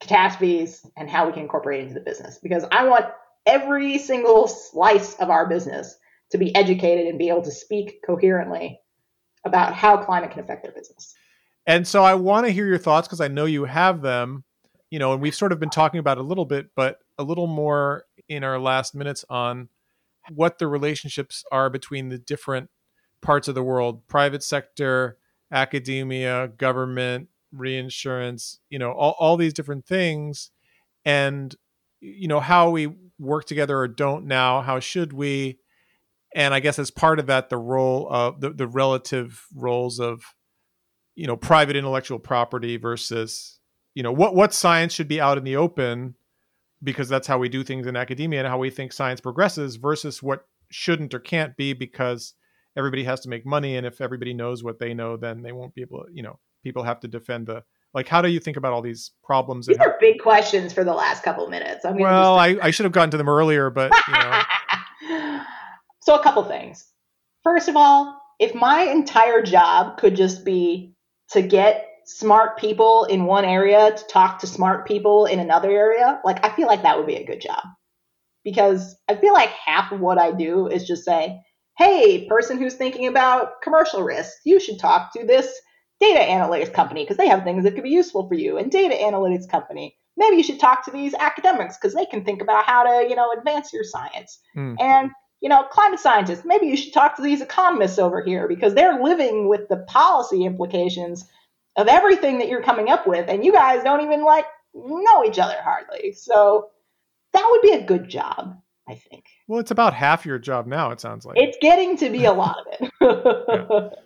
[0.00, 2.38] catastrophes, and how we can incorporate into the business.
[2.42, 3.06] Because I want
[3.46, 5.96] every single slice of our business
[6.30, 8.80] to be educated and be able to speak coherently
[9.44, 11.14] about how climate can affect their business.
[11.66, 14.44] And so I want to hear your thoughts because I know you have them,
[14.90, 17.46] you know, and we've sort of been talking about a little bit, but a little
[17.46, 19.68] more in our last minutes on
[20.30, 22.70] what the relationships are between the different
[23.20, 25.18] parts of the world, private sector,
[25.54, 30.50] academia, government, reinsurance, you know, all, all these different things.
[31.04, 31.54] And,
[32.00, 35.58] you know, how we work together or don't now, how should we?
[36.34, 40.34] And I guess as part of that, the role of the, the relative roles of,
[41.14, 43.60] you know, private intellectual property versus,
[43.94, 46.16] you know, what, what science should be out in the open
[46.82, 50.22] because that's how we do things in academia and how we think science progresses versus
[50.22, 52.34] what shouldn't or can't be because
[52.76, 55.74] everybody has to make money and if everybody knows what they know then they won't
[55.74, 58.56] be able to you know people have to defend the like how do you think
[58.56, 61.84] about all these problems these are big questions for the last couple minutes.
[61.84, 64.42] I'm well I, I should have gotten to them earlier but you know.
[66.00, 66.86] So a couple things.
[67.42, 70.94] First of all if my entire job could just be
[71.30, 76.20] to get smart people in one area to talk to smart people in another area
[76.22, 77.62] like i feel like that would be a good job.
[78.42, 81.40] Because i feel like half of what i do is just say
[81.76, 85.60] hey, person who's thinking about commercial risks, you should talk to this
[86.00, 88.58] data analytics company because they have things that could be useful for you.
[88.58, 92.42] And data analytics company, maybe you should talk to these academics because they can think
[92.42, 94.40] about how to, you know, advance your science.
[94.56, 94.76] Mm.
[94.80, 95.10] And
[95.44, 99.02] you know, climate scientists, maybe you should talk to these economists over here because they're
[99.02, 101.28] living with the policy implications
[101.76, 105.38] of everything that you're coming up with, and you guys don't even like know each
[105.38, 106.12] other hardly.
[106.12, 106.70] So
[107.34, 108.58] that would be a good job.
[108.88, 109.24] I think.
[109.48, 111.38] Well, it's about half your job now, it sounds like.
[111.38, 113.92] It's getting to be a lot of it.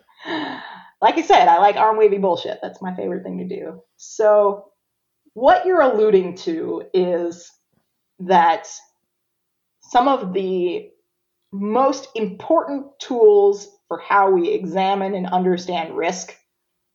[1.01, 2.59] Like I said, I like arm wavy bullshit.
[2.61, 3.81] That's my favorite thing to do.
[3.95, 4.65] So,
[5.33, 7.49] what you're alluding to is
[8.19, 8.67] that
[9.81, 10.89] some of the
[11.53, 16.35] most important tools for how we examine and understand risk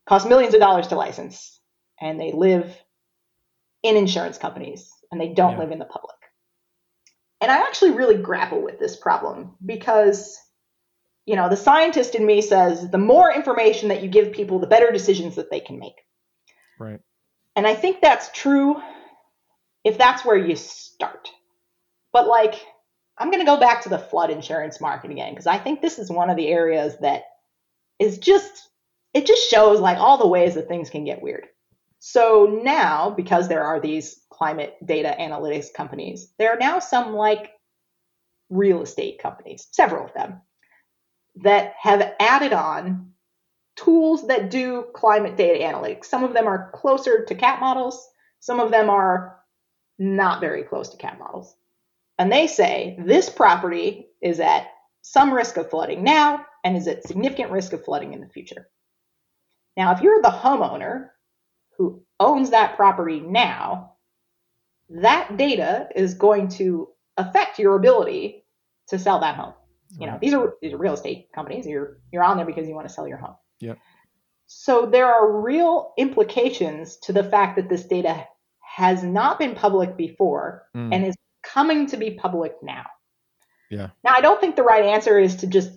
[0.06, 1.58] cost millions of dollars to license,
[2.00, 2.76] and they live
[3.82, 5.60] in insurance companies and they don't Yeah.
[5.60, 6.13] live in the public.
[7.44, 10.40] And I actually really grapple with this problem because,
[11.26, 14.66] you know, the scientist in me says the more information that you give people, the
[14.66, 16.06] better decisions that they can make.
[16.80, 17.00] Right.
[17.54, 18.80] And I think that's true
[19.84, 21.28] if that's where you start.
[22.14, 22.64] But like,
[23.18, 25.98] I'm going to go back to the flood insurance market again because I think this
[25.98, 27.24] is one of the areas that
[27.98, 28.70] is just,
[29.12, 31.46] it just shows like all the ways that things can get weird.
[32.06, 37.52] So now, because there are these climate data analytics companies, there are now some like
[38.50, 40.42] real estate companies, several of them,
[41.36, 43.12] that have added on
[43.76, 46.04] tools that do climate data analytics.
[46.04, 48.06] Some of them are closer to cat models,
[48.38, 49.40] some of them are
[49.98, 51.56] not very close to cat models.
[52.18, 54.66] And they say this property is at
[55.00, 58.68] some risk of flooding now and is at significant risk of flooding in the future.
[59.74, 61.08] Now, if you're the homeowner
[61.76, 63.92] who owns that property now,
[64.90, 68.44] that data is going to affect your ability
[68.88, 69.54] to sell that home.
[69.98, 71.66] You know, these are these are real estate companies.
[71.66, 73.36] You're you're on there because you want to sell your home.
[73.60, 73.78] Yep.
[74.46, 78.26] So there are real implications to the fact that this data
[78.60, 80.92] has not been public before Mm.
[80.92, 82.86] and is coming to be public now.
[83.70, 83.90] Yeah.
[84.02, 85.70] Now, I don't think the right answer is to just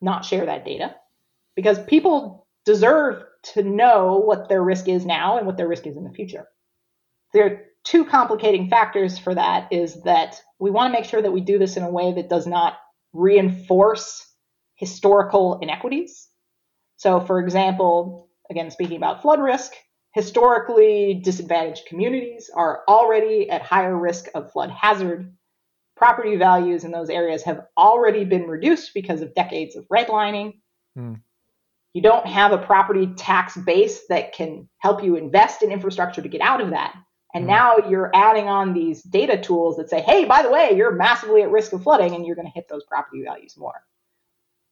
[0.00, 0.94] not share that data
[1.56, 3.24] because people deserve
[3.54, 6.46] to know what their risk is now and what their risk is in the future.
[7.32, 11.32] There are two complicating factors for that is that we want to make sure that
[11.32, 12.74] we do this in a way that does not
[13.12, 14.26] reinforce
[14.74, 16.28] historical inequities.
[16.96, 19.72] So, for example, again, speaking about flood risk,
[20.12, 25.34] historically disadvantaged communities are already at higher risk of flood hazard.
[25.94, 30.54] Property values in those areas have already been reduced because of decades of redlining.
[30.94, 31.14] Hmm.
[31.96, 36.28] You don't have a property tax base that can help you invest in infrastructure to
[36.28, 36.94] get out of that.
[37.32, 37.48] And Hmm.
[37.48, 41.40] now you're adding on these data tools that say, hey, by the way, you're massively
[41.40, 43.82] at risk of flooding and you're going to hit those property values more.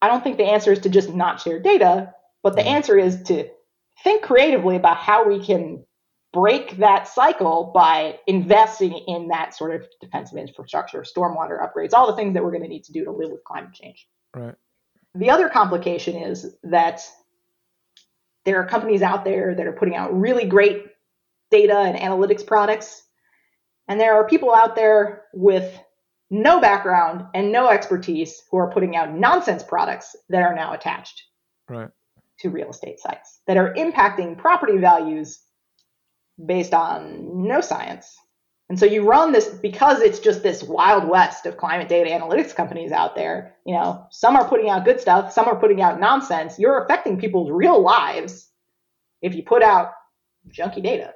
[0.02, 2.68] I don't think the answer is to just not share data, but the Hmm.
[2.68, 3.48] answer is to
[4.02, 5.82] think creatively about how we can
[6.34, 12.16] break that cycle by investing in that sort of defensive infrastructure, stormwater upgrades, all the
[12.16, 14.06] things that we're going to need to do to live with climate change.
[14.36, 14.56] Right.
[15.14, 17.00] The other complication is that
[18.44, 20.86] there are companies out there that are putting out really great
[21.50, 23.02] data and analytics products.
[23.88, 25.78] And there are people out there with
[26.30, 31.22] no background and no expertise who are putting out nonsense products that are now attached
[31.68, 31.90] Right.
[32.40, 35.40] to real estate sites that are impacting property values
[36.44, 38.16] based on no science.
[38.70, 42.54] And so you run this because it's just this wild west of climate data analytics
[42.54, 43.56] companies out there.
[43.66, 46.58] You know, some are putting out good stuff, some are putting out nonsense.
[46.58, 48.48] You're affecting people's real lives
[49.20, 49.92] if you put out
[50.48, 51.12] junky data.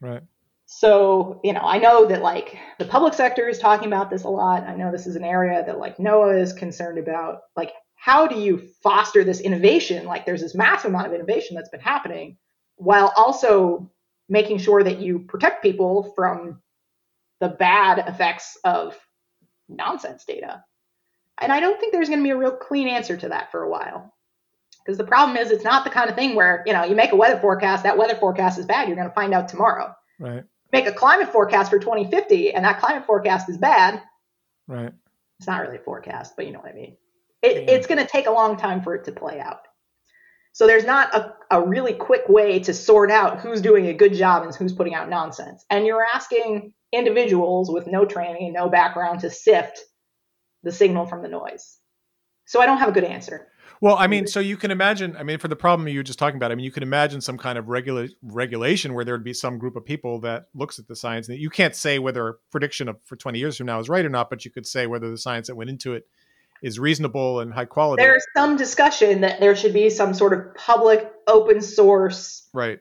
[0.00, 0.22] Right.
[0.66, 4.28] So, you know, I know that like the public sector is talking about this a
[4.28, 4.64] lot.
[4.64, 7.40] I know this is an area that like NOAA is concerned about.
[7.56, 10.06] Like, how do you foster this innovation?
[10.06, 12.36] Like, there's this massive amount of innovation that's been happening
[12.76, 13.90] while also
[14.28, 16.60] making sure that you protect people from
[17.40, 18.96] the bad effects of
[19.68, 20.64] nonsense data.
[21.40, 23.62] And I don't think there's going to be a real clean answer to that for
[23.62, 24.14] a while.
[24.84, 27.12] Because the problem is, it's not the kind of thing where, you know, you make
[27.12, 30.44] a weather forecast, that weather forecast is bad, you're going to find out tomorrow Right.
[30.72, 34.02] make a climate forecast for 2050 and that climate forecast is bad,
[34.68, 34.92] Right.
[35.38, 36.96] it's not really a forecast, but you know what I mean.
[37.42, 37.74] It, Yeah.
[37.74, 39.66] It's going to take a long time for it to play out.
[40.54, 44.14] So there's not a, a really quick way to sort out who's doing a good
[44.14, 45.64] job and who's putting out nonsense.
[45.68, 49.80] And you're asking individuals with no training and no background to sift
[50.62, 51.78] the signal from the noise.
[52.46, 53.48] So I don't have a good answer.
[53.80, 55.16] Well, I mean, so you can imagine.
[55.16, 57.20] I mean, for the problem you were just talking about, I mean, you can imagine
[57.20, 60.78] some kind of regula- regulation where there would be some group of people that looks
[60.78, 61.28] at the science.
[61.28, 64.04] And you can't say whether a prediction of for twenty years from now is right
[64.04, 66.06] or not, but you could say whether the science that went into it
[66.62, 68.02] is reasonable and high quality.
[68.02, 72.80] There's some discussion that there should be some sort of public open source right.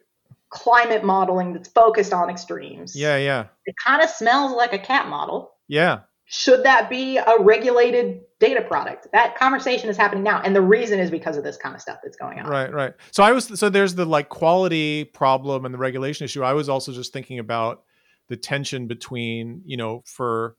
[0.49, 2.95] climate modeling that's focused on extremes.
[2.95, 3.17] Yeah.
[3.17, 3.47] Yeah.
[3.65, 5.51] It kind of smells like a cat model.
[5.67, 6.01] Yeah.
[6.25, 9.07] Should that be a regulated data product?
[9.11, 10.41] That conversation is happening now.
[10.41, 12.49] And the reason is because of this kind of stuff that's going on.
[12.49, 12.93] Right, right.
[13.11, 16.41] So I was so there's the like quality problem and the regulation issue.
[16.41, 17.83] I was also just thinking about
[18.29, 20.55] the tension between, you know, for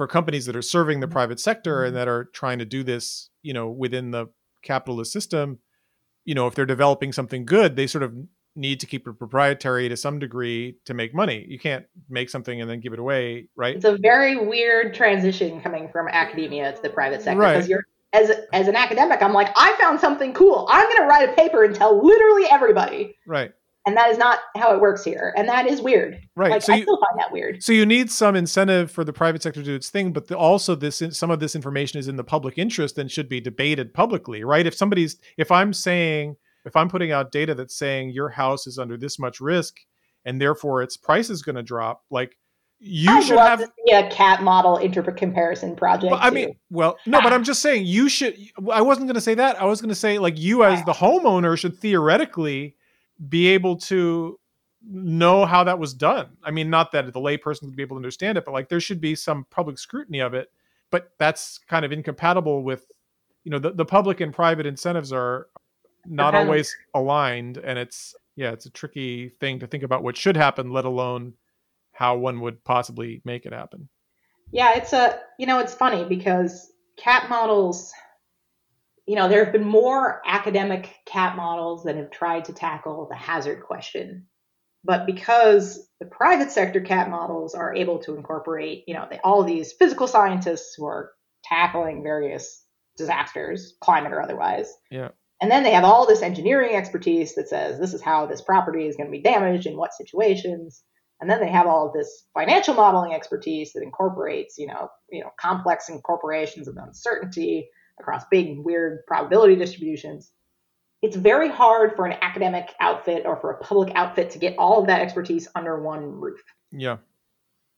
[0.00, 1.12] for companies that are serving the mm-hmm.
[1.12, 1.96] private sector and mm-hmm.
[1.96, 4.28] that are trying to do this, you know, within the
[4.62, 5.58] capitalist system,
[6.24, 8.14] you know, if they're developing something good, they sort of
[8.56, 11.44] need to keep it proprietary to some degree to make money.
[11.46, 13.76] You can't make something and then give it away, right?
[13.76, 17.52] It's a very weird transition coming from academia to the private sector Right.
[17.52, 20.66] because you're as as an academic, I'm like, I found something cool.
[20.70, 23.18] I'm going to write a paper and tell literally everybody.
[23.26, 23.52] Right.
[23.86, 26.20] And that is not how it works here, and that is weird.
[26.36, 26.50] Right.
[26.50, 27.62] Like so I you, still find that weird.
[27.62, 30.36] so you need some incentive for the private sector to do its thing, but the,
[30.36, 33.94] also this some of this information is in the public interest and should be debated
[33.94, 34.66] publicly, right?
[34.66, 36.36] If somebody's if I'm saying
[36.66, 39.78] if I'm putting out data that's saying your house is under this much risk
[40.26, 42.36] and therefore its price is going to drop, like
[42.80, 46.10] you I'd should love have to see a cat model interpret comparison project.
[46.10, 46.34] Well, I too.
[46.34, 48.36] mean, well, no, but I'm just saying you should.
[48.70, 49.60] I wasn't going to say that.
[49.60, 52.76] I was going to say like you as the homeowner should theoretically
[53.28, 54.38] be able to
[54.82, 56.28] know how that was done.
[56.42, 58.80] I mean, not that the layperson would be able to understand it, but like there
[58.80, 60.48] should be some public scrutiny of it.
[60.90, 62.84] But that's kind of incompatible with,
[63.44, 65.48] you know, the, the public and private incentives are
[66.06, 66.46] not Depends.
[66.46, 70.72] always aligned, and it's yeah, it's a tricky thing to think about what should happen,
[70.72, 71.34] let alone
[71.92, 73.88] how one would possibly make it happen.
[74.50, 77.92] Yeah, it's a you know it's funny because cat models,
[79.10, 83.16] you know, there have been more academic cat models that have tried to tackle the
[83.16, 84.24] hazard question,
[84.84, 89.42] but because the private sector cat models are able to incorporate, you know, they, all
[89.42, 91.10] these physical scientists who are
[91.42, 92.64] tackling various
[92.96, 95.08] disasters, climate or otherwise, Yeah.
[95.42, 98.86] and then they have all this engineering expertise that says this is how this property
[98.86, 100.84] is going to be damaged in what situations.
[101.20, 105.20] And then they have all of this financial modeling expertise that incorporates, you know, you
[105.20, 107.68] know, complex incorporations of uncertainty
[108.00, 110.32] across big weird probability distributions.
[111.02, 114.80] It's very hard for an academic outfit or for a public outfit to get all
[114.80, 116.42] of that expertise under one roof.
[116.72, 116.98] Yeah.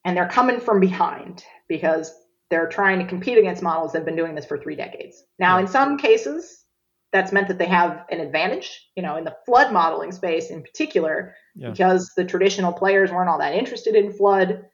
[0.04, 2.12] And they're coming from behind because
[2.50, 5.22] they're trying to compete against models that have been doing this for three decades.
[5.38, 6.64] Now, in some cases,
[7.12, 10.62] that's meant that they have an advantage, you know, in the flood modeling space in
[10.62, 11.70] particular, Yeah.
[11.70, 14.64] because the traditional players weren't all that interested in flood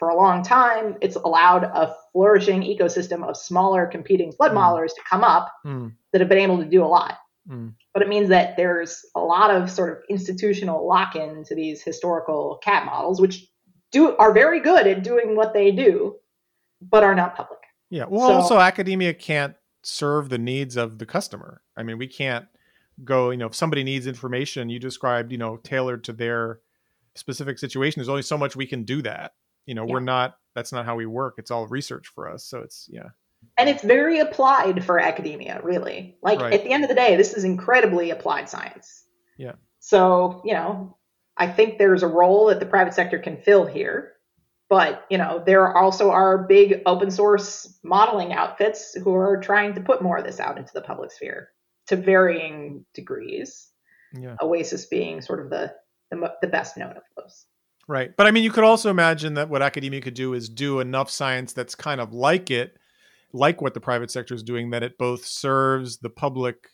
[0.00, 0.96] for a long time.
[1.00, 4.56] It's allowed a flourishing ecosystem of smaller competing flood Mm.
[4.56, 7.18] modelers to come up Mm, that have been able to do a lot.
[7.48, 7.72] mm.
[7.92, 12.58] But it means that there's a lot of sort of institutional lock-in to these historical
[12.64, 13.46] cat models, which
[13.92, 16.16] do are very good at doing what they do,
[16.80, 17.60] but are not public.
[17.90, 18.06] Yeah.
[18.08, 21.60] Well, So- also academia can't serve the needs of the customer.
[21.76, 22.46] I mean, we can't
[23.04, 26.60] go, you know, if somebody needs information you described, you know, tailored to their
[27.16, 29.34] specific situation, there's only so much we can do that.
[29.66, 31.34] You know, we're not that's not how we work.
[31.38, 32.44] It's all research for us.
[32.44, 33.10] So it's yeah.
[33.56, 36.18] And it's very applied for academia, really.
[36.22, 36.52] Like Right.
[36.52, 39.04] at the end of the day, this is incredibly applied science.
[39.38, 39.52] Yeah.
[39.78, 40.98] So, you know,
[41.36, 44.12] I think there's a role that the private sector can fill here.
[44.68, 49.80] But, you know, there also are big open source modeling outfits who are trying to
[49.80, 51.48] put more of this out into the public sphere
[51.88, 53.70] to varying degrees.
[54.12, 54.36] Yeah.
[54.40, 55.74] Oasis being sort of the
[56.10, 57.46] the, the best known of those.
[57.90, 58.16] Right.
[58.16, 61.10] But I mean, you could also imagine that what academia could do is do enough
[61.10, 62.76] science that's kind of like it,
[63.32, 66.68] like what the private sector is doing, that it both serves the public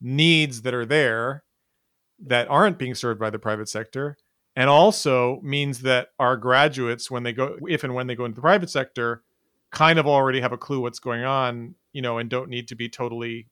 [0.00, 1.44] needs that are there
[2.26, 4.16] that aren't being served by the private sector,
[4.56, 8.36] and also means that our graduates, when they go, if and when they go into
[8.36, 9.22] the private sector,
[9.70, 12.74] kind of already have a clue what's going on, you know, and don't need to
[12.74, 13.48] be totally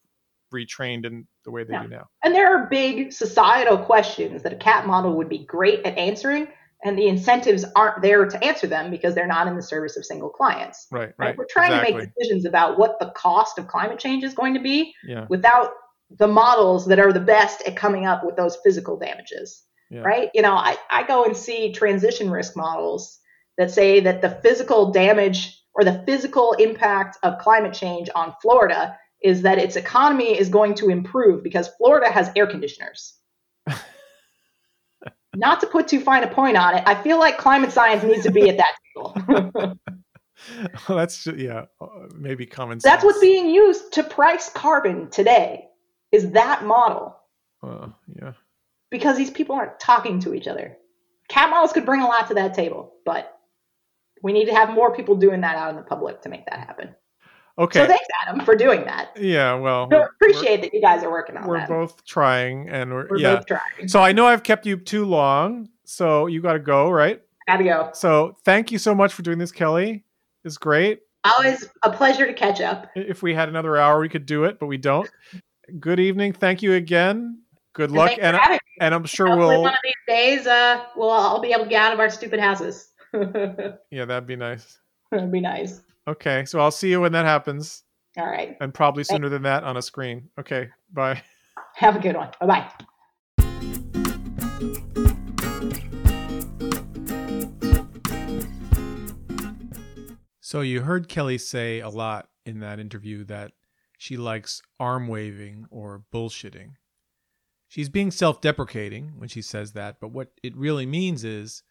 [0.51, 1.83] retrained in the way they Yeah.
[1.83, 2.09] do now.
[2.25, 6.49] And there are big societal questions that a cat model would be great at answering,
[6.85, 10.05] and the incentives aren't there to answer them because they're not in the service of
[10.05, 10.87] single clients.
[10.91, 11.01] Right.
[11.01, 11.29] Right?
[11.29, 11.39] Right.
[11.39, 14.61] We're trying to make decisions about what the cost of climate change is going to
[14.61, 15.27] be Yeah.
[15.29, 15.71] without
[16.19, 19.63] the models that are the best at coming up with those physical damages.
[19.91, 20.01] Yeah.
[20.01, 20.31] Right?
[20.35, 23.19] You know, I, I go and see transition risk models
[23.59, 28.99] that say that the physical damage or the physical impact of climate change on Florida
[29.23, 33.15] is that its economy is going to improve because Florida has air conditioners.
[35.35, 38.23] Not to put too fine a point on it, I feel like climate science needs
[38.25, 39.79] to be at that table.
[40.89, 41.87] Well, that's yeah, uh,
[42.17, 42.91] maybe common sense.
[42.93, 45.69] That's what's being used to price carbon today.
[46.11, 47.17] Is that model
[47.63, 47.89] Uh,
[48.21, 48.33] yeah.
[48.91, 50.77] because these people aren't talking to each other.
[51.29, 53.39] Cat models could bring a lot to that table, but
[54.23, 56.59] we need to have more people doing that out in the public to make that
[56.59, 56.95] happen.
[57.59, 57.81] Okay.
[57.81, 59.11] So thanks, Adam, for doing that.
[59.17, 59.55] yeah.
[59.55, 61.69] Well, So appreciate that you guys are working on We're, we're that.
[61.69, 63.37] both trying, and we're, We're yeah.
[63.37, 63.89] both trying.
[63.89, 67.21] So I know I've kept you too long, so you got to go, right?
[67.49, 67.91] Gotta go.
[67.93, 70.05] So thank you so much for doing this, Kelly.
[70.45, 71.01] It's great.
[71.25, 72.89] Always a pleasure to catch up.
[72.97, 75.09] If we had another hour, we could do it, but we don't.
[75.79, 76.33] Good evening.
[76.33, 77.43] Thank you again.
[77.75, 78.59] Good And luck, and me.
[78.81, 79.63] and I'm sure Hopefully we'll.
[79.63, 82.41] one of these days, uh, we'll all be able to get out of our stupid
[82.41, 82.89] houses.
[83.91, 84.79] Yeah, that'd be nice.
[85.11, 85.81] That'd be nice.
[86.09, 87.85] Okay, so I'll see you when that happens,
[88.17, 88.57] All right.
[88.61, 90.29] and probably sooner than that on a screen.
[90.39, 91.23] Okay, bye.
[91.77, 92.31] Have a good one.
[92.41, 93.83] Bye bye.
[100.41, 103.53] So you heard Kelly say a lot in that interview that
[103.97, 106.73] she likes arm waving or bullshitting.
[107.69, 111.63] She's being self deprecating when she says that, but what it really means is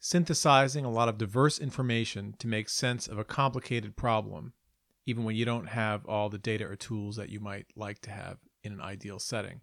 [0.00, 4.52] synthesizing a lot of diverse information to make sense of a complicated problem,
[5.06, 8.10] even when you don't have all the data or tools that you might like to
[8.10, 9.60] have in an ideal setting.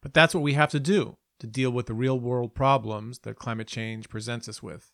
[0.00, 3.36] But that's what we have to do to deal with the real world problems that
[3.36, 4.92] climate change presents us with.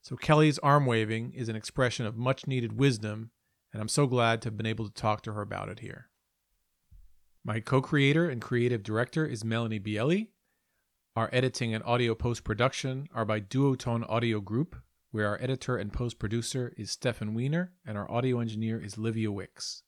[0.00, 3.30] So Kelly's arm waving is an expression of much needed wisdom,
[3.72, 6.10] and I'm so glad to have been able to talk to her about it here.
[7.44, 10.28] My co creator and creative director is Melanie Bieli.
[11.16, 14.74] Our editing and audio post production are by Duotone Audio Group,
[15.12, 19.30] where our editor and post producer is Stefan Wiener, and our audio engineer is Livia
[19.30, 19.84] Wicks.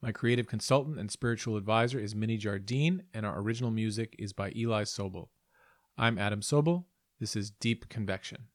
[0.00, 4.52] My creative consultant and spiritual advisor is Minnie Jardine, and our original music is by
[4.56, 5.28] Eli Sobel.
[5.98, 6.86] I'm Adam Sobel.
[7.20, 8.46] This is Deep Convection.